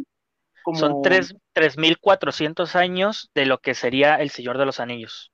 como, 0.64 0.78
Son 0.80 1.02
tres- 1.02 1.36
3.400 1.54 2.76
años 2.76 3.30
de 3.34 3.46
lo 3.46 3.60
que 3.60 3.74
sería 3.74 4.16
El 4.16 4.30
Señor 4.30 4.58
de 4.58 4.66
los 4.66 4.80
Anillos. 4.80 5.32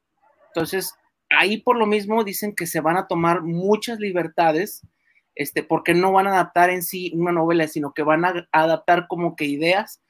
Entonces, 0.54 0.94
ahí 1.38 1.58
por 1.58 1.78
lo 1.78 1.86
mismo 1.86 2.24
dicen 2.24 2.54
que 2.56 2.68
se 2.68 2.82
van 2.82 2.98
a 2.98 3.08
tomar 3.08 3.42
muchas 3.42 4.00
libertades, 4.00 4.82
este, 5.36 5.64
porque 5.64 5.94
no 5.94 6.12
van 6.12 6.28
a 6.28 6.32
adaptar 6.32 6.70
en 6.70 6.82
sí 6.84 7.12
una 7.16 7.32
novela, 7.32 7.68
sino 7.68 7.94
que 7.94 8.04
van 8.04 8.24
a 8.26 8.48
adaptar 8.52 9.08
como 9.08 9.36
que 9.36 9.46
ideas. 9.46 10.02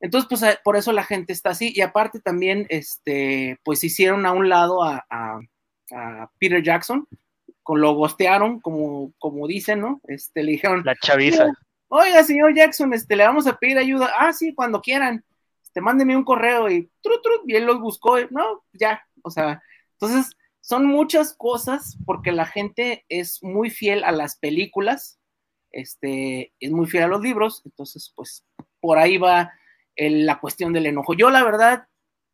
Entonces, 0.00 0.28
pues 0.28 0.42
a- 0.42 0.58
por 0.64 0.76
eso 0.76 0.92
la 0.92 1.04
gente 1.04 1.32
está 1.32 1.50
así. 1.50 1.72
Y 1.74 1.80
aparte 1.80 2.20
también, 2.20 2.66
este, 2.68 3.58
pues 3.64 3.82
hicieron 3.84 4.26
a 4.26 4.32
un 4.32 4.48
lado 4.48 4.82
a, 4.84 5.04
a- 5.10 5.40
a 5.94 6.30
Peter 6.38 6.62
Jackson, 6.62 7.06
con, 7.62 7.80
lo 7.80 7.92
gostearon, 7.94 8.60
como, 8.60 9.12
como 9.18 9.46
dicen, 9.46 9.80
¿no? 9.80 10.00
Este, 10.08 10.42
le 10.42 10.52
dijeron, 10.52 10.82
La 10.84 10.96
chaviza. 10.96 11.46
oiga, 11.88 12.24
señor 12.24 12.54
Jackson, 12.54 12.92
este, 12.94 13.14
le 13.14 13.24
vamos 13.24 13.46
a 13.46 13.56
pedir 13.56 13.78
ayuda. 13.78 14.10
Ah, 14.18 14.32
sí, 14.32 14.54
cuando 14.54 14.80
quieran. 14.80 15.24
Este, 15.62 15.80
mándeme 15.80 16.16
un 16.16 16.24
correo 16.24 16.68
y 16.70 16.90
tru, 17.00 17.20
tru, 17.22 17.42
y 17.46 17.54
él 17.54 17.64
los 17.64 17.80
buscó. 17.80 18.18
y, 18.18 18.26
no, 18.30 18.62
ya, 18.72 19.02
o 19.22 19.30
sea, 19.30 19.62
entonces 19.92 20.34
son 20.62 20.86
muchas 20.86 21.34
cosas 21.34 21.98
porque 22.06 22.32
la 22.32 22.46
gente 22.46 23.04
es 23.08 23.42
muy 23.42 23.68
fiel 23.68 24.04
a 24.04 24.12
las 24.12 24.38
películas, 24.38 25.18
este, 25.72 26.54
es 26.60 26.70
muy 26.70 26.86
fiel 26.86 27.04
a 27.04 27.08
los 27.08 27.20
libros, 27.20 27.62
entonces, 27.64 28.12
pues, 28.14 28.46
por 28.80 28.98
ahí 28.98 29.18
va 29.18 29.52
la 29.96 30.40
cuestión 30.40 30.72
del 30.72 30.86
enojo. 30.86 31.14
Yo, 31.14 31.30
la 31.30 31.44
verdad, 31.44 31.88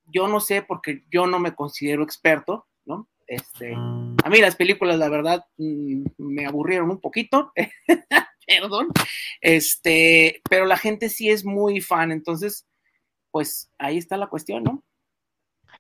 yo 0.04 0.28
no 0.28 0.40
sé 0.40 0.62
porque 0.62 1.04
yo 1.10 1.26
no 1.26 1.38
me 1.38 1.54
considero 1.54 2.02
experto, 2.02 2.66
¿no? 2.84 3.08
Este, 3.26 3.74
a 3.74 4.30
mí 4.30 4.40
las 4.40 4.56
películas, 4.56 4.98
la 4.98 5.08
verdad, 5.08 5.44
mm, 5.56 6.04
me 6.18 6.46
aburrieron 6.46 6.90
un 6.90 7.00
poquito, 7.00 7.52
perdón, 8.46 8.88
este, 9.40 10.42
pero 10.48 10.66
la 10.66 10.76
gente 10.76 11.08
sí 11.08 11.30
es 11.30 11.46
muy 11.46 11.80
fan, 11.80 12.12
entonces, 12.12 12.66
pues 13.30 13.70
ahí 13.78 13.96
está 13.96 14.18
la 14.18 14.28
cuestión, 14.28 14.64
¿no? 14.64 14.84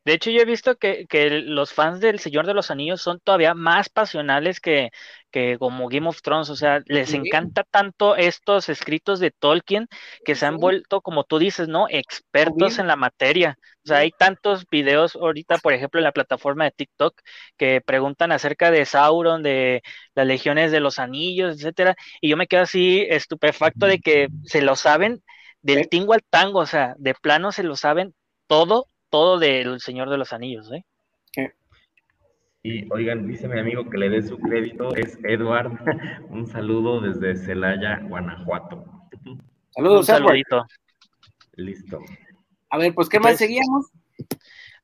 De 0.08 0.14
hecho, 0.14 0.30
yo 0.30 0.40
he 0.40 0.44
visto 0.46 0.76
que, 0.76 1.06
que 1.06 1.28
los 1.30 1.72
fans 1.74 2.00
del 2.00 2.18
Señor 2.18 2.46
de 2.46 2.54
los 2.54 2.70
Anillos 2.70 3.02
son 3.02 3.20
todavía 3.20 3.52
más 3.52 3.90
pasionales 3.90 4.58
que, 4.58 4.88
que 5.30 5.58
como 5.58 5.86
Game 5.88 6.08
of 6.08 6.22
Thrones. 6.22 6.48
O 6.48 6.56
sea, 6.56 6.80
les 6.86 7.10
Sí. 7.10 7.16
encanta 7.18 7.62
tanto 7.64 8.16
estos 8.16 8.70
escritos 8.70 9.20
de 9.20 9.30
Tolkien 9.30 9.86
que 10.24 10.34
se 10.34 10.46
han 10.46 10.54
Sí. 10.54 10.60
vuelto, 10.60 11.02
como 11.02 11.24
tú 11.24 11.38
dices, 11.38 11.68
¿no? 11.68 11.86
Expertos 11.90 12.78
en 12.78 12.86
la 12.86 12.96
materia. 12.96 13.58
O 13.84 13.88
sea, 13.88 13.98
hay 13.98 14.10
tantos 14.10 14.64
videos 14.70 15.14
ahorita, 15.14 15.58
por 15.58 15.74
ejemplo, 15.74 16.00
en 16.00 16.04
la 16.04 16.12
plataforma 16.12 16.64
de 16.64 16.70
TikTok 16.70 17.20
que 17.58 17.80
preguntan 17.82 18.32
acerca 18.32 18.70
de 18.70 18.86
Sauron, 18.86 19.42
de 19.42 19.82
las 20.14 20.26
legiones 20.26 20.72
de 20.72 20.80
los 20.80 20.98
anillos, 20.98 21.56
etcétera. 21.56 21.96
Y 22.22 22.30
yo 22.30 22.36
me 22.38 22.46
quedo 22.46 22.62
así 22.62 23.06
estupefacto 23.10 23.84
de 23.86 23.98
que 24.00 24.28
se 24.44 24.62
lo 24.62 24.74
saben 24.74 25.22
del 25.62 25.88
tingo 25.90 26.14
al 26.14 26.22
tango. 26.30 26.60
O 26.60 26.66
sea, 26.66 26.94
de 26.98 27.14
plano 27.14 27.52
se 27.52 27.62
lo 27.62 27.76
saben 27.76 28.14
todo 28.46 28.86
todo 29.10 29.38
del 29.38 29.80
Señor 29.80 30.10
de 30.10 30.18
los 30.18 30.32
Anillos, 30.32 30.70
¿eh? 30.72 30.84
Y 32.62 32.92
oigan, 32.92 33.26
dice 33.28 33.48
mi 33.48 33.58
amigo 33.58 33.88
que 33.88 33.98
le 33.98 34.10
dé 34.10 34.22
su 34.22 34.36
crédito, 34.36 34.94
es 34.94 35.18
Edward. 35.22 35.70
Un 36.30 36.46
saludo 36.46 37.00
desde 37.00 37.36
Celaya, 37.36 38.00
Guanajuato. 38.02 38.84
Saludos, 39.70 40.00
Un 40.00 40.04
saludito. 40.04 40.66
Listo. 41.54 42.00
A 42.70 42.78
ver, 42.78 42.92
pues, 42.94 43.08
¿qué 43.08 43.20
más 43.20 43.36
seguíamos? 43.36 43.90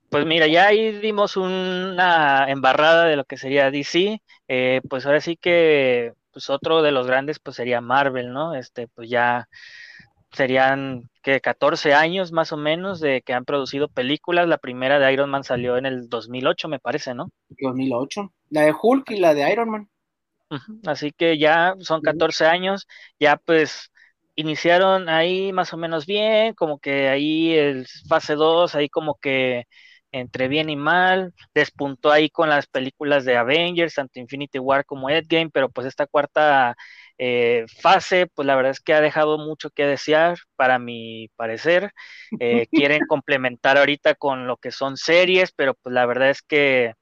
Pues 0.09 0.25
mira, 0.25 0.47
ya 0.47 0.69
ahí 0.69 0.99
dimos 1.01 1.37
una 1.37 2.47
embarrada 2.49 3.07
de 3.07 3.17
lo 3.17 3.25
que 3.25 3.37
sería 3.37 3.71
DC. 3.71 4.23
Eh, 4.47 4.81
pues 4.89 5.05
ahora 5.05 5.21
sí 5.21 5.37
que, 5.37 6.13
pues 6.33 6.49
otro 6.51 6.81
de 6.83 6.93
los 6.93 7.07
grandes, 7.07 7.41
pues 7.41 7.57
sería 7.57 7.81
Marvel, 7.81 8.33
¿no? 8.33 8.55
Este, 8.55 8.87
pues 8.87 9.11
ya 9.11 9.49
serían 10.35 11.09
que 11.23 11.41
14 11.41 11.95
años 11.95 12.33
más 12.33 12.53
o 12.53 12.57
menos 12.57 13.01
de 13.01 13.23
que 13.23 13.33
han 13.33 13.45
producido 13.45 13.89
películas. 13.89 14.47
La 14.49 14.59
primera 14.59 14.99
de 14.99 15.13
Iron 15.13 15.31
Man 15.31 15.45
salió 15.45 15.77
en 15.77 15.87
el 15.87 16.09
2008, 16.09 16.69
me 16.69 16.79
parece, 16.79 17.15
¿no? 17.15 17.31
2008. 17.49 18.33
La 18.51 18.63
de 18.63 18.75
Hulk 18.81 19.11
y 19.11 19.21
la 19.21 19.35
de 19.35 19.51
Iron 19.51 19.71
Man. 19.71 19.89
Así 20.87 21.11
que 21.11 21.39
ya 21.39 21.75
son 21.81 22.01
14 22.01 22.47
años, 22.47 22.87
ya 23.19 23.37
pues 23.37 23.91
iniciaron 24.37 25.09
ahí 25.09 25.53
más 25.53 25.73
o 25.73 25.77
menos 25.77 26.07
bien, 26.07 26.55
como 26.55 26.79
que 26.79 27.09
ahí 27.09 27.55
el 27.55 27.87
fase 28.09 28.35
2, 28.35 28.75
ahí 28.75 28.89
como 28.89 29.17
que 29.17 29.65
entre 30.13 30.47
bien 30.47 30.71
y 30.71 30.77
mal, 30.77 31.33
despuntó 31.55 32.13
ahí 32.13 32.31
con 32.31 32.49
las 32.49 32.69
películas 32.69 33.25
de 33.25 33.37
Avengers, 33.37 33.95
tanto 33.95 34.21
Infinity 34.21 34.61
War 34.61 34.85
como 34.85 35.11
Endgame, 35.11 35.51
pero 35.51 35.69
pues 35.69 35.89
esta 35.89 36.07
cuarta 36.07 36.77
eh, 37.19 37.67
fase, 37.81 38.27
pues 38.27 38.47
la 38.47 38.57
verdad 38.57 38.73
es 38.73 38.81
que 38.81 38.95
ha 38.95 39.01
dejado 39.01 39.39
mucho 39.39 39.71
que 39.71 39.87
desear, 39.87 40.39
para 40.57 40.79
mi 40.79 41.29
parecer. 41.37 41.93
Eh, 42.41 42.67
quieren 42.73 43.07
complementar 43.09 43.79
ahorita 43.79 44.15
con 44.15 44.47
lo 44.47 44.57
que 44.57 44.71
son 44.71 44.97
series, 44.97 45.53
pero 45.53 45.75
pues 45.75 45.95
la 45.95 46.07
verdad 46.07 46.31
es 46.31 46.43
que 46.43 46.95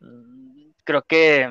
mm, 0.00 0.70
creo 0.84 1.02
que 1.02 1.50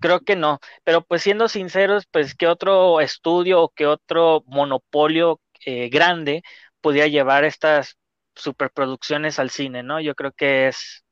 creo 0.00 0.20
que 0.20 0.36
no. 0.36 0.60
Pero 0.84 1.02
pues 1.04 1.22
siendo 1.22 1.48
sinceros, 1.48 2.06
pues 2.10 2.34
qué 2.34 2.46
otro 2.48 3.00
estudio 3.00 3.62
o 3.62 3.70
qué 3.70 3.86
otro 3.86 4.42
monopolio 4.46 5.40
eh, 5.66 5.88
grande 5.90 6.42
podía 6.80 7.06
llevar 7.06 7.44
estas 7.44 7.96
superproducciones 8.34 9.38
al 9.38 9.50
cine, 9.50 9.82
¿no? 9.82 10.00
Yo 10.00 10.14
creo 10.14 10.32
que 10.32 10.68
es, 10.68 11.04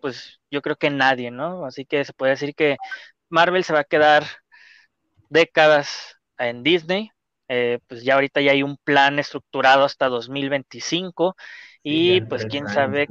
pues 0.00 0.40
yo 0.50 0.62
creo 0.62 0.76
que 0.76 0.90
nadie, 0.90 1.30
¿no? 1.30 1.64
Así 1.66 1.86
que 1.86 2.04
se 2.04 2.12
puede 2.12 2.32
decir 2.32 2.54
que 2.54 2.76
Marvel 3.28 3.64
se 3.64 3.72
va 3.72 3.80
a 3.80 3.84
quedar 3.84 4.24
décadas 5.28 6.16
en 6.38 6.62
Disney. 6.62 7.10
Eh, 7.48 7.78
pues 7.88 8.04
ya 8.04 8.14
ahorita 8.14 8.40
ya 8.40 8.52
hay 8.52 8.62
un 8.62 8.76
plan 8.78 9.18
estructurado 9.18 9.84
hasta 9.84 10.08
2025 10.08 11.36
y 11.82 12.22
pues 12.22 12.46
quién 12.46 12.68
sabe 12.68 13.10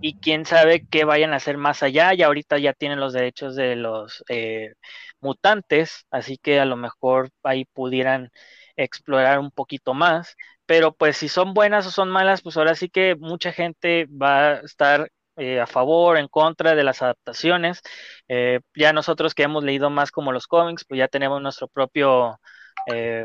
y 0.00 0.14
quién 0.16 0.44
sabe 0.46 0.86
qué 0.90 1.04
vayan 1.04 1.32
a 1.32 1.36
hacer 1.36 1.56
más 1.58 1.82
allá. 1.82 2.14
Y 2.14 2.22
ahorita 2.22 2.58
ya 2.58 2.72
tienen 2.72 3.00
los 3.00 3.12
derechos 3.12 3.56
de 3.56 3.76
los 3.76 4.24
eh, 4.28 4.74
mutantes, 5.20 6.06
así 6.10 6.38
que 6.38 6.60
a 6.60 6.64
lo 6.66 6.76
mejor 6.76 7.30
ahí 7.42 7.64
pudieran 7.66 8.30
explorar 8.76 9.38
un 9.40 9.50
poquito 9.50 9.94
más. 9.94 10.36
Pero 10.66 10.94
pues 10.94 11.16
si 11.16 11.28
son 11.28 11.54
buenas 11.54 11.86
o 11.86 11.90
son 11.90 12.10
malas, 12.10 12.42
pues 12.42 12.56
ahora 12.56 12.74
sí 12.74 12.88
que 12.90 13.16
mucha 13.16 13.52
gente 13.52 14.06
va 14.06 14.50
a 14.52 14.60
estar 14.60 15.10
eh, 15.38 15.60
a 15.60 15.66
favor, 15.66 16.18
en 16.18 16.26
contra 16.28 16.74
de 16.74 16.82
las 16.82 17.00
adaptaciones. 17.00 17.80
Eh, 18.28 18.60
ya 18.74 18.92
nosotros 18.92 19.34
que 19.34 19.44
hemos 19.44 19.62
leído 19.62 19.88
más 19.88 20.10
como 20.10 20.32
los 20.32 20.48
cómics, 20.48 20.84
pues 20.84 20.98
ya 20.98 21.06
tenemos 21.08 21.40
nuestro 21.40 21.68
propio, 21.68 22.40
eh, 22.86 23.24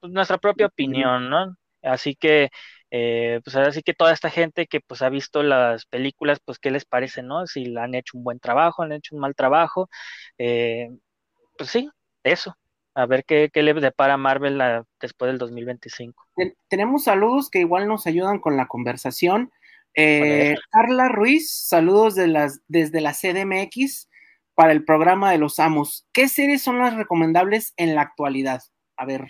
pues 0.00 0.12
nuestra 0.12 0.38
propia 0.38 0.66
opinión, 0.66 1.28
¿no? 1.28 1.54
Así 1.82 2.14
que, 2.14 2.48
pues 2.90 3.54
ahora 3.56 3.72
sí 3.72 3.82
que 3.82 3.94
toda 3.94 4.12
esta 4.12 4.30
gente 4.30 4.66
que 4.66 4.80
pues 4.80 5.02
ha 5.02 5.10
visto 5.10 5.42
las 5.42 5.86
películas, 5.86 6.40
pues 6.44 6.58
qué 6.58 6.70
les 6.70 6.84
parece, 6.86 7.22
¿no? 7.22 7.46
Si 7.46 7.76
han 7.76 7.94
hecho 7.94 8.16
un 8.18 8.24
buen 8.24 8.40
trabajo, 8.40 8.82
han 8.82 8.92
hecho 8.92 9.14
un 9.14 9.20
mal 9.20 9.34
trabajo. 9.34 9.88
pues 10.36 11.70
sí, 11.70 11.90
eso. 12.24 12.56
A 12.94 13.06
ver 13.06 13.24
qué, 13.24 13.50
qué 13.52 13.62
le 13.62 13.74
depara 13.74 14.16
Marvel 14.16 14.60
después 15.00 15.30
del 15.30 15.38
2025. 15.38 16.26
Tenemos 16.68 17.04
saludos 17.04 17.50
que 17.50 17.60
igual 17.60 17.86
nos 17.86 18.06
ayudan 18.06 18.40
con 18.40 18.56
la 18.56 18.66
conversación. 18.66 19.52
Eh, 19.94 20.56
Carla 20.70 21.08
Ruiz, 21.08 21.50
saludos 21.50 22.14
de 22.14 22.28
las, 22.28 22.60
desde 22.68 23.00
la 23.00 23.12
CDMX 23.12 24.08
para 24.54 24.72
el 24.72 24.84
programa 24.84 25.32
de 25.32 25.38
los 25.38 25.58
amos. 25.58 26.06
¿Qué 26.12 26.28
series 26.28 26.62
son 26.62 26.78
las 26.78 26.94
recomendables 26.94 27.74
en 27.76 27.94
la 27.94 28.02
actualidad? 28.02 28.62
A 28.96 29.04
ver. 29.04 29.26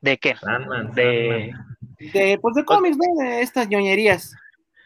¿De 0.00 0.16
qué? 0.18 0.34
de, 0.94 1.52
de, 2.12 2.38
pues 2.40 2.54
de 2.54 2.64
cómics, 2.64 2.96
De 2.98 3.42
estas 3.42 3.68
ñoñerías. 3.68 4.32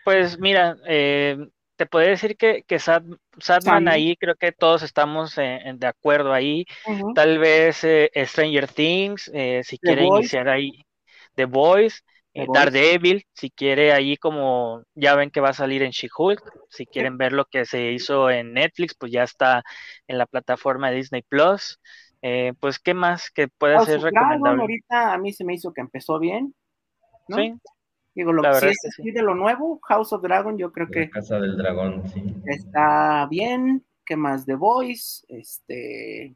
Pues 0.04 0.38
mira, 0.38 0.76
eh, 0.86 1.36
te 1.76 1.86
puedo 1.86 2.06
decir 2.08 2.36
que, 2.36 2.64
que 2.66 2.78
Sadman 2.78 3.88
ahí 3.88 4.16
creo 4.16 4.34
que 4.34 4.52
todos 4.52 4.82
estamos 4.82 5.36
de 5.36 5.86
acuerdo 5.86 6.32
ahí. 6.32 6.66
Tal 7.14 7.38
vez 7.38 7.84
eh, 7.84 8.10
Stranger 8.16 8.68
Things, 8.68 9.30
si 9.62 9.78
quiere 9.78 10.04
iniciar 10.04 10.48
ahí 10.48 10.84
The 11.36 11.44
Boys. 11.44 12.04
Eh, 12.32 12.46
Daredevil, 12.52 13.24
si 13.32 13.50
quiere 13.50 13.92
ahí 13.92 14.16
como 14.16 14.84
ya 14.94 15.16
ven 15.16 15.30
que 15.30 15.40
va 15.40 15.48
a 15.48 15.54
salir 15.54 15.82
en 15.82 15.90
She-Hulk, 15.90 16.40
si 16.68 16.86
quieren 16.86 17.18
ver 17.18 17.32
lo 17.32 17.44
que 17.44 17.64
se 17.64 17.90
hizo 17.90 18.30
en 18.30 18.52
Netflix, 18.52 18.94
pues 18.94 19.10
ya 19.10 19.24
está 19.24 19.64
en 20.06 20.16
la 20.16 20.26
plataforma 20.26 20.90
de 20.90 20.96
Disney 20.96 21.22
Plus. 21.22 21.80
Eh, 22.22 22.52
pues 22.60 22.78
qué 22.78 22.94
más 22.94 23.30
que 23.30 23.48
puede 23.48 23.80
ser 23.80 24.00
recomendable. 24.00 24.60
ahorita 24.60 25.14
a 25.14 25.18
mí 25.18 25.32
se 25.32 25.44
me 25.44 25.54
hizo 25.54 25.72
que 25.72 25.80
empezó 25.80 26.18
bien. 26.18 26.54
Sí. 27.28 27.54
Digo, 28.14 28.32
lo 28.32 28.42
que 28.42 28.72
sí 28.74 29.10
de 29.10 29.22
lo 29.22 29.34
nuevo, 29.34 29.80
House 29.88 30.12
of 30.12 30.22
Dragon, 30.22 30.56
yo 30.58 30.72
creo 30.72 30.88
que. 30.88 31.10
Casa 31.10 31.38
del 31.40 31.56
Dragón, 31.56 32.06
sí. 32.08 32.22
Está 32.46 33.26
bien. 33.28 33.84
¿Qué 34.04 34.16
más? 34.16 34.44
The 34.44 34.56
Voice, 34.56 35.24
este 35.28 36.34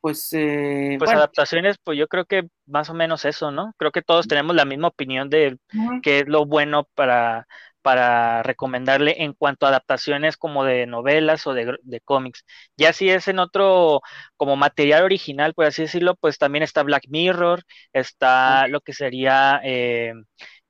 pues... 0.00 0.32
Eh, 0.32 0.96
pues 0.98 1.10
adaptaciones, 1.10 1.76
pues 1.82 1.98
yo 1.98 2.08
creo 2.08 2.24
que 2.24 2.48
más 2.66 2.90
o 2.90 2.94
menos 2.94 3.24
eso, 3.24 3.50
¿no? 3.50 3.74
Creo 3.78 3.92
que 3.92 4.02
todos 4.02 4.26
tenemos 4.28 4.56
la 4.56 4.64
misma 4.64 4.88
opinión 4.88 5.30
de 5.30 5.58
qué 6.02 6.20
es 6.20 6.28
lo 6.28 6.46
bueno 6.46 6.88
para, 6.94 7.46
para 7.82 8.42
recomendarle 8.42 9.22
en 9.22 9.32
cuanto 9.32 9.66
a 9.66 9.70
adaptaciones 9.70 10.36
como 10.36 10.64
de 10.64 10.86
novelas 10.86 11.46
o 11.46 11.54
de, 11.54 11.76
de 11.82 12.00
cómics. 12.00 12.44
Ya 12.76 12.92
si 12.92 13.10
es 13.10 13.28
en 13.28 13.38
otro, 13.38 14.00
como 14.36 14.56
material 14.56 15.04
original, 15.04 15.54
por 15.54 15.66
así 15.66 15.82
decirlo, 15.82 16.16
pues 16.16 16.38
también 16.38 16.62
está 16.62 16.82
Black 16.82 17.04
Mirror, 17.08 17.62
está 17.92 18.68
lo 18.68 18.80
que 18.80 18.92
sería... 18.92 19.60
Eh, 19.64 20.12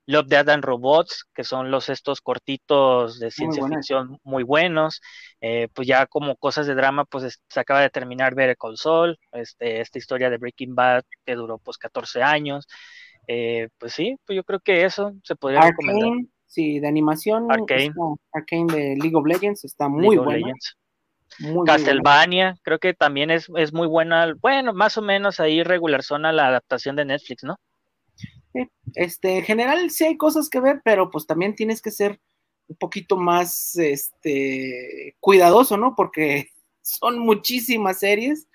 Love, 0.07 0.27
Death 0.27 0.49
and 0.49 0.63
Robots, 0.63 1.25
que 1.33 1.43
son 1.43 1.71
los 1.71 1.89
estos 1.89 2.21
cortitos 2.21 3.19
de 3.19 3.31
ciencia 3.31 3.65
ficción 3.67 4.19
muy 4.23 4.43
buenos. 4.43 5.01
Eh, 5.39 5.67
pues 5.73 5.87
ya 5.87 6.07
como 6.07 6.35
cosas 6.35 6.67
de 6.67 6.75
drama, 6.75 7.05
pues 7.05 7.39
se 7.47 7.59
acaba 7.59 7.81
de 7.81 7.89
terminar 7.89 8.35
ver 8.35 8.57
Call 8.57 8.77
Saul, 8.77 9.17
este, 9.31 9.81
esta 9.81 9.97
historia 9.97 10.29
de 10.29 10.37
Breaking 10.37 10.75
Bad 10.75 11.03
que 11.25 11.35
duró 11.35 11.57
pues 11.59 11.77
14 11.77 12.23
años. 12.23 12.67
Eh, 13.27 13.69
pues 13.77 13.93
sí, 13.93 14.15
pues 14.25 14.35
yo 14.35 14.43
creo 14.43 14.59
que 14.59 14.83
eso 14.83 15.13
se 15.23 15.35
podría 15.35 15.61
recomendar. 15.61 16.09
Sí, 16.47 16.79
de 16.79 16.87
animación. 16.87 17.49
Arcane. 17.49 17.93
Arcane 18.33 18.73
de 18.73 18.95
League 18.97 19.15
of 19.15 19.25
Legends 19.25 19.63
está 19.63 19.87
muy 19.87 20.17
bueno. 20.17 20.53
Castlevania, 21.65 22.55
creo 22.61 22.79
que 22.79 22.93
también 22.93 23.31
es, 23.31 23.47
es 23.55 23.71
muy 23.71 23.87
buena, 23.87 24.33
bueno, 24.41 24.73
más 24.73 24.97
o 24.97 25.01
menos 25.01 25.39
ahí 25.39 25.63
regular 25.63 26.03
zona 26.03 26.33
la 26.33 26.47
adaptación 26.47 26.97
de 26.97 27.05
Netflix, 27.05 27.43
¿no? 27.43 27.55
Este, 28.95 29.37
en 29.37 29.43
general 29.43 29.89
sí 29.91 30.05
hay 30.05 30.17
cosas 30.17 30.49
que 30.49 30.59
ver, 30.59 30.81
pero 30.83 31.09
pues 31.09 31.25
también 31.25 31.55
tienes 31.55 31.81
que 31.81 31.91
ser 31.91 32.19
un 32.67 32.75
poquito 32.77 33.17
más 33.17 33.75
este, 33.77 35.15
cuidadoso, 35.19 35.77
¿no? 35.77 35.95
Porque 35.95 36.47
son 36.81 37.19
muchísimas 37.19 37.99
series, 37.99 38.47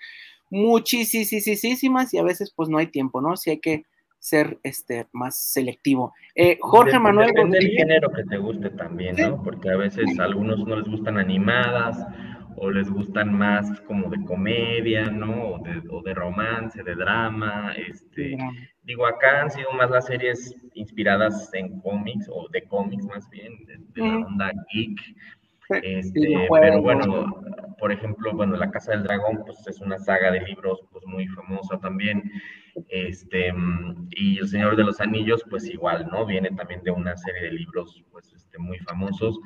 muchísimas 0.49 2.13
y 2.13 2.17
a 2.17 2.23
veces 2.23 2.53
pues 2.55 2.69
no 2.69 2.77
hay 2.77 2.87
tiempo, 2.87 3.21
¿no? 3.21 3.37
Sí 3.37 3.51
hay 3.51 3.59
que 3.59 3.83
ser 4.19 4.59
este 4.63 5.07
más 5.13 5.39
selectivo. 5.39 6.13
Eh, 6.35 6.57
Jorge 6.59 6.99
Manuel 6.99 7.27
Depende 7.27 7.59
del 7.59 7.69
género 7.69 8.11
que 8.11 8.23
te 8.23 8.37
guste 8.37 8.69
también, 8.71 9.15
¿no? 9.15 9.41
Porque 9.43 9.69
a 9.69 9.77
veces 9.77 10.19
a 10.19 10.23
algunos 10.23 10.59
no 10.59 10.75
les 10.75 10.87
gustan 10.87 11.17
animadas 11.17 11.97
o 12.59 12.71
les 12.71 12.89
gustan 12.89 13.33
más 13.33 13.79
como 13.81 14.09
de 14.09 14.23
comedia, 14.25 15.09
¿no? 15.09 15.53
O 15.53 15.59
de, 15.59 15.81
o 15.89 16.01
de 16.01 16.13
romance, 16.13 16.83
de 16.83 16.95
drama, 16.95 17.73
este, 17.73 18.35
digo, 18.83 19.05
acá 19.05 19.43
han 19.43 19.51
sido 19.51 19.71
más 19.73 19.89
las 19.91 20.07
series 20.07 20.55
inspiradas 20.73 21.53
en 21.53 21.79
cómics, 21.81 22.27
o 22.31 22.47
de 22.49 22.63
cómics 22.63 23.05
más 23.05 23.29
bien, 23.29 23.53
de, 23.65 24.01
la 24.01 24.17
onda 24.25 24.51
geek, 24.73 24.99
este, 25.83 26.47
pero 26.49 26.81
bueno, 26.81 27.35
por 27.77 27.91
ejemplo, 27.91 28.33
bueno, 28.33 28.55
La 28.55 28.71
Casa 28.71 28.91
del 28.91 29.03
Dragón, 29.03 29.43
pues 29.45 29.67
es 29.67 29.81
una 29.81 29.99
saga 29.99 30.31
de 30.31 30.41
libros, 30.41 30.79
pues 30.91 31.05
muy 31.05 31.27
famosa 31.27 31.77
también, 31.79 32.23
este, 32.87 33.53
y 34.11 34.39
El 34.39 34.47
Señor 34.47 34.75
de 34.77 34.83
los 34.83 34.99
Anillos, 35.01 35.43
pues 35.49 35.69
igual, 35.69 36.07
¿no? 36.11 36.25
Viene 36.25 36.49
también 36.51 36.81
de 36.83 36.91
una 36.91 37.15
serie 37.17 37.43
de 37.43 37.51
libros, 37.51 38.03
pues, 38.11 38.33
este, 38.33 38.57
muy 38.57 38.79
famosos, 38.79 39.39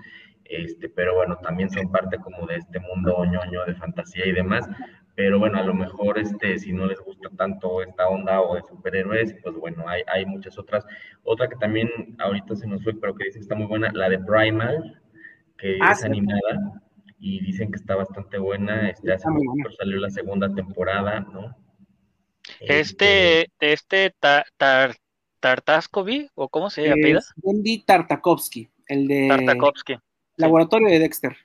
este, 0.52 0.90
pero 0.90 1.16
bueno, 1.16 1.38
también 1.42 1.70
son 1.70 1.92
parte 1.92 2.18
como 2.18 2.46
de 2.48 2.58
este 2.58 2.80
mundo 2.80 3.24
ñoño 3.26 3.66
de 3.66 3.76
fantasía 3.76 4.26
y 4.26 4.32
demás, 4.32 4.68
pero 5.16 5.40
bueno, 5.40 5.58
a 5.60 5.64
lo 5.64 5.74
mejor 5.74 6.18
este, 6.20 6.58
si 6.60 6.72
no 6.74 6.86
les 6.86 7.00
gusta 7.00 7.30
tanto 7.38 7.82
esta 7.82 8.08
onda 8.08 8.42
o 8.42 8.56
de 8.56 8.62
superhéroes, 8.64 9.36
pues 9.44 9.56
bueno, 9.56 9.88
hay, 9.88 10.04
hay 10.08 10.26
muchas 10.26 10.58
otras. 10.58 10.86
Otra 11.24 11.48
que 11.48 11.56
también 11.58 11.90
ahorita 12.20 12.56
se 12.56 12.68
nos 12.68 12.84
fue, 12.84 12.94
pero 12.94 13.16
que 13.16 13.26
dice 13.26 13.40
que 13.40 13.44
está 13.44 13.56
muy 13.56 13.68
buena, 13.68 13.92
la 13.94 14.10
de 14.10 14.20
Primal, 14.20 15.02
que 15.58 15.78
Ah, 15.82 15.92
es 15.92 16.00
sí. 16.00 16.06
animada 16.06 16.82
y 17.20 17.40
dicen 17.42 17.72
que 17.72 17.78
está 17.78 17.96
bastante 17.96 18.38
buena. 18.38 18.90
Este, 18.90 19.12
hace 19.14 19.28
buena. 19.30 19.70
salió 19.78 20.00
la 20.00 20.10
segunda 20.10 20.54
temporada, 20.54 21.20
¿no? 21.20 21.56
Este, 22.60 23.48
este 23.60 24.14
ta- 24.20 24.46
tar, 24.58 24.96
Tartaskovy, 25.40 26.30
o 26.36 26.50
cómo 26.50 26.70
se 26.70 26.90
apellida? 26.90 27.20
Wendy 27.42 27.84
Tartakovsky, 27.84 28.70
el 28.88 29.08
de 29.08 29.28
Tartakovsky. 29.28 29.98
Laboratorio 30.42 30.90
de 30.90 31.00
Dexter. 31.00 31.38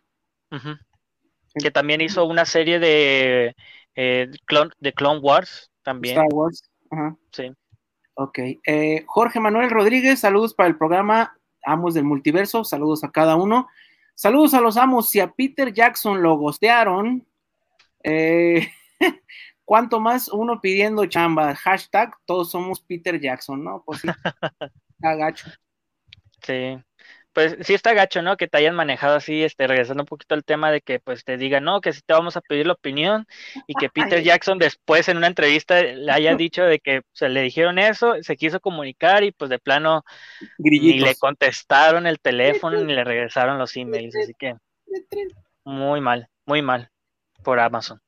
Que 1.55 1.71
también 1.71 2.01
hizo 2.01 2.25
una 2.25 2.45
serie 2.45 2.79
de, 2.79 3.55
eh, 3.95 4.31
Clone, 4.45 4.71
de 4.79 4.93
Clone 4.93 5.21
Wars 5.21 5.71
también. 5.83 6.17
Star 6.17 6.33
Wars. 6.33 6.63
Ajá. 6.91 7.17
Sí. 7.33 7.53
Ok. 8.15 8.39
Eh, 8.67 9.05
Jorge 9.07 9.41
Manuel 9.41 9.71
Rodríguez, 9.71 10.21
saludos 10.21 10.55
para 10.55 10.69
el 10.69 10.77
programa 10.77 11.37
Amos 11.63 11.95
del 11.95 12.05
Multiverso. 12.05 12.65
Saludos 12.65 13.05
a 13.05 13.11
cada 13.11 13.37
uno. 13.37 13.69
Saludos 14.15 14.55
a 14.55 14.61
los 14.61 14.77
amos. 14.77 15.11
Si 15.11 15.21
a 15.21 15.33
Peter 15.33 15.73
Jackson 15.73 16.23
lo 16.23 16.37
gostearon, 16.37 17.27
eh, 18.03 18.69
¿cuánto 19.65 20.01
más 20.01 20.29
uno 20.29 20.61
pidiendo 20.61 21.05
chamba? 21.07 21.55
Hashtag 21.55 22.15
todos 22.25 22.51
somos 22.51 22.81
Peter 22.81 23.21
Jackson, 23.21 23.63
¿no? 23.63 23.83
Pues 23.85 24.01
sí. 24.01 24.09
Está 24.97 25.15
gacho. 25.17 25.51
Sí, 26.41 26.79
pues 27.37 27.55
sí 27.61 27.75
está 27.75 27.93
gacho, 27.93 28.23
¿no? 28.23 28.39
Que 28.39 28.49
te 28.49 28.57
hayan 28.57 28.75
manejado 28.75 29.15
así, 29.15 29.45
este, 29.45 29.67
regresando 29.67 30.05
un 30.05 30.07
poquito 30.07 30.35
al 30.35 30.43
tema 30.43 30.71
de 30.71 30.81
que 30.81 31.01
pues 31.01 31.23
te 31.23 31.37
digan, 31.37 31.65
no, 31.65 31.83
que 31.83 31.93
si 31.93 32.01
te 32.01 32.15
vamos 32.15 32.35
a 32.39 32.41
pedir 32.41 32.67
la 32.67 32.73
opinión 32.73 33.27
y 33.67 33.75
que 33.75 33.91
Peter 33.91 34.23
Jackson 34.23 34.57
después 34.57 35.07
en 35.11 35.19
una 35.19 35.27
entrevista 35.27 35.83
le 35.83 36.11
haya 36.11 36.35
dicho 36.39 36.65
de 36.65 36.79
que 36.79 37.03
se 37.13 37.29
le 37.29 37.43
dijeron 37.43 37.79
eso, 37.79 38.15
se 38.23 38.37
quiso 38.39 38.59
comunicar 38.59 39.23
y 39.23 39.33
pues 39.33 39.51
de 39.51 39.59
plano 39.59 40.03
ni 40.57 40.71
le 40.71 40.79
Grillitos. 40.79 41.19
contestaron 41.19 42.07
el 42.07 42.21
teléfono 42.21 42.83
ni 42.83 42.95
le 42.95 43.05
regresaron 43.05 43.59
los 43.59 43.77
emails, 43.77 44.17
así 44.17 44.33
que 44.33 44.55
muy 45.63 46.01
mal, 46.01 46.31
muy 46.47 46.63
mal 46.63 46.89
por 47.45 47.61
Amazon. 47.61 48.01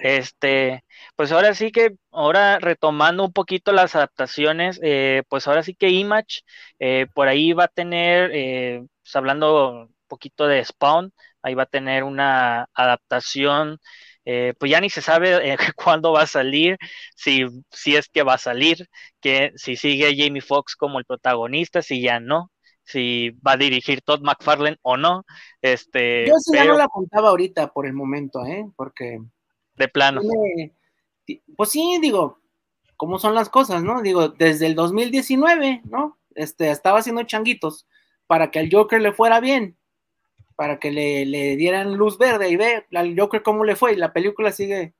Este, 0.00 0.84
pues 1.16 1.32
ahora 1.32 1.54
sí 1.54 1.70
que, 1.72 1.96
ahora 2.10 2.58
retomando 2.58 3.24
un 3.24 3.32
poquito 3.32 3.72
las 3.72 3.94
adaptaciones, 3.94 4.80
eh, 4.82 5.22
pues 5.28 5.46
ahora 5.46 5.62
sí 5.62 5.74
que 5.74 5.90
Image, 5.90 6.42
eh, 6.78 7.06
por 7.14 7.28
ahí 7.28 7.52
va 7.52 7.64
a 7.64 7.68
tener, 7.68 8.30
eh, 8.34 8.82
pues 9.02 9.16
hablando 9.16 9.70
un 9.86 9.94
poquito 10.08 10.46
de 10.46 10.64
Spawn, 10.64 11.12
ahí 11.42 11.54
va 11.54 11.64
a 11.64 11.66
tener 11.66 12.04
una 12.04 12.68
adaptación, 12.74 13.78
eh, 14.24 14.54
pues 14.58 14.72
ya 14.72 14.80
ni 14.80 14.90
se 14.90 15.00
sabe 15.00 15.52
eh, 15.52 15.56
cuándo 15.76 16.12
va 16.12 16.22
a 16.22 16.26
salir, 16.26 16.76
si, 17.14 17.46
si 17.70 17.94
es 17.94 18.08
que 18.08 18.24
va 18.24 18.34
a 18.34 18.38
salir, 18.38 18.88
que 19.20 19.52
si 19.54 19.76
sigue 19.76 20.16
Jamie 20.16 20.42
Foxx 20.42 20.74
como 20.74 20.98
el 20.98 21.04
protagonista, 21.04 21.80
si 21.80 22.02
ya 22.02 22.18
no, 22.18 22.50
si 22.82 23.30
va 23.46 23.52
a 23.52 23.56
dirigir 23.56 24.02
Todd 24.02 24.22
McFarlane 24.22 24.78
o 24.82 24.96
no, 24.96 25.24
este, 25.62 26.26
Yo 26.26 26.34
sí 26.38 26.56
ya 26.56 26.64
no 26.64 26.76
la 26.76 26.84
apuntaba 26.84 27.28
ahorita 27.28 27.68
por 27.68 27.86
el 27.86 27.92
momento, 27.92 28.44
¿eh? 28.44 28.64
Porque 28.76 29.18
de 29.76 29.88
plano. 29.88 30.22
pues 31.56 31.70
sí, 31.70 31.98
digo, 32.00 32.40
cómo 32.96 33.18
son 33.18 33.34
las 33.34 33.48
cosas, 33.48 33.82
¿no? 33.82 34.02
Digo, 34.02 34.28
desde 34.28 34.66
el 34.66 34.74
2019, 34.74 35.82
¿no? 35.84 36.18
Este, 36.34 36.70
estaba 36.70 36.98
haciendo 36.98 37.22
changuitos 37.24 37.86
para 38.26 38.50
que 38.50 38.58
al 38.58 38.68
Joker 38.70 39.00
le 39.00 39.12
fuera 39.12 39.40
bien, 39.40 39.76
para 40.56 40.78
que 40.78 40.90
le, 40.90 41.26
le 41.26 41.56
dieran 41.56 41.96
luz 41.96 42.18
verde 42.18 42.50
y 42.50 42.56
ve 42.56 42.86
al 42.94 43.18
Joker 43.18 43.42
cómo 43.42 43.64
le 43.64 43.76
fue 43.76 43.92
y 43.92 43.96
la 43.96 44.12
película 44.12 44.52
sigue. 44.52 44.94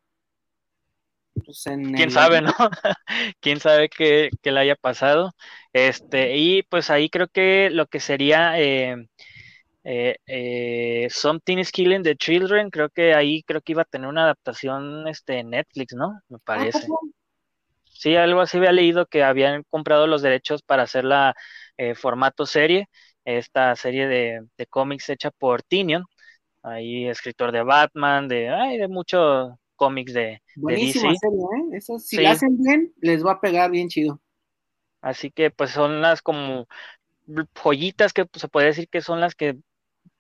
pues, 1.45 1.67
en 1.67 1.85
quién 1.95 2.09
el- 2.09 2.11
sabe, 2.11 2.41
¿no? 2.43 2.53
quién 3.41 3.61
sabe 3.61 3.89
qué, 3.89 4.31
qué 4.43 4.53
le 4.53 4.61
haya 4.61 4.77
pasado. 4.77 5.35
Este, 5.73 6.37
y 6.37 6.63
pues 6.65 6.91
ahí 6.91 7.11
creo 7.11 7.29
que 7.29 7.71
lo 7.71 7.87
que 7.87 8.01
sería 8.01 8.59
eh, 8.61 9.09
eh, 9.87 10.17
eh, 10.27 11.09
Something 11.11 11.59
is 11.59 11.73
Killing 11.73 12.03
the 12.05 12.17
Children, 12.17 12.71
creo 12.71 12.91
que 12.91 13.15
ahí 13.15 13.43
creo 13.45 13.63
que 13.63 13.73
iba 13.73 13.83
a 13.83 13.87
tener 13.87 14.09
una 14.09 14.25
adaptación 14.25 15.09
este, 15.09 15.41
en 15.41 15.51
Netflix, 15.51 15.95
¿no? 15.95 16.21
Me 16.29 16.39
Ah, 16.49 16.65
parece. 16.65 16.89
Sí, 17.85 18.15
algo 18.17 18.41
así 18.41 18.59
había 18.59 18.73
leído 18.73 19.07
que 19.07 19.25
habían 19.25 19.63
comprado 19.71 20.07
los 20.07 20.23
derechos 20.23 20.63
para 20.63 20.83
hacerla 20.83 21.35
eh, 21.79 21.95
formato 21.95 22.45
serie, 22.47 22.89
esta 23.25 23.75
serie 23.77 24.07
de, 24.07 24.47
de 24.59 24.67
cómics 24.67 25.09
hecha 25.09 25.31
por 25.31 25.63
Tinion, 25.63 26.05
ahí 26.63 27.09
escritor 27.09 27.53
de 27.53 27.63
Batman, 27.63 28.29
de, 28.29 28.51
ay, 28.51 28.79
de 28.79 28.89
muchos 28.89 29.53
cómics 29.77 30.15
de, 30.15 30.43
Buenísima 30.57 31.15
DC. 31.15 31.17
serie, 31.17 31.39
¿eh? 31.73 31.77
Eso, 31.79 31.99
si 32.01 32.17
Sí. 32.17 32.23
la 32.25 32.33
hacen 32.33 32.59
bien, 32.59 32.93
les 33.01 33.25
va 33.25 33.33
a 33.33 33.41
pegar 33.41 33.71
bien 33.71 33.89
chido. 33.89 34.21
Así 35.01 35.31
que 35.31 35.51
pues 35.51 35.71
son 35.71 36.01
las 36.01 36.23
como 36.23 36.67
joyitas 37.55 38.13
que 38.13 38.27
pues, 38.27 38.41
se 38.43 38.49
puede 38.49 38.69
decir 38.69 38.89
que 38.89 39.01
son 39.03 39.21
las 39.21 39.35
que 39.35 39.59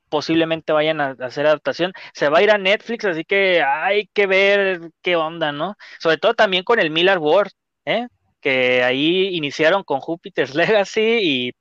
posiblemente 0.08 0.72
vayan 0.72 1.00
a, 1.00 1.16
a 1.18 1.26
hacer 1.26 1.46
adaptación. 1.46 1.92
Se 2.14 2.28
va 2.28 2.38
a 2.38 2.42
ir 2.42 2.50
a 2.50 2.58
Netflix, 2.58 3.04
así 3.04 3.24
que 3.24 3.62
hay 3.62 4.08
que 4.12 4.26
ver 4.26 4.90
qué 5.02 5.16
onda, 5.16 5.52
¿no? 5.52 5.76
Sobre 5.98 6.18
todo 6.18 6.34
también 6.34 6.64
con 6.64 6.78
el 6.78 6.90
Miller 6.90 7.18
World, 7.18 7.52
¿eh? 7.84 8.08
Que 8.40 8.82
ahí 8.82 9.36
iniciaron 9.36 9.82
con 9.82 10.00
Jupiter's 10.00 10.54
Legacy 10.54 11.18
y 11.22 11.52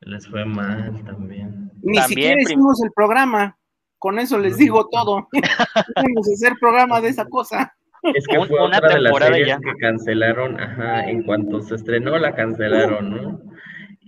Les 0.00 0.28
fue 0.28 0.44
mal 0.44 1.04
también. 1.04 1.70
Ni 1.82 1.98
También 1.98 2.08
siquiera 2.08 2.42
hicimos 2.42 2.82
el 2.82 2.90
programa. 2.94 3.56
Con 3.98 4.18
eso 4.18 4.38
les 4.38 4.56
digo 4.56 4.88
todo. 4.88 5.28
Vamos 5.96 6.28
a 6.28 6.32
hacer 6.32 6.54
programa 6.58 7.00
de 7.00 7.08
esa 7.08 7.26
cosa. 7.26 7.74
Es 8.14 8.26
que 8.26 8.36
fue 8.46 8.64
una 8.66 8.78
otra 8.78 8.94
de 8.94 9.00
las 9.00 9.12
temporada 9.12 9.32
series 9.32 9.48
ya. 9.48 9.58
que 9.58 9.76
cancelaron, 9.78 10.58
ajá, 10.58 11.10
en 11.10 11.22
cuanto 11.22 11.60
se 11.60 11.74
estrenó 11.74 12.18
la 12.18 12.34
cancelaron, 12.34 13.10
¿no? 13.10 13.40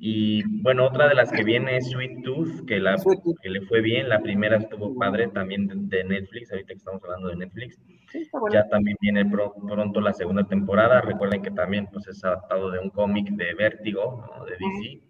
Y 0.04 0.42
bueno, 0.62 0.84
otra 0.86 1.06
de 1.08 1.14
las 1.14 1.30
que 1.30 1.44
viene 1.44 1.76
es 1.76 1.88
Sweet 1.90 2.24
Tooth, 2.24 2.66
que, 2.66 2.80
la, 2.80 2.96
que 3.40 3.48
le 3.48 3.60
fue 3.62 3.80
bien, 3.80 4.08
la 4.08 4.18
primera 4.20 4.56
estuvo 4.56 4.98
padre 4.98 5.28
también 5.28 5.68
de, 5.68 5.76
de 5.76 6.02
Netflix, 6.02 6.50
ahorita 6.50 6.66
que 6.72 6.78
estamos 6.78 7.00
hablando 7.04 7.28
de 7.28 7.36
Netflix, 7.36 7.78
Sí, 8.10 8.18
está 8.22 8.40
bueno. 8.40 8.52
ya 8.52 8.68
también 8.68 8.96
viene 9.00 9.24
pro- 9.24 9.54
pronto 9.54 10.00
la 10.00 10.12
segunda 10.12 10.42
temporada, 10.42 11.02
recuerden 11.02 11.40
que 11.40 11.52
también 11.52 11.86
pues 11.92 12.08
es 12.08 12.24
adaptado 12.24 12.72
de 12.72 12.80
un 12.80 12.90
cómic 12.90 13.30
de 13.30 13.54
Vértigo, 13.54 14.26
¿no? 14.38 14.44
de 14.44 14.56
DC, 14.58 15.00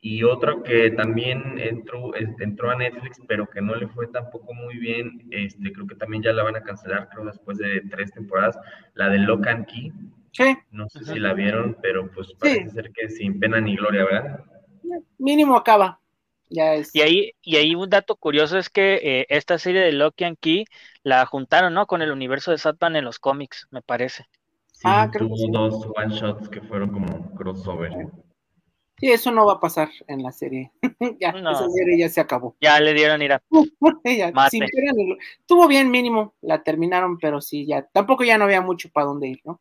y 0.00 0.22
otro 0.22 0.62
que 0.62 0.92
también 0.92 1.58
entró, 1.58 2.12
entró 2.14 2.70
a 2.70 2.76
Netflix, 2.76 3.20
pero 3.26 3.48
que 3.48 3.60
no 3.60 3.74
le 3.74 3.88
fue 3.88 4.06
tampoco 4.06 4.54
muy 4.54 4.78
bien, 4.78 5.26
este, 5.32 5.72
creo 5.72 5.88
que 5.88 5.96
también 5.96 6.22
ya 6.22 6.32
la 6.32 6.44
van 6.44 6.54
a 6.54 6.62
cancelar, 6.62 7.08
creo 7.08 7.24
después 7.26 7.58
de 7.58 7.82
tres 7.90 8.12
temporadas, 8.12 8.56
la 8.94 9.08
de 9.10 9.18
Lock 9.18 9.48
and 9.48 9.66
Key, 9.66 9.92
Sí, 10.32 10.44
no 10.70 10.88
sé 10.88 11.04
si 11.04 11.18
la 11.18 11.34
vieron, 11.34 11.76
pero 11.82 12.10
pues 12.12 12.32
parece 12.38 12.68
ser 12.70 12.90
que 12.92 13.08
sin 13.08 13.38
pena 13.38 13.60
ni 13.60 13.76
gloria, 13.76 14.04
¿verdad? 14.04 14.44
mínimo 15.18 15.56
acaba. 15.56 16.00
Ya 16.48 16.74
es. 16.74 16.90
Y 16.92 17.02
ahí, 17.02 17.32
y 17.42 17.56
ahí 17.56 17.74
un 17.74 17.88
dato 17.88 18.16
curioso 18.16 18.58
es 18.58 18.68
que 18.68 18.94
eh, 19.02 19.26
esta 19.28 19.58
serie 19.58 19.80
de 19.80 19.92
Loki 19.92 20.24
and 20.24 20.38
Key 20.40 20.64
la 21.04 21.24
juntaron, 21.26 21.72
¿no? 21.72 21.86
Con 21.86 22.02
el 22.02 22.10
universo 22.10 22.50
de 22.50 22.58
Satman 22.58 22.96
en 22.96 23.04
los 23.04 23.18
cómics, 23.18 23.68
me 23.70 23.80
parece. 23.82 24.26
Sí, 24.72 24.88
Ah, 24.88 25.08
creo 25.12 25.28
tuvo 25.28 25.36
que 25.36 25.42
sí. 25.42 25.52
dos 25.52 25.86
one 25.96 26.14
shots 26.14 26.48
que 26.48 26.60
fueron 26.62 26.90
como 26.90 27.34
crossover. 27.36 27.92
Sí, 28.98 29.10
eso 29.10 29.30
no 29.32 29.46
va 29.46 29.54
a 29.54 29.60
pasar 29.60 29.88
en 30.08 30.22
la 30.22 30.30
serie. 30.32 30.72
ya, 31.20 31.30
No. 31.30 31.50
esa 31.52 31.68
serie 31.70 31.98
ya 31.98 32.08
se 32.08 32.20
acabó. 32.20 32.56
Ya 32.60 32.78
le 32.80 32.92
dieron 32.92 33.22
ir 33.22 33.32
a 33.32 33.40
Ya, 34.04 34.32
Mate. 34.32 34.50
sin 34.50 34.66
pena 34.66 34.92
ni 34.92 35.06
glo- 35.06 35.18
Estuvo 35.40 35.66
bien 35.68 35.90
mínimo, 35.90 36.34
la 36.42 36.62
terminaron, 36.62 37.18
pero 37.18 37.40
sí, 37.40 37.66
ya. 37.66 37.82
Tampoco 37.92 38.24
ya 38.24 38.36
no 38.38 38.44
había 38.44 38.60
mucho 38.60 38.90
para 38.90 39.06
dónde 39.06 39.28
ir, 39.28 39.40
¿no? 39.44 39.60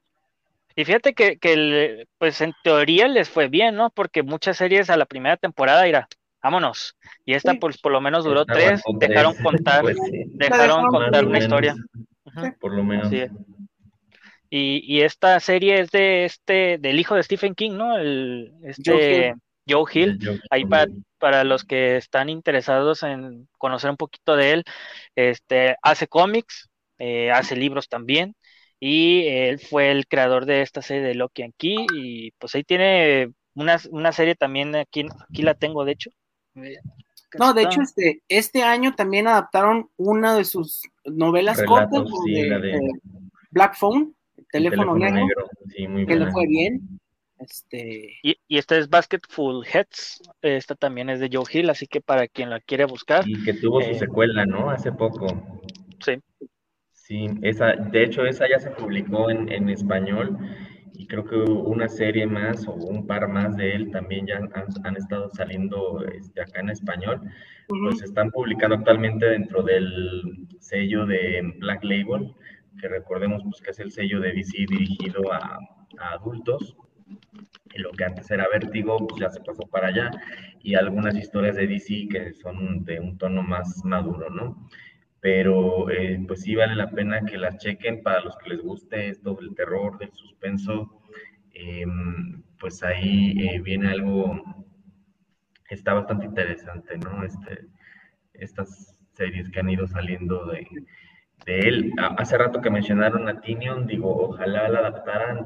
Y 0.79 0.85
fíjate 0.85 1.13
que, 1.13 1.37
que 1.37 1.51
el- 1.51 2.07
pues 2.17 2.39
en 2.39 2.53
teoría 2.63 3.09
les 3.09 3.27
fue 3.29 3.49
bien, 3.49 3.75
¿no? 3.75 3.89
Porque 3.89 4.23
muchas 4.23 4.55
series 4.55 4.89
a 4.89 4.95
la 4.95 5.05
primera 5.05 5.35
temporada 5.35 5.85
irá, 5.89 6.07
vámonos. 6.41 6.95
Y 7.25 7.33
esta 7.33 7.51
Sí. 7.51 7.57
pues 7.59 7.77
por 7.79 7.91
lo 7.91 7.99
menos 7.99 8.23
duró 8.23 8.45
tres, 8.45 8.81
dejaron 8.97 9.35
contar, 9.43 9.81
Pues 9.81 9.97
sí, 10.09 10.23
dejaron 10.35 10.87
contar 10.87 11.23
por 11.23 11.23
una 11.25 11.39
menos. 11.39 11.43
historia. 11.43 11.75
Por 12.61 12.75
lo 12.75 12.83
menos. 12.85 13.11
Y, 14.49 14.81
y 14.85 15.01
esta 15.01 15.37
serie 15.41 15.81
es 15.81 15.91
de 15.91 16.23
este, 16.23 16.77
del 16.77 16.97
hijo 16.97 17.15
de 17.15 17.23
Stephen 17.23 17.55
King, 17.55 17.71
¿no? 17.71 17.97
El, 17.97 18.53
este 18.63 19.35
Joe 19.67 19.83
Hill. 19.93 20.11
El 20.11 20.25
Joker. 20.27 20.41
Ahí 20.49 20.65
para, 20.65 20.87
para 21.17 21.43
los 21.43 21.65
que 21.65 21.97
están 21.97 22.29
interesados 22.29 23.03
en 23.03 23.49
conocer 23.57 23.89
un 23.89 23.97
poquito 23.97 24.37
de 24.37 24.53
él, 24.53 24.63
este, 25.13 25.75
hace 25.81 26.07
cómics, 26.07 26.69
eh, 26.99 27.31
hace 27.31 27.57
libros 27.57 27.89
también, 27.89 28.33
y 28.79 29.27
él 29.27 29.59
fue 29.59 29.91
el 29.91 30.07
creador 30.07 30.45
de 30.45 30.61
esta 30.61 30.81
serie 30.81 31.03
de 31.03 31.15
Loki 31.15 31.43
and 31.43 31.53
Key, 31.57 31.85
y 31.95 32.31
pues 32.31 32.55
ahí 32.55 32.63
tiene 32.63 33.31
una, 33.55 33.77
una 33.91 34.11
serie 34.11 34.35
también, 34.35 34.75
aquí, 34.75 35.05
aquí 35.29 35.41
la 35.41 35.53
tengo 35.53 35.83
de 35.85 35.91
hecho. 35.93 36.11
No, 37.37 37.53
de 37.53 37.63
hecho, 37.63 37.81
este, 37.81 38.21
este 38.27 38.63
año 38.63 38.95
también 38.95 39.27
adaptaron 39.27 39.89
una 39.97 40.35
de 40.35 40.45
sus 40.45 40.81
novelas 41.05 41.61
cortas, 41.63 41.89
Relatos, 41.91 42.11
como 42.11 42.23
sí, 42.23 42.33
de, 42.33 42.47
la 42.49 42.59
de- 42.59 42.79
Black 43.51 43.75
Phone, 43.77 44.15
El 44.37 44.47
teléfono, 44.47 44.95
negro, 44.95 45.47
Sí, 45.75 45.87
muy 45.87 46.05
que 46.05 46.15
le 46.15 46.31
fue 46.31 46.47
bien. 46.47 46.99
Este, 47.37 48.17
Y, 48.21 48.35
y 48.47 48.57
esta 48.57 48.77
es 48.77 48.89
Basketful 48.89 49.65
Heads, 49.65 50.21
esta 50.41 50.75
también 50.75 51.09
es 51.09 51.19
de 51.19 51.29
Joe 51.31 51.45
Hill, 51.51 51.69
así 51.69 51.87
que 51.87 52.01
para 52.01 52.27
quien 52.27 52.49
la 52.49 52.59
quiere 52.59 52.85
buscar, 52.85 53.25
Y 53.27 53.41
que 53.43 53.53
tuvo 53.53 53.81
su 53.81 53.91
Eh, 53.91 53.99
secuela, 53.99 54.45
¿no? 54.45 54.69
Hace 54.69 54.91
poco. 54.91 55.27
sí. 56.03 56.19
Sí, 57.09 57.27
esa, 57.41 57.73
de 57.75 58.03
hecho 58.03 58.23
esa 58.23 58.47
ya 58.47 58.59
se 58.59 58.69
publicó 58.69 59.31
en, 59.31 59.51
en 59.51 59.67
español 59.69 60.37
y 60.93 61.07
creo 61.07 61.25
que 61.25 61.37
una 61.37 61.89
serie 61.89 62.27
más 62.27 62.67
o 62.67 62.73
un 62.73 63.07
par 63.07 63.27
más 63.27 63.57
de 63.57 63.73
él 63.73 63.89
también 63.89 64.27
ya 64.27 64.37
han, 64.83 64.95
estado 64.95 65.27
saliendo 65.31 66.05
este, 66.05 66.39
acá 66.39 66.59
en 66.59 66.69
español, 66.69 67.19
pues 67.67 68.03
están 68.03 68.29
publicando 68.29 68.75
actualmente 68.75 69.25
dentro 69.25 69.63
del 69.63 70.47
sello 70.59 71.07
de 71.07 71.41
Black 71.57 71.83
Label, 71.83 72.35
que 72.79 72.87
recordemos 72.87 73.41
pues, 73.43 73.59
que 73.59 73.71
es 73.71 73.79
el 73.79 73.91
sello 73.91 74.19
de 74.19 74.33
DC 74.33 74.67
dirigido 74.69 75.33
a, 75.33 75.57
a 75.97 76.13
adultos, 76.13 76.77
y 77.73 77.79
lo 77.79 77.91
que 77.91 78.03
antes 78.03 78.29
era 78.29 78.47
Vértigo, 78.53 78.97
pues 79.07 79.19
ya 79.19 79.29
se 79.29 79.41
pasó 79.41 79.63
para 79.63 79.87
allá, 79.87 80.11
y 80.61 80.75
algunas 80.75 81.15
historias 81.15 81.55
de 81.55 81.65
DC 81.65 82.07
que 82.11 82.33
son 82.33 82.85
de 82.85 82.99
un 82.99 83.17
tono 83.17 83.41
más 83.41 83.83
maduro, 83.83 84.29
¿no? 84.29 84.69
Pero 85.21 85.89
eh, 85.89 86.23
pues 86.27 86.41
sí 86.41 86.55
vale 86.55 86.75
la 86.75 86.89
pena 86.89 87.21
que 87.25 87.37
las 87.37 87.57
chequen 87.57 88.03
para 88.03 88.21
los 88.21 88.37
que 88.37 88.51
les 88.51 88.61
guste 88.61 89.09
esto 89.09 89.35
del 89.35 89.53
terror, 89.55 89.97
del 89.97 90.11
suspenso, 90.13 91.01
em, 91.53 92.41
pues 92.59 92.83
ahí 92.83 93.35
eh, 93.47 93.59
viene 93.61 93.89
algo, 93.89 94.41
está 95.69 95.93
bastante 95.93 96.25
interesante, 96.25 96.97
¿no? 96.97 97.23
Este, 97.23 97.67
estas 98.33 98.95
series 99.13 99.49
que 99.49 99.59
han 99.59 99.69
ido 99.69 99.87
saliendo 99.87 100.45
de, 100.45 100.65
de 101.45 101.59
él. 101.59 101.93
Hace 102.17 102.37
rato 102.37 102.61
que 102.61 102.69
mencionaron 102.69 103.27
a 103.27 103.41
Tinion, 103.41 103.85
digo, 103.87 104.29
ojalá 104.29 104.69
la 104.69 104.79
adaptaran, 104.79 105.45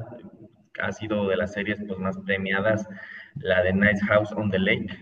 ha 0.80 0.92
sido 0.92 1.28
de 1.28 1.36
las 1.36 1.52
series 1.52 1.82
pues, 1.86 1.98
más 1.98 2.18
premiadas, 2.18 2.88
la 3.36 3.62
de 3.62 3.72
Night 3.72 4.00
House 4.06 4.32
on 4.32 4.50
the 4.50 4.58
Lake, 4.58 4.96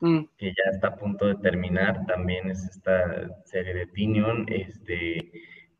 Mm. 0.00 0.24
que 0.36 0.48
ya 0.48 0.70
está 0.72 0.88
a 0.88 0.96
punto 0.96 1.26
de 1.26 1.36
terminar, 1.36 2.04
también 2.06 2.50
es 2.50 2.62
esta 2.64 3.30
serie 3.44 3.72
de 3.72 3.86
Tinion, 3.86 4.44
este, 4.48 5.32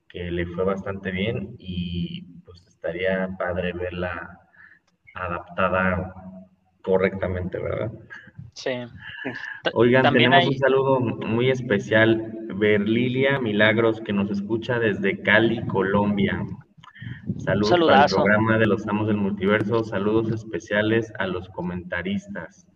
que 0.09 0.31
le 0.31 0.47
fue 0.47 0.65
bastante 0.65 1.11
bien 1.11 1.55
y 1.59 2.23
pues 2.47 2.67
estaría 2.67 3.29
padre 3.39 3.75
verla 3.75 4.41
adaptada 5.15 6.15
correctamente, 6.83 7.59
¿verdad? 7.59 7.93
Sí. 8.55 8.71
Oigan, 9.75 10.11
tenemos 10.15 10.47
un 10.47 10.59
saludo 10.59 11.01
muy 11.01 11.51
especial. 11.51 12.33
Ver 12.55 12.89
Lilia 12.89 13.39
Milagros, 13.39 14.01
que 14.01 14.15
nos 14.15 14.31
escucha 14.31 14.79
desde 14.79 15.21
Cali, 15.21 15.67
Colombia. 15.67 16.43
Saludos 17.37 17.73
el 17.73 18.15
programa 18.15 18.57
de 18.57 18.67
los 18.67 18.87
Amos 18.89 19.09
del 19.09 19.19
Multiverso. 19.19 19.85
Saludos 19.85 20.31
especiales 20.31 21.13
a 21.19 21.27
los 21.27 21.51
comentaristas 21.51 22.67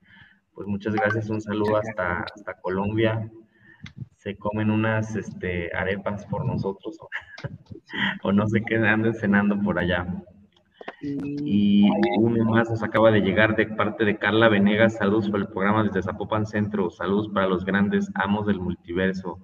pues 0.61 0.69
muchas 0.69 0.95
gracias, 0.95 1.31
un 1.31 1.41
saludo 1.41 1.79
hasta, 1.79 2.21
hasta 2.35 2.53
Colombia. 2.61 3.31
Se 4.17 4.37
comen 4.37 4.71
unas 4.71 5.17
este, 5.17 5.75
arepas 5.75 6.27
por 6.27 6.45
nosotros 6.45 6.99
o, 8.23 8.31
no 8.35 8.47
sé 8.47 8.61
qué 8.69 8.77
anden 8.77 9.15
cenando 9.15 9.59
por 9.59 9.79
allá. 9.79 10.23
Y 11.01 11.89
uno 12.19 12.45
más 12.45 12.69
nos 12.69 12.83
acaba 12.83 13.11
de 13.11 13.23
llegar 13.23 13.57
de 13.57 13.69
parte 13.69 14.05
de 14.05 14.19
Carla 14.19 14.51
Venegas. 14.51 14.99
Saludos 14.99 15.31
por 15.31 15.41
el 15.41 15.49
programa 15.49 15.83
desde 15.83 16.03
Zapopan 16.03 16.45
Centro. 16.45 16.91
Saludos 16.91 17.31
para 17.33 17.47
los 17.47 17.65
grandes 17.65 18.11
amos 18.15 18.47
del 18.47 18.61
multiverso. 18.61 19.39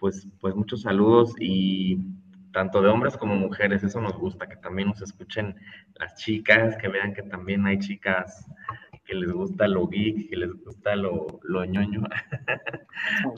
Pues, 0.00 0.26
pues 0.40 0.56
muchos 0.56 0.82
saludos 0.82 1.32
y 1.38 1.96
tanto 2.52 2.82
de 2.82 2.88
hombres 2.88 3.16
como 3.16 3.36
mujeres. 3.36 3.84
Eso 3.84 4.00
nos 4.00 4.18
gusta, 4.18 4.48
que 4.48 4.56
también 4.56 4.88
nos 4.88 5.00
escuchen 5.00 5.54
las 5.94 6.16
chicas, 6.16 6.76
que 6.78 6.88
vean 6.88 7.14
que 7.14 7.22
también 7.22 7.64
hay 7.66 7.78
chicas 7.78 8.50
que 9.10 9.16
les 9.16 9.32
gusta 9.32 9.66
lo 9.66 9.88
geek, 9.88 10.30
que 10.30 10.36
les 10.36 10.52
gusta 10.64 10.94
lo, 10.94 11.40
lo 11.42 11.64
ñoño, 11.64 12.02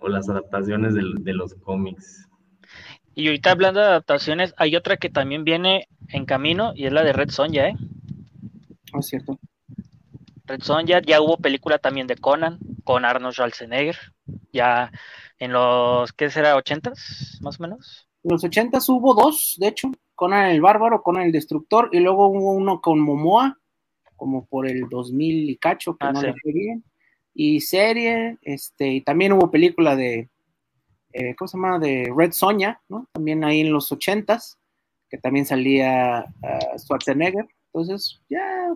o, 0.00 0.08
las, 0.08 0.28
adaptaciones 0.28 0.94
de, 0.94 1.32
los 1.34 1.54
cómics. 1.56 2.28
Y 3.16 3.26
ahorita 3.26 3.50
hablando 3.50 3.80
de 3.80 3.86
adaptaciones, 3.86 4.54
hay 4.56 4.76
otra 4.76 4.96
que 4.96 5.10
también 5.10 5.42
viene 5.42 5.88
en 6.08 6.24
camino 6.24 6.72
y 6.76 6.86
es 6.86 6.92
la 6.92 7.02
de 7.02 7.12
Red 7.12 7.30
Sonja, 7.30 7.68
¿eh? 7.68 7.76
Ah, 8.92 9.02
cierto. 9.02 9.40
Red 10.46 10.62
Sonja, 10.62 11.00
ya 11.02 11.20
hubo 11.20 11.36
película 11.36 11.78
también 11.78 12.06
de 12.06 12.16
Conan, 12.16 12.60
con 12.84 13.04
Arnold 13.04 13.34
Schwarzenegger, 13.34 13.96
ya 14.52 14.92
en 15.38 15.52
los, 15.52 16.12
¿qué 16.12 16.30
será? 16.30 16.56
¿80s, 16.56 17.40
más 17.40 17.58
o 17.58 17.62
menos? 17.64 18.08
En 18.22 18.30
los 18.30 18.44
80 18.44 18.78
hubo 18.88 19.14
dos, 19.14 19.56
de 19.58 19.66
hecho, 19.66 19.90
Conan 20.14 20.50
el 20.50 20.60
Bárbaro, 20.60 21.02
Conan 21.02 21.24
el 21.24 21.32
Destructor, 21.32 21.88
y 21.90 21.98
luego 21.98 22.28
hubo 22.28 22.52
uno 22.52 22.80
con 22.80 23.00
Momoa, 23.00 23.59
como 24.20 24.44
por 24.44 24.68
el 24.68 24.86
2000 24.90 25.48
y 25.48 25.56
cacho, 25.56 25.96
que 25.96 26.06
ah, 26.06 26.12
no 26.12 26.20
le 26.20 26.34
fue 26.34 26.52
bien. 26.52 26.84
Y 27.32 27.62
serie, 27.62 28.36
este, 28.42 28.88
y 28.88 29.00
también 29.00 29.32
hubo 29.32 29.50
película 29.50 29.96
de, 29.96 30.28
eh, 31.14 31.34
¿cómo 31.36 31.48
se 31.48 31.56
llama? 31.56 31.78
De 31.78 32.12
Red 32.14 32.32
Sonia, 32.32 32.82
¿no? 32.90 33.08
También 33.12 33.42
ahí 33.44 33.60
en 33.60 33.72
los 33.72 33.90
80s, 33.90 34.58
que 35.08 35.16
también 35.16 35.46
salía 35.46 36.26
uh, 36.42 36.78
Schwarzenegger. 36.78 37.48
Entonces, 37.72 38.20
ya 38.28 38.74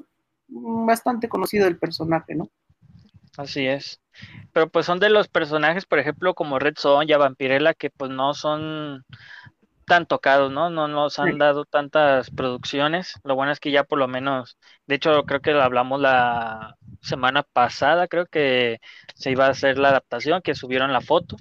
bastante 0.48 1.28
conocido 1.28 1.68
el 1.68 1.78
personaje, 1.78 2.34
¿no? 2.34 2.48
Así 3.36 3.66
es. 3.66 4.00
Pero 4.54 4.70
pues 4.70 4.86
son 4.86 4.98
de 4.98 5.10
los 5.10 5.28
personajes, 5.28 5.84
por 5.84 5.98
ejemplo, 5.98 6.34
como 6.34 6.58
Red 6.58 6.76
Sonja, 6.78 7.18
Vampirella, 7.18 7.74
que 7.74 7.90
pues 7.90 8.10
no 8.10 8.32
son 8.32 9.04
tan 9.84 10.06
tocados, 10.06 10.50
¿no? 10.52 10.70
No 10.70 10.88
nos 10.88 11.18
han 11.18 11.38
dado 11.38 11.64
tantas 11.64 12.30
producciones. 12.30 13.14
Lo 13.24 13.34
bueno 13.34 13.52
es 13.52 13.60
que 13.60 13.70
ya 13.70 13.84
por 13.84 13.98
lo 13.98 14.08
menos, 14.08 14.58
de 14.86 14.96
hecho 14.96 15.24
creo 15.24 15.40
que 15.40 15.52
lo 15.52 15.62
hablamos 15.62 16.00
la 16.00 16.76
semana 17.00 17.42
pasada, 17.42 18.08
creo 18.08 18.26
que 18.26 18.80
se 19.14 19.30
iba 19.30 19.46
a 19.46 19.50
hacer 19.50 19.78
la 19.78 19.90
adaptación, 19.90 20.42
que 20.42 20.54
subieron 20.54 20.92
la 20.92 21.00
foto 21.00 21.36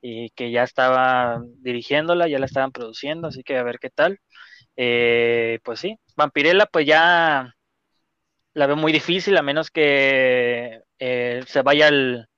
y 0.00 0.30
que 0.30 0.50
ya 0.50 0.62
estaba 0.64 1.42
dirigiéndola, 1.58 2.28
ya 2.28 2.38
la 2.38 2.46
estaban 2.46 2.72
produciendo, 2.72 3.28
así 3.28 3.42
que 3.42 3.58
a 3.58 3.62
ver 3.62 3.78
qué 3.78 3.90
tal. 3.90 4.18
Eh, 4.76 5.60
pues 5.64 5.80
sí, 5.80 5.98
Vampirella 6.16 6.66
pues 6.66 6.86
ya 6.86 7.54
la 8.54 8.66
veo 8.66 8.76
muy 8.76 8.92
difícil 8.92 9.36
a 9.36 9.42
menos 9.42 9.70
que 9.70 10.82
eh, 10.98 11.42
se 11.46 11.62
vaya 11.62 11.88
al, 11.88 12.28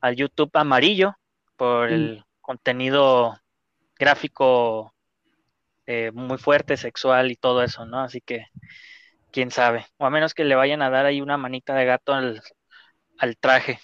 al 0.00 0.16
YouTube 0.16 0.50
amarillo 0.54 1.14
por 1.56 1.90
el 1.90 2.24
contenido 2.40 3.38
gráfico 3.96 4.93
eh, 5.86 6.10
muy 6.12 6.38
fuerte, 6.38 6.76
sexual 6.76 7.30
y 7.30 7.36
todo 7.36 7.62
eso, 7.62 7.84
¿no? 7.86 8.00
Así 8.00 8.20
que, 8.20 8.46
quién 9.34 9.50
sabe. 9.50 9.84
O 9.98 10.06
a 10.06 10.10
menos 10.10 10.32
que 10.32 10.44
le 10.44 10.54
vayan 10.54 10.80
a 10.80 10.90
dar 10.90 11.06
ahí 11.06 11.20
una 11.20 11.36
manita 11.36 11.74
de 11.74 11.84
gato 11.84 12.14
al, 12.14 12.40
traje. 13.40 13.80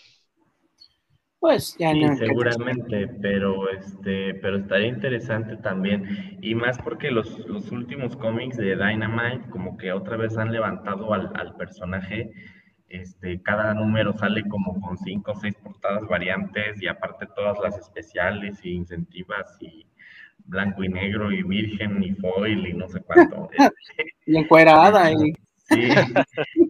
Pues 1.41 1.77
ya 1.77 1.93
no. 1.93 2.15
seguramente, 2.17 3.09
pero 3.21 3.69
este, 3.71 4.35
pero 4.35 4.59
estaría 4.59 4.87
interesante 4.87 5.57
también. 5.57 6.39
Y 6.41 6.55
más 6.55 6.79
porque 6.79 7.11
los, 7.11 7.39
los 7.41 7.73
últimos 7.73 8.17
cómics 8.17 8.59
de 8.59 8.77
Dynamite, 8.77 9.51
como 9.51 9.77
que 9.77 9.93
otra 9.93 10.17
vez 10.17 10.39
han 10.39 10.53
levantado 10.53 11.13
al, 11.13 11.33
al 11.35 11.57
personaje. 11.57 12.31
Este, 12.89 13.43
cada 13.43 13.75
número 13.75 14.13
sale 14.13 14.43
como 14.49 14.81
con 14.81 14.99
cinco 14.99 15.33
o 15.33 15.35
seis 15.37 15.55
portadas 15.63 16.07
variantes 16.09 16.81
y 16.81 16.87
aparte 16.87 17.27
todas 17.35 17.59
las 17.61 17.77
especiales 17.79 18.65
y 18.65 18.71
incentivas 18.71 19.57
y, 19.61 19.87
blanco 20.51 20.85
y 20.85 20.89
negro 20.89 21.33
y 21.33 21.43
virgen 21.43 22.03
y 22.03 22.13
foil 22.13 22.67
y 22.67 22.75
no 22.75 22.89
sé 22.89 23.01
cuánto. 23.01 23.49
y 24.27 24.37
encuerada. 24.37 25.11
Y... 25.11 25.33
Sí, 25.55 25.89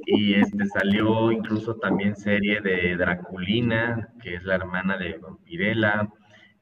y 0.06 0.34
este 0.34 0.66
salió 0.66 1.32
incluso 1.32 1.74
también 1.76 2.14
serie 2.14 2.60
de 2.60 2.96
Draculina, 2.96 4.10
que 4.22 4.34
es 4.34 4.44
la 4.44 4.56
hermana 4.56 4.98
de 4.98 5.16
Vampirella. 5.16 6.08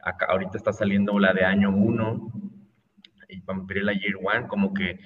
Acá, 0.02 0.26
ahorita 0.30 0.56
está 0.56 0.72
saliendo 0.72 1.18
la 1.18 1.34
de 1.34 1.44
año 1.44 1.70
1, 1.70 2.32
y 3.30 3.40
Vampirella 3.40 3.92
Year 3.92 4.14
One, 4.22 4.46
como 4.46 4.72
que 4.72 4.98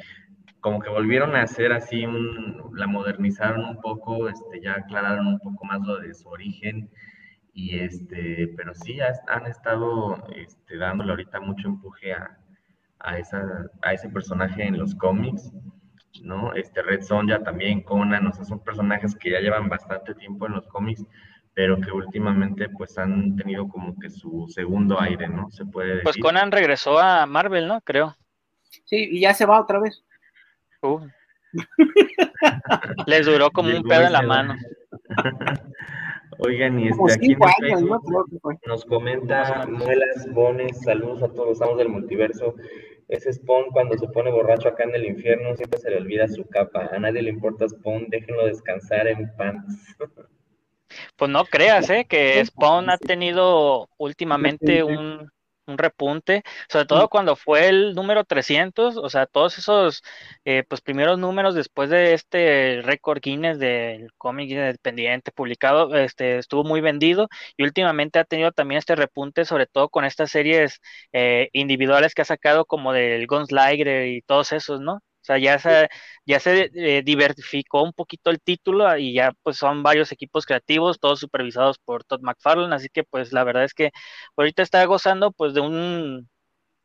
como 0.63 0.79
que 0.79 0.89
volvieron 0.89 1.35
a 1.35 1.43
hacer 1.43 1.73
así 1.73 2.07
un, 2.07 2.71
la 2.75 2.87
modernizaron 2.87 3.65
un 3.65 3.81
poco, 3.81 4.29
este, 4.29 4.61
ya 4.63 4.75
aclararon 4.75 5.27
un 5.27 5.39
poco 5.41 5.65
más 5.65 5.81
lo 5.81 5.99
de 5.99 6.15
su 6.15 6.29
origen, 6.29 6.89
y 7.55 7.79
este, 7.79 8.49
pero 8.57 8.75
sí 8.75 8.99
han 9.01 9.47
estado 9.47 10.23
este, 10.35 10.79
dándole 10.79 11.11
ahorita 11.11 11.41
mucho 11.41 11.69
empuje 11.69 12.13
a, 12.13 12.39
a, 12.99 13.19
esa, 13.19 13.67
a 13.83 13.93
ese 13.93 14.09
personaje 14.09 14.65
en 14.65 14.79
los 14.79 14.95
cómics, 14.95 15.53
¿no? 16.23 16.55
Este 16.55 16.83
Red 16.83 17.03
Sonja 17.03 17.43
también, 17.43 17.83
Conan, 17.83 18.27
o 18.27 18.33
sea, 18.33 18.45
son 18.45 18.61
personajes 18.61 19.15
que 19.15 19.31
ya 19.33 19.41
llevan 19.41 19.69
bastante 19.69 20.15
tiempo 20.15 20.47
en 20.47 20.55
los 20.55 20.67
cómics, 20.69 21.05
pero 21.55 21.79
que 21.79 21.91
últimamente 21.91 22.69
pues 22.71 22.97
han 22.97 23.37
tenido 23.37 23.69
como 23.69 23.99
que 23.99 24.09
su 24.09 24.47
segundo 24.49 24.99
aire, 25.01 25.29
¿no? 25.29 25.51
Se 25.51 25.67
puede 25.67 26.01
pues 26.01 26.05
decir. 26.05 26.05
Pues 26.05 26.17
Conan 26.19 26.53
regresó 26.53 26.99
a 26.99 27.27
Marvel, 27.27 27.69
¿no? 27.69 27.81
Creo. 27.83 28.17
Sí, 28.85 29.09
y 29.11 29.21
ya 29.21 29.35
se 29.35 29.45
va 29.45 29.61
otra 29.61 29.79
vez. 29.79 30.03
Uh. 30.81 31.07
Les 33.07 33.27
duró 33.27 33.51
como 33.51 33.69
un 33.69 33.83
pedo 33.83 34.07
en 34.07 34.13
la 34.13 34.23
mano. 34.23 34.57
Oigan, 36.45 36.81
y 36.81 36.89
este, 36.89 37.13
aquí 37.13 37.37
nos 38.67 38.85
comenta 38.85 39.67
Muelas 39.69 40.27
Bones, 40.33 40.81
saludos 40.83 41.23
a 41.23 41.29
todos, 41.29 41.53
estamos 41.53 41.79
del 41.79 41.89
multiverso. 41.89 42.55
Ese 43.09 43.33
Spawn 43.33 43.67
cuando 43.71 43.97
se 43.97 44.09
pone 44.09 44.31
borracho 44.31 44.69
acá 44.69 44.85
en 44.85 44.95
el 44.95 45.05
infierno 45.05 45.55
siempre 45.55 45.79
se 45.79 45.91
le 45.91 45.99
olvida 45.99 46.27
su 46.29 46.45
capa. 46.49 46.89
A 46.93 46.99
nadie 46.99 47.23
le 47.23 47.31
importa 47.31 47.69
Spawn, 47.69 48.07
déjenlo 48.09 48.47
descansar 48.47 49.07
en 49.07 49.31
pants. 49.37 49.97
Pues 51.17 51.31
no 51.31 51.45
creas, 51.45 51.89
¿eh? 51.91 52.07
Que 52.09 52.45
Spawn 52.45 52.91
ha 52.91 52.99
tenido 52.99 53.89
últimamente 53.99 54.83
un, 54.83 55.31
un 55.73 55.79
repunte, 55.79 56.43
sobre 56.69 56.87
todo 56.87 57.09
cuando 57.09 57.37
fue 57.37 57.69
el 57.69 57.95
número 57.95 58.25
300, 58.25 58.97
o 58.97 59.09
sea, 59.11 59.27
todos 59.27 59.59
esos 59.59 60.03
eh, 60.45 60.65
pues 60.69 60.81
primeros 60.81 61.19
números 61.19 61.55
después 61.55 61.91
de 61.91 62.15
este 62.15 62.81
récord 62.83 63.21
Guinness 63.23 63.59
del 63.59 64.13
cómic 64.19 64.51
independiente 64.51 65.33
publicado, 65.33 65.95
este 65.97 66.39
estuvo 66.39 66.65
muy 66.65 66.81
vendido 66.81 67.29
y 67.57 67.65
últimamente 67.65 68.19
ha 68.19 68.25
tenido 68.25 68.53
también 68.53 68.79
este 68.79 68.95
repunte, 68.97 69.45
sobre 69.45 69.67
todo 69.67 69.89
con 69.89 70.05
estas 70.05 70.31
series 70.31 70.81
eh, 71.13 71.49
individuales 71.53 72.15
que 72.15 72.23
ha 72.23 72.25
sacado 72.25 72.65
como 72.67 72.93
del 72.93 73.27
Gunslinger 73.27 74.07
y 74.07 74.23
todos 74.23 74.53
esos, 74.53 74.81
¿no? 74.81 75.01
O 75.23 75.25
sea, 75.25 75.39
ya 75.39 75.57
se, 75.61 75.89
ya 76.27 76.41
se 76.41 76.71
eh, 76.75 77.03
diversificó 77.05 77.85
un 77.85 77.93
poquito 77.93 78.31
el 78.31 78.41
título 78.41 78.97
y 78.99 79.15
ya 79.15 79.33
pues 79.45 79.57
son 79.57 79.85
varios 79.85 80.11
equipos 80.11 80.45
creativos, 80.47 80.99
todos 80.99 81.21
supervisados 81.21 81.79
por 81.79 82.03
Todd 82.03 82.23
McFarlane, 82.23 82.75
así 82.75 82.89
que 82.93 83.05
pues 83.05 83.33
la 83.33 83.45
verdad 83.45 83.63
es 83.63 83.73
que 83.73 83.93
ahorita 84.37 84.65
está 84.65 84.85
gozando 84.85 85.31
pues 85.31 85.55
de 85.55 85.61
un 85.61 86.29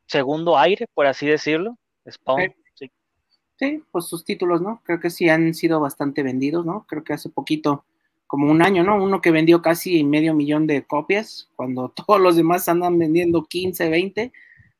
segundo 0.06 0.56
aire, 0.56 0.86
por 0.94 1.06
así 1.06 1.26
decirlo. 1.26 1.76
Spawn, 2.08 2.54
sí. 2.74 2.92
sí. 3.56 3.82
pues 3.90 4.06
sus 4.06 4.24
títulos, 4.24 4.62
¿no? 4.62 4.82
Creo 4.84 5.00
que 5.00 5.10
sí 5.10 5.28
han 5.28 5.52
sido 5.52 5.80
bastante 5.80 6.22
vendidos, 6.22 6.64
¿no? 6.64 6.86
Creo 6.88 7.02
que 7.02 7.14
hace 7.14 7.30
poquito, 7.30 7.84
como 8.28 8.48
un 8.48 8.62
año, 8.62 8.84
¿no? 8.84 9.02
Uno 9.02 9.20
que 9.20 9.32
vendió 9.32 9.62
casi 9.62 10.04
medio 10.04 10.32
millón 10.32 10.68
de 10.68 10.86
copias, 10.86 11.50
cuando 11.56 11.88
todos 12.06 12.20
los 12.20 12.36
demás 12.36 12.68
andan 12.68 13.00
vendiendo 13.00 13.44
15, 13.44 13.88
20. 13.88 14.32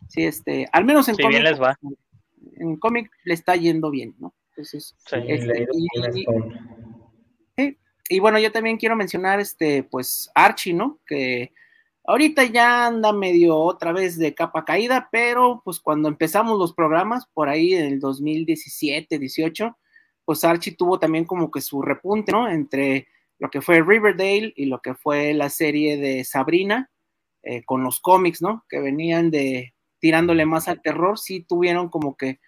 Sí, 0.07 0.23
este, 0.23 0.69
al 0.73 0.85
menos 0.85 1.09
en 1.09 1.17
sí, 1.17 1.27
bien 1.27 1.43
les 1.43 1.61
va 1.61 1.77
en 2.61 2.77
cómic 2.77 3.11
le 3.25 3.35
está 3.35 3.57
yendo 3.57 3.91
bien, 3.91 4.15
¿no? 4.19 4.35
Entonces, 4.51 4.97
este, 5.27 5.69
y, 8.11 8.21
bueno, 8.21 8.39
yo 8.39 8.51
también 8.51 8.79
quiero 8.79 8.97
mencionar, 8.97 9.39
este, 9.39 9.83
pues, 9.83 10.31
Archie, 10.35 10.73
¿no? 10.73 10.99
Que 11.07 11.53
ahorita 12.05 12.45
ya 12.45 12.87
anda 12.87 13.13
medio 13.13 13.57
otra 13.57 13.93
vez 13.93 14.19
de 14.19 14.35
capa 14.35 14.65
caída, 14.65 15.11
pero 15.13 15.61
pues 15.63 15.79
cuando 15.79 16.09
empezamos 16.09 16.59
los 16.59 16.73
programas, 16.73 17.27
por 17.35 17.51
ahí 17.51 17.75
en 17.75 17.85
el 17.85 18.01
2017, 18.01 19.19
18, 19.19 19.77
pues 20.25 20.43
Archie 20.43 20.75
tuvo 20.75 20.99
también 20.99 21.27
como 21.27 21.51
que 21.51 21.61
su 21.61 21.83
repunte, 21.83 22.33
¿no? 22.33 22.49
Entre 22.49 23.09
lo 23.39 23.51
que 23.51 23.61
fue 23.61 23.83
Riverdale 23.83 24.53
y 24.57 24.65
lo 24.65 24.81
que 24.81 24.95
fue 24.95 25.35
la 25.35 25.51
serie 25.51 25.99
de 25.99 26.25
Sabrina, 26.25 26.91
eh, 27.43 27.63
con 27.65 27.85
los 27.85 28.01
cómics, 28.01 28.43
¿no? 28.43 28.65
Que 28.69 28.81
venían 28.81 29.31
de 29.31 29.75
tirándole 30.01 30.47
más 30.47 30.69
al 30.69 30.81
terror, 30.81 31.19
sí 31.19 31.45
tuvieron 31.47 31.89
como 31.89 32.17
que 32.17 32.41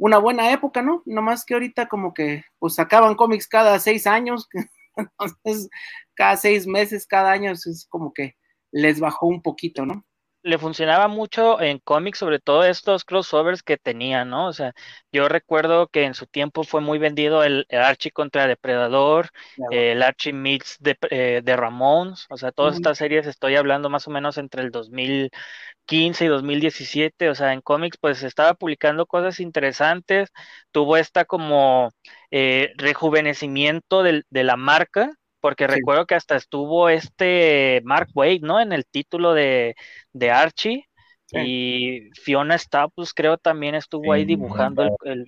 una 0.00 0.16
buena 0.16 0.50
época, 0.50 0.80
¿no? 0.80 1.02
No 1.04 1.20
más 1.20 1.44
que 1.44 1.54
ahorita 1.54 1.86
como 1.86 2.14
que 2.14 2.42
pues 2.58 2.74
sacaban 2.74 3.14
cómics 3.14 3.46
cada 3.46 3.78
seis 3.78 4.06
años, 4.06 4.48
entonces 4.96 5.68
cada 6.14 6.36
seis 6.38 6.66
meses, 6.66 7.06
cada 7.06 7.30
año 7.30 7.52
es 7.52 7.86
como 7.90 8.12
que 8.14 8.34
les 8.72 8.98
bajó 8.98 9.26
un 9.26 9.42
poquito, 9.42 9.84
¿no? 9.84 10.04
Le 10.42 10.58
funcionaba 10.58 11.08
mucho 11.08 11.60
en 11.60 11.78
cómics, 11.78 12.18
sobre 12.18 12.38
todo 12.38 12.64
estos 12.64 13.04
crossovers 13.04 13.62
que 13.62 13.76
tenían, 13.76 14.30
¿no? 14.30 14.46
O 14.46 14.52
sea, 14.52 14.72
yo 15.12 15.28
recuerdo 15.28 15.88
que 15.88 16.04
en 16.04 16.14
su 16.14 16.26
tiempo 16.26 16.64
fue 16.64 16.80
muy 16.80 16.98
vendido 16.98 17.44
el, 17.44 17.66
Archie 17.70 18.10
contra 18.10 18.46
Depredador, 18.46 19.30
el 19.70 20.02
Archie 20.02 20.32
Meets 20.32 20.76
de, 20.80 20.96
eh, 21.10 21.40
de 21.44 21.56
Ramones, 21.56 22.26
o 22.30 22.36
sea, 22.36 22.52
todas 22.52 22.76
estas 22.76 22.98
series 22.98 23.26
estoy 23.26 23.56
hablando 23.56 23.90
más 23.90 24.06
o 24.08 24.10
menos 24.10 24.38
entre 24.38 24.62
el 24.62 24.70
2015 24.70 26.24
y 26.24 26.28
2017, 26.28 27.28
o 27.28 27.34
sea, 27.34 27.52
en 27.52 27.60
cómics 27.60 27.98
pues 28.00 28.22
estaba 28.22 28.54
publicando 28.54 29.06
cosas 29.06 29.40
interesantes, 29.40 30.30
tuvo 30.72 30.96
esta 30.96 31.24
como 31.24 31.90
eh, 32.30 32.72
rejuvenecimiento 32.76 34.02
de 34.02 34.44
la 34.44 34.56
marca, 34.56 35.10
porque 35.40 35.66
recuerdo 35.66 36.06
que 36.06 36.14
hasta 36.14 36.36
estuvo 36.36 36.88
este 36.88 37.80
Mark 37.84 38.08
Wade, 38.14 38.40
¿no? 38.42 38.60
En 38.60 38.72
el 38.72 38.86
título 38.86 39.34
de, 39.34 39.74
de 40.12 40.30
Archie. 40.30 40.86
Y 41.32 42.10
Fiona 42.20 42.58
Staples 42.58 43.14
creo 43.14 43.38
también 43.38 43.76
estuvo 43.76 44.12
ahí 44.12 44.24
dibujando 44.24 44.96
el, 45.04 45.24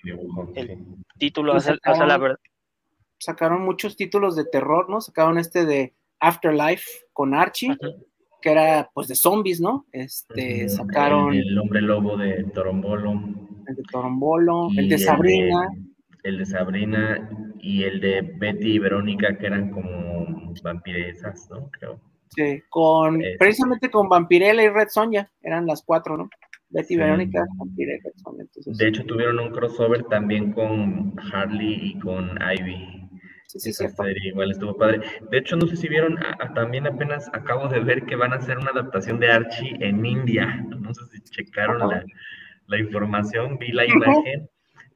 título, 1.16 1.52
pues 1.52 1.64
sacaron, 1.64 2.08
la 2.08 2.18
verdad. 2.18 2.38
Sacaron 3.18 3.64
muchos 3.64 3.96
títulos 3.96 4.34
de 4.34 4.44
terror, 4.44 4.90
¿no? 4.90 5.00
Sacaron 5.00 5.38
este 5.38 5.64
de 5.64 5.94
Afterlife 6.18 6.90
con 7.12 7.34
Archie, 7.34 7.76
que 8.40 8.50
era 8.50 8.90
pues 8.92 9.06
de 9.06 9.14
zombies, 9.14 9.60
¿no? 9.60 9.86
Este, 9.92 10.68
sacaron... 10.68 11.34
El, 11.34 11.56
hombre 11.56 11.80
lobo 11.80 12.16
de 12.16 12.44
Torombolo. 12.52 13.12
El 13.68 13.76
de 13.76 13.82
Torombolo, 13.84 14.70
el 14.76 14.88
de 14.88 14.98
Sabrina 14.98 15.68
el 16.22 16.38
de 16.38 16.46
Sabrina 16.46 17.30
y 17.60 17.84
el 17.84 18.00
de 18.00 18.22
Betty 18.22 18.74
y 18.74 18.78
Verónica, 18.78 19.36
que 19.36 19.46
eran 19.46 19.70
como 19.70 20.52
vampiresas, 20.62 21.48
¿no? 21.50 21.70
Creo. 21.70 22.00
Sí, 22.28 22.62
con, 22.68 23.22
precisamente 23.38 23.90
con 23.90 24.08
Vampirella 24.08 24.62
y 24.62 24.68
Red 24.68 24.88
Sonja, 24.88 25.30
eran 25.42 25.66
las 25.66 25.82
cuatro, 25.82 26.16
¿no? 26.16 26.30
Betty, 26.70 26.94
y 26.94 26.96
Verónica, 26.96 27.44
Vampirella 27.58 27.98
y 27.98 28.04
Red 28.04 28.12
Sonja. 28.16 28.44
de 28.64 28.88
hecho, 28.88 29.04
tuvieron 29.04 29.38
un 29.38 29.50
crossover 29.50 30.04
también 30.04 30.52
con 30.52 31.14
Harley 31.32 31.78
y 31.82 31.98
con 31.98 32.38
Ivy. 32.40 33.00
Sí, 33.46 33.60
sí, 33.60 33.70
Esa 33.70 33.90
serie 33.90 34.28
igual 34.28 34.50
estuvo 34.50 34.74
padre. 34.78 35.00
De 35.30 35.38
hecho, 35.38 35.56
no 35.56 35.66
sé 35.66 35.76
si 35.76 35.86
vieron, 35.86 36.18
también 36.54 36.86
apenas 36.86 37.28
acabo 37.34 37.68
de 37.68 37.80
ver 37.80 38.06
que 38.06 38.16
van 38.16 38.32
a 38.32 38.36
hacer 38.36 38.56
una 38.56 38.70
adaptación 38.70 39.20
de 39.20 39.30
Archie 39.30 39.76
en 39.80 40.06
India. 40.06 40.64
No 40.80 40.94
sé 40.94 41.04
si 41.10 41.20
checaron 41.24 41.78
la, 41.78 42.02
la 42.66 42.78
información, 42.78 43.58
vi 43.58 43.72
la 43.72 43.84
imagen 43.84 44.48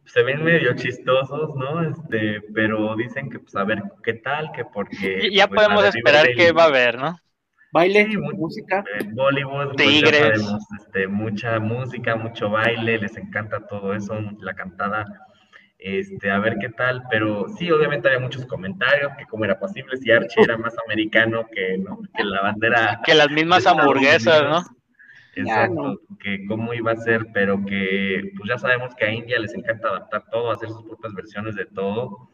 se 0.06 0.22
ven 0.22 0.42
medio 0.44 0.74
chistosos, 0.74 1.54
¿no? 1.56 1.82
Este, 1.82 2.40
pero 2.54 2.94
dicen 2.96 3.28
que, 3.28 3.38
pues, 3.40 3.54
a 3.56 3.64
ver, 3.64 3.82
¿qué 4.02 4.14
tal? 4.14 4.50
Que 4.52 4.64
porque... 4.64 5.30
Ya 5.32 5.48
pues, 5.48 5.62
podemos 5.62 5.84
esperar 5.84 6.26
qué 6.36 6.52
va 6.52 6.64
a 6.64 6.66
haber, 6.66 6.96
¿no? 6.98 7.16
Baile, 7.72 8.08
música. 8.16 8.84
Bollywood, 9.12 9.74
pues, 9.74 9.76
Tigres. 9.76 10.42
este, 10.80 11.08
mucha 11.08 11.58
música, 11.58 12.16
mucho 12.16 12.48
baile, 12.48 12.98
les 12.98 13.16
encanta 13.16 13.66
todo 13.66 13.94
eso, 13.94 14.18
la 14.40 14.54
cantada. 14.54 15.04
Este, 15.78 16.30
a 16.30 16.38
ver 16.38 16.56
qué 16.58 16.70
tal, 16.70 17.02
pero 17.10 17.46
sí, 17.58 17.70
obviamente 17.70 18.08
había 18.08 18.20
muchos 18.20 18.46
comentarios, 18.46 19.12
que 19.18 19.26
cómo 19.26 19.44
era 19.44 19.58
posible 19.58 19.96
si 19.98 20.10
Archie 20.10 20.42
era 20.42 20.56
más 20.56 20.74
americano 20.86 21.46
que, 21.52 21.76
¿no? 21.76 22.00
que 22.16 22.24
la 22.24 22.40
bandera. 22.40 23.00
Que 23.04 23.14
las 23.14 23.30
mismas 23.30 23.66
hamburguesas, 23.66 24.42
¿no? 24.42 24.62
Exacto, 25.36 26.00
que 26.18 26.46
cómo 26.46 26.72
iba 26.72 26.92
a 26.92 26.96
ser, 26.96 27.26
pero 27.32 27.64
que 27.64 28.32
pues 28.36 28.48
ya 28.48 28.58
sabemos 28.58 28.94
que 28.94 29.04
a 29.04 29.12
India 29.12 29.38
les 29.38 29.54
encanta 29.54 29.88
adaptar 29.88 30.24
todo, 30.30 30.50
hacer 30.50 30.70
sus 30.70 30.82
propias 30.82 31.14
versiones 31.14 31.54
de 31.54 31.66
todo. 31.66 32.30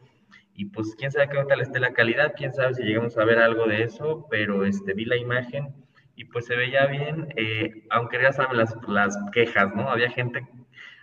Y 0.55 0.67
pues 0.67 0.95
quién 0.97 1.11
sabe 1.11 1.29
qué 1.29 1.45
tal 1.49 1.61
esté 1.61 1.81
la 1.81 1.93
calidad, 1.93 2.35
quién 2.37 2.53
sabe 2.53 2.75
si 2.75 2.83
llegamos 2.85 3.19
a 3.19 3.25
ver 3.25 3.39
algo 3.39 3.67
de 3.67 3.83
eso, 3.83 4.27
pero 4.31 4.65
este 4.65 4.95
vi 4.95 5.05
la 5.05 5.17
imagen 5.17 5.75
y 6.15 6.27
pues 6.27 6.47
se 6.47 6.57
veía 6.57 6.87
bien, 6.87 7.29
eh, 7.37 7.85
aunque 7.91 8.21
ya 8.21 8.33
saben 8.33 8.59
las, 8.59 8.77
las 8.87 9.19
quejas, 9.33 9.75
¿no? 9.75 9.89
Había 9.89 10.11
gente 10.11 10.47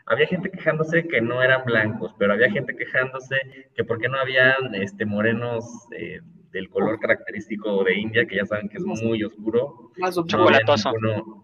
había 0.05 0.25
gente 0.25 0.49
quejándose 0.49 1.07
que 1.07 1.21
no 1.21 1.43
eran 1.43 1.63
blancos, 1.65 2.15
pero 2.17 2.33
había 2.33 2.49
gente 2.49 2.75
quejándose 2.75 3.69
que 3.75 3.83
por 3.83 3.99
qué 3.99 4.09
no 4.09 4.17
habían 4.17 4.73
este, 4.73 5.05
morenos 5.05 5.65
eh, 5.95 6.21
del 6.51 6.69
color 6.69 6.99
característico 6.99 7.83
de 7.83 7.99
India, 7.99 8.25
que 8.25 8.37
ya 8.37 8.45
saben 8.45 8.69
que 8.69 8.77
es 8.77 8.83
muy 8.83 9.23
oscuro. 9.23 9.91
Más 9.97 10.15
chocolatoso. 10.25 10.91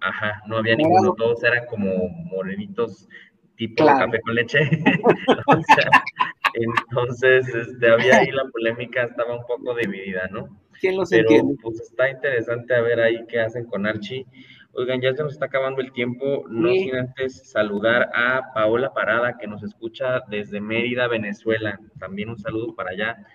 ajá, 0.01 0.41
no 0.47 0.57
había 0.57 0.75
ninguno, 0.75 1.13
todos 1.13 1.43
eran 1.43 1.65
como 1.67 2.09
morenitos 2.09 3.07
tipo 3.55 3.85
café 3.85 4.19
con 4.21 4.35
leche. 4.35 4.59
entonces, 6.53 7.47
este, 7.53 7.89
había 7.89 8.17
ahí 8.19 8.31
la 8.31 8.45
polémica, 8.51 9.03
estaba 9.03 9.37
un 9.37 9.45
poco 9.45 9.75
dividida, 9.75 10.27
¿no? 10.31 10.49
¿Quién 10.79 10.97
los 10.97 11.09
Pero, 11.09 11.29
Pues 11.61 11.79
está 11.81 12.09
interesante 12.09 12.75
a 12.75 12.81
ver 12.81 12.99
ahí 12.99 13.25
qué 13.27 13.39
hacen 13.39 13.65
con 13.65 13.85
Archie. 13.85 14.25
Oigan, 14.73 14.99
ya 14.99 15.13
se 15.13 15.23
nos 15.23 15.33
está 15.33 15.45
acabando 15.45 15.81
el 15.81 15.93
tiempo, 15.93 16.43
no 16.49 16.69
sin 16.73 16.95
antes 16.95 17.49
saludar 17.49 18.09
a 18.13 18.51
Paola 18.53 18.93
Parada, 18.93 19.37
que 19.37 19.47
nos 19.47 19.63
escucha 19.63 20.19
desde 20.27 20.59
Mérida, 20.59 21.07
Venezuela. 21.07 21.79
También 21.97 22.29
un 22.29 22.37
saludo 22.37 22.75
para 22.75 22.91
allá. 22.91 23.25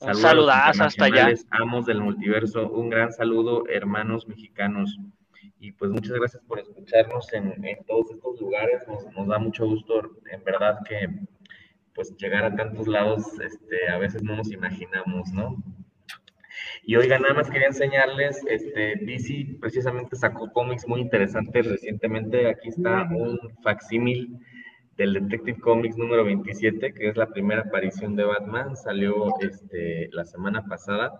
Un 0.00 0.50
hasta 0.50 1.04
allá. 1.04 1.34
Amos 1.50 1.84
del 1.84 2.00
multiverso, 2.00 2.70
un 2.70 2.88
gran 2.88 3.12
saludo, 3.12 3.64
hermanos 3.68 4.26
mexicanos. 4.26 4.98
Y 5.58 5.72
pues 5.72 5.90
muchas 5.90 6.12
gracias 6.12 6.42
por 6.44 6.58
escucharnos 6.58 7.30
en, 7.34 7.54
todos 7.86 8.10
estos 8.10 8.40
lugares. 8.40 8.82
Nos, 8.88 9.28
da 9.28 9.38
mucho 9.38 9.66
gusto, 9.66 10.00
en 10.30 10.42
verdad, 10.42 10.78
que 10.88 11.06
pues 11.94 12.16
llegar 12.16 12.44
a 12.44 12.56
tantos 12.56 12.88
lados, 12.88 13.38
este, 13.40 13.90
a 13.90 13.98
veces 13.98 14.22
no 14.22 14.36
nos 14.36 14.50
imaginamos, 14.50 15.30
¿no? 15.32 15.62
Y 16.82 16.96
oigan, 16.96 17.20
nada 17.20 17.34
más 17.34 17.50
quería 17.50 17.66
enseñarles, 17.66 18.42
este, 18.48 18.96
DC 19.04 19.58
precisamente 19.60 20.16
sacó 20.16 20.50
cómics 20.50 20.88
muy 20.88 21.02
interesantes 21.02 21.66
recientemente. 21.66 22.48
Aquí 22.48 22.70
está 22.70 23.02
un 23.02 23.38
facsímil 23.62 24.38
del 24.96 25.14
Detective 25.14 25.60
Comics 25.60 25.96
número 25.96 26.24
27, 26.24 26.92
que 26.92 27.08
es 27.08 27.16
la 27.16 27.26
primera 27.26 27.62
aparición 27.62 28.16
de 28.16 28.24
Batman, 28.24 28.76
salió 28.76 29.28
este, 29.40 30.08
la 30.12 30.24
semana 30.24 30.64
pasada. 30.66 31.12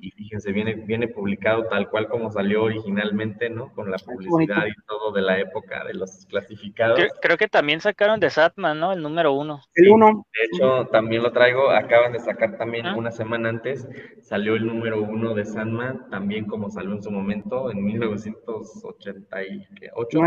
Y 0.00 0.10
fíjense, 0.12 0.52
viene, 0.52 0.74
viene 0.74 1.08
publicado 1.08 1.64
tal 1.64 1.88
cual 1.88 2.08
como 2.08 2.30
salió 2.30 2.62
originalmente, 2.62 3.50
¿no? 3.50 3.72
Con 3.74 3.90
la 3.90 3.98
publicidad 3.98 4.66
y 4.66 4.74
todo 4.86 5.12
de 5.12 5.22
la 5.22 5.40
época 5.40 5.84
de 5.84 5.94
los 5.94 6.26
clasificados. 6.26 7.00
Creo, 7.20 7.36
que 7.36 7.48
también 7.48 7.80
sacaron 7.80 8.20
de 8.20 8.30
Satman, 8.30 8.78
¿no? 8.78 8.92
El 8.92 9.02
número 9.02 9.32
uno. 9.32 9.60
el 9.74 9.88
uno. 9.88 10.26
De 10.32 10.44
hecho, 10.44 10.86
también 10.92 11.22
lo 11.22 11.32
traigo, 11.32 11.70
acaban 11.70 12.12
de 12.12 12.20
sacar 12.20 12.56
también 12.56 12.86
una 12.86 13.10
semana 13.10 13.48
antes, 13.48 13.88
salió 14.22 14.54
el 14.54 14.66
número 14.66 15.02
uno 15.02 15.34
de 15.34 15.44
Sandman, 15.44 16.08
también 16.10 16.46
como 16.46 16.70
salió 16.70 16.92
en 16.92 17.02
su 17.02 17.10
momento, 17.10 17.70
en 17.70 17.84
1988. 17.84 20.20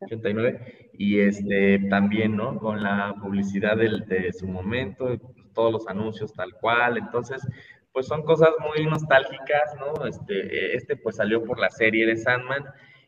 89, 0.00 0.90
y 0.94 1.20
este, 1.20 1.78
también, 1.90 2.36
¿no? 2.36 2.58
Con 2.58 2.82
la 2.82 3.14
publicidad 3.20 3.76
de 3.76 4.32
su 4.32 4.46
momento, 4.46 5.18
todos 5.54 5.72
los 5.72 5.88
anuncios 5.88 6.32
tal 6.32 6.52
cual, 6.54 6.98
entonces, 6.98 7.46
pues 7.92 8.06
son 8.06 8.22
cosas 8.24 8.50
muy 8.60 8.86
nostálgicas, 8.86 9.76
¿no? 9.78 10.06
Este, 10.06 10.76
este 10.76 10.96
pues 10.96 11.16
salió 11.16 11.44
por 11.44 11.58
la 11.58 11.70
serie 11.70 12.06
de 12.06 12.16
Sandman, 12.16 12.64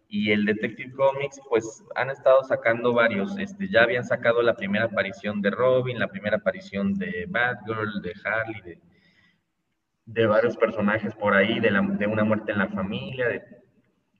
y 0.09 0.31
el 0.31 0.45
Detective 0.45 0.93
Comics, 0.93 1.41
pues 1.49 1.85
han 1.97 2.11
estado 2.11 2.43
sacando 2.45 2.93
varios, 2.93 3.37
este, 3.39 3.69
ya 3.69 3.83
habían 3.83 4.05
sacado 4.05 4.41
la 4.43 4.55
primera 4.55 4.85
aparición 4.85 5.43
de 5.43 5.51
Robin, 5.51 5.99
la 5.99 6.09
primera 6.09 6.37
aparición 6.37 6.95
de 6.95 7.27
Batgirl, 7.29 8.01
de 8.03 8.13
Harley, 8.25 8.61
de, 8.63 8.81
de 10.07 10.27
varios 10.27 10.57
personajes 10.57 11.15
por 11.15 11.35
ahí, 11.35 11.59
de, 11.59 11.71
la, 11.73 11.83
de 11.83 12.07
una 12.07 12.25
muerte 12.25 12.53
en 12.53 12.59
la 12.59 12.69
familia, 12.69 13.29
de, 13.29 13.43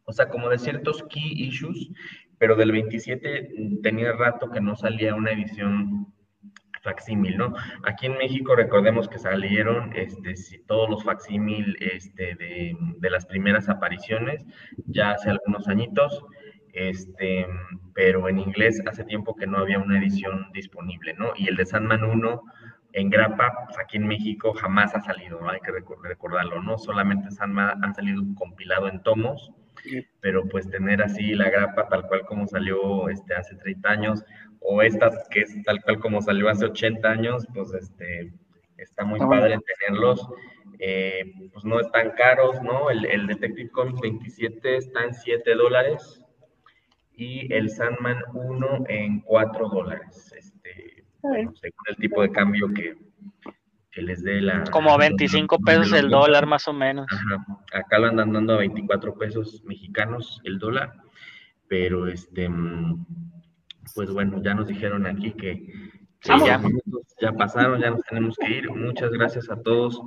o 0.05 0.13
sea, 0.13 0.29
como 0.29 0.49
de 0.49 0.59
ciertos 0.59 1.05
key 1.05 1.47
issues 1.47 1.91
pero 2.39 2.57
del 2.57 2.73
27 2.73 3.51
mm, 3.57 3.83
tenía 3.83 4.13
rato 4.13 4.51
que 4.51 4.61
no 4.61 4.77
salía 4.77 5.15
una 5.15 5.33
edición 5.33 6.13
facsímil, 6.83 7.37
¿no? 7.37 7.55
Aquí 7.85 8.07
en 8.07 8.17
México 8.17 8.55
recordemos 8.55 9.09
que 9.09 9.19
salieron 9.19 9.93
este, 9.97 10.35
todos 10.67 10.89
los 10.89 11.03
facsímil 11.03 11.77
este, 11.81 12.37
de, 12.37 12.77
de, 12.99 13.11
las 13.11 13.27
primeras 13.27 13.69
apariciones, 13.69 14.45
ya 14.87 15.11
hace 15.11 15.31
algunos 15.31 15.67
añitos, 15.67 16.25
este, 16.73 17.47
pero 17.95 18.29
en 18.29 18.39
inglés 18.39 18.81
hace 18.87 19.03
tiempo 19.03 19.35
que 19.35 19.47
no 19.47 19.59
había 19.59 19.79
una 19.79 19.99
edición 19.99 20.47
disponible, 20.53 21.15
¿no? 21.15 21.33
Y 21.35 21.49
el 21.49 21.57
de 21.57 21.67
Sandman 21.67 22.05
1 22.05 22.43
en 22.93 23.11
grapa, 23.11 23.65
pues 23.67 23.79
aquí 23.79 23.97
en 23.97 24.07
México 24.07 24.55
jamás 24.55 24.95
ha 24.95 25.03
salido, 25.03 25.41
¿no? 25.41 25.51
Hay 25.51 25.61
que 25.61 25.73
recordarlo, 25.73 26.63
¿no? 26.63 26.79
Solamente 26.79 27.31
Sandman 27.31 27.83
ha 27.85 27.95
salido 27.95 28.23
compilado 28.35 28.89
en 28.89 29.03
tomos, 29.03 29.53
pero 30.21 30.47
pues 30.49 30.69
tener 30.71 31.03
así 31.03 31.35
la 31.35 31.51
grapa 31.51 31.89
tal 31.89 32.07
cual 32.07 32.23
como 32.27 32.47
salió 32.47 33.09
este, 33.09 33.35
hace 33.35 33.57
30 33.57 33.89
años, 33.89 34.25
o 34.61 34.83
esta 34.83 35.11
que 35.31 35.41
es 35.41 35.63
tal 35.65 35.83
cual 35.83 36.01
como 36.01 36.23
salió 36.23 36.49
hace 36.49 36.67
80 36.67 37.09
años, 37.09 37.47
pues 37.55 37.73
este, 37.75 38.33
está 38.79 39.05
muy 39.05 39.21
padre 39.21 39.59
tenerlos. 39.87 40.29
Eh, 40.79 41.33
pues 41.55 41.65
no 41.65 41.81
están 41.81 42.11
caros, 42.11 42.63
¿no? 42.63 42.91
El, 42.91 43.07
el 43.07 43.27
Detective 43.27 43.71
Comics 43.71 44.01
27 44.01 44.77
está 44.77 45.05
en 45.05 45.15
7 45.15 45.55
dólares 45.55 46.23
y 47.17 47.53
el 47.53 47.71
Sandman 47.71 48.23
1 48.35 48.85
en 48.89 49.21
4 49.21 49.69
dólares, 49.69 50.33
este, 50.37 51.05
según 51.23 51.85
el 51.89 51.97
tipo 51.97 52.23
de 52.23 52.31
cambio 52.31 52.69
que, 52.75 52.95
que 53.97 54.03
les 54.03 54.23
dé 54.23 54.43
la... 54.43 54.63
Como 54.65 54.91
a 54.91 54.99
25 54.99 55.59
pesos 55.61 55.91
el 55.95 56.11
dólar 56.11 56.45
más 56.45 56.69
o 56.69 56.75
menos. 56.75 57.07
Acá 57.73 57.99
lo 57.99 58.09
andan 58.09 58.31
dando 58.31 58.53
a 58.53 58.59
24 58.59 59.17
pesos 59.17 59.63
mexicanos 59.65 60.39
el 60.45 60.59
dólar, 60.59 60.93
pero 61.67 62.07
este, 62.07 62.51
pues 63.95 64.11
bueno, 64.11 64.43
ya 64.43 64.53
nos 64.53 64.69
dijeron 64.69 65.07
aquí 65.07 65.33
que, 65.33 65.86
ya, 66.27 66.61
ya 67.21 67.33
pasaron, 67.33 67.81
ya 67.81 67.91
nos 67.91 68.03
tenemos 68.03 68.37
que 68.37 68.51
ir. 68.51 68.71
Muchas 68.71 69.11
gracias 69.11 69.49
a 69.51 69.61
todos 69.61 70.01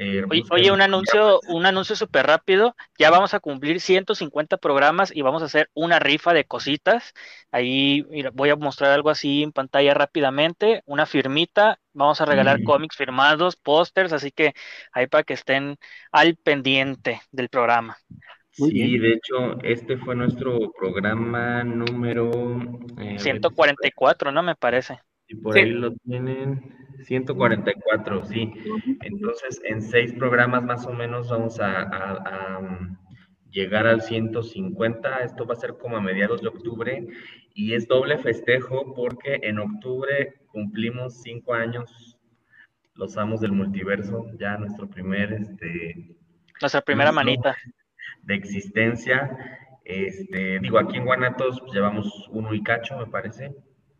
eh, 0.00 0.22
oye, 0.50 0.70
un 0.70 0.80
anuncio, 0.80 1.40
un 1.48 1.66
anuncio 1.66 1.96
súper 1.96 2.24
rápido. 2.24 2.76
Ya 2.96 3.10
vamos 3.10 3.34
a 3.34 3.40
cumplir 3.40 3.80
150 3.80 4.56
programas 4.58 5.14
y 5.14 5.22
vamos 5.22 5.42
a 5.42 5.46
hacer 5.46 5.70
una 5.74 5.98
rifa 5.98 6.32
de 6.32 6.44
cositas. 6.44 7.14
Ahí 7.50 8.06
voy 8.32 8.50
a 8.50 8.56
mostrar 8.56 8.92
algo 8.92 9.10
así 9.10 9.42
en 9.42 9.50
pantalla 9.50 9.94
rápidamente. 9.94 10.82
Una 10.86 11.04
firmita. 11.04 11.80
Vamos 11.94 12.20
a 12.20 12.26
regalar 12.26 12.62
cómics 12.62 12.94
firmados, 12.94 13.56
pósters, 13.56 14.12
así 14.12 14.30
que 14.30 14.52
ahí 14.92 15.08
para 15.08 15.24
que 15.24 15.34
estén 15.34 15.78
al 16.12 16.36
pendiente 16.36 17.20
del 17.32 17.48
programa. 17.48 17.96
sí, 18.52 18.98
de 18.98 19.14
hecho, 19.14 19.60
este 19.64 19.96
fue 19.96 20.14
nuestro 20.14 20.70
programa 20.78 21.64
número 21.64 22.30
144, 23.16 24.30
eh, 24.30 24.32
¿no? 24.32 24.44
Me 24.44 24.54
parece. 24.54 25.00
Y 25.28 25.36
por 25.36 25.56
ahí 25.56 25.70
lo 25.70 25.94
tienen. 25.96 26.74
144, 27.04 28.24
sí. 28.24 28.52
Entonces, 29.02 29.60
en 29.64 29.82
seis 29.82 30.12
programas 30.14 30.64
más 30.64 30.86
o 30.86 30.92
menos 30.92 31.30
vamos 31.30 31.60
a, 31.60 32.58
um, 32.60 32.96
llegar 33.50 33.86
al 33.86 34.02
150. 34.02 35.20
Esto 35.20 35.46
va 35.46 35.54
a 35.54 35.58
ser 35.58 35.76
como 35.78 35.96
a 35.96 36.00
mediados 36.00 36.42
de 36.42 36.48
octubre 36.48 37.06
y 37.54 37.74
es 37.74 37.86
doble 37.86 38.18
festejo 38.18 38.94
porque 38.94 39.38
en 39.42 39.58
octubre 39.58 40.34
cumplimos 40.48 41.22
cinco 41.22 41.54
años 41.54 42.18
los 42.94 43.16
amos 43.16 43.40
del 43.40 43.52
multiverso, 43.52 44.26
ya 44.38 44.56
nuestro 44.56 44.88
primer, 44.90 45.32
este... 45.32 46.16
Nuestra 46.60 46.80
primera 46.80 47.12
manita. 47.12 47.56
De 48.22 48.34
existencia. 48.34 49.38
Este, 49.84 50.58
digo, 50.58 50.78
aquí 50.78 50.96
en 50.96 51.04
Guanatos 51.04 51.62
llevamos 51.72 52.28
uno 52.32 52.52
y 52.52 52.62
cacho, 52.62 52.98
me 52.98 53.06
parece. 53.06 53.54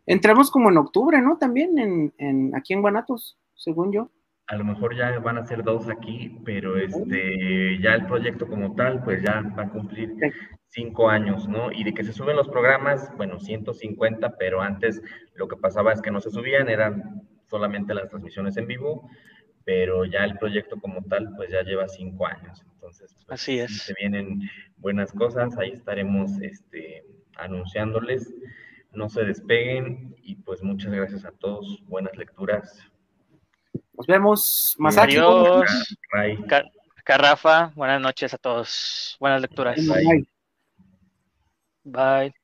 Entramos 0.09 0.51
como 0.51 0.71
en 0.71 0.79
octubre, 0.79 1.21
¿no? 1.21 1.37
También 1.37 1.79
en, 1.79 2.15
en, 2.17 2.57
aquí 2.57 2.73
en 2.73 2.81
Guanatos, 2.81 3.39
según 3.55 3.93
yo. 3.93 4.11
A 4.47 4.57
lo 4.57 4.65
mejor 4.65 4.97
ya 4.97 5.19
van 5.19 5.37
a 5.37 5.45
ser 5.45 5.63
dos 5.63 5.91
aquí, 5.91 6.41
pero 6.47 6.79
este, 6.79 7.79
ya 7.83 7.93
el 7.93 8.07
proyecto 8.07 8.49
como 8.49 8.75
tal, 8.75 9.05
pues 9.05 9.23
ya 9.23 9.43
va 9.57 9.65
a 9.65 9.69
cumplir 9.69 10.15
cinco 10.69 11.11
años, 11.11 11.47
¿no? 11.47 11.71
Y 11.71 11.85
de 11.85 11.93
que 11.93 12.03
se 12.03 12.15
suben 12.15 12.37
los 12.37 12.49
programas, 12.49 13.13
bueno, 13.19 13.39
150, 13.39 14.39
pero 14.39 14.63
antes 14.63 15.03
lo 15.35 15.47
que 15.47 15.57
pasaba 15.57 15.93
es 15.93 16.01
que 16.01 16.11
no 16.11 16.23
se 16.23 16.31
subían, 16.31 16.71
eran 16.71 17.29
solamente 17.45 17.93
las 17.93 18.09
transmisiones 18.09 18.57
en 18.57 18.67
vivo, 18.67 19.11
pero 19.65 20.07
ya 20.07 20.25
el 20.25 20.39
proyecto 20.39 20.81
como 20.81 21.03
tal, 21.03 21.35
pues 21.37 21.51
ya 21.51 21.63
lleva 21.63 21.87
cinco 21.87 22.27
años. 22.27 22.65
Entonces, 22.73 23.15
pues, 23.27 23.43
así 23.43 23.59
es. 23.59 23.83
Se 23.83 23.93
vienen 24.01 24.41
buenas 24.79 25.13
cosas, 25.13 25.59
ahí 25.59 25.73
estaremos 25.73 26.41
este, 26.41 27.05
anunciándoles 27.37 28.35
no 28.93 29.09
se 29.09 29.25
despeguen 29.25 30.15
y 30.23 30.37
pues 30.37 30.63
muchas 30.63 30.93
gracias 30.93 31.25
a 31.25 31.33
todos. 31.33 31.83
Buenas 31.87 32.17
lecturas. 32.17 32.79
Nos 33.93 34.07
vemos. 34.07 34.75
Más 34.79 34.97
Adiós. 34.97 35.97
Carrafa, 37.05 37.73
buenas 37.75 38.01
noches 38.01 38.35
a 38.35 38.39
todos. 38.39 39.17
Buenas 39.19 39.41
lecturas. 39.41 39.77
Bye. 39.87 40.29
Bye. 41.85 42.35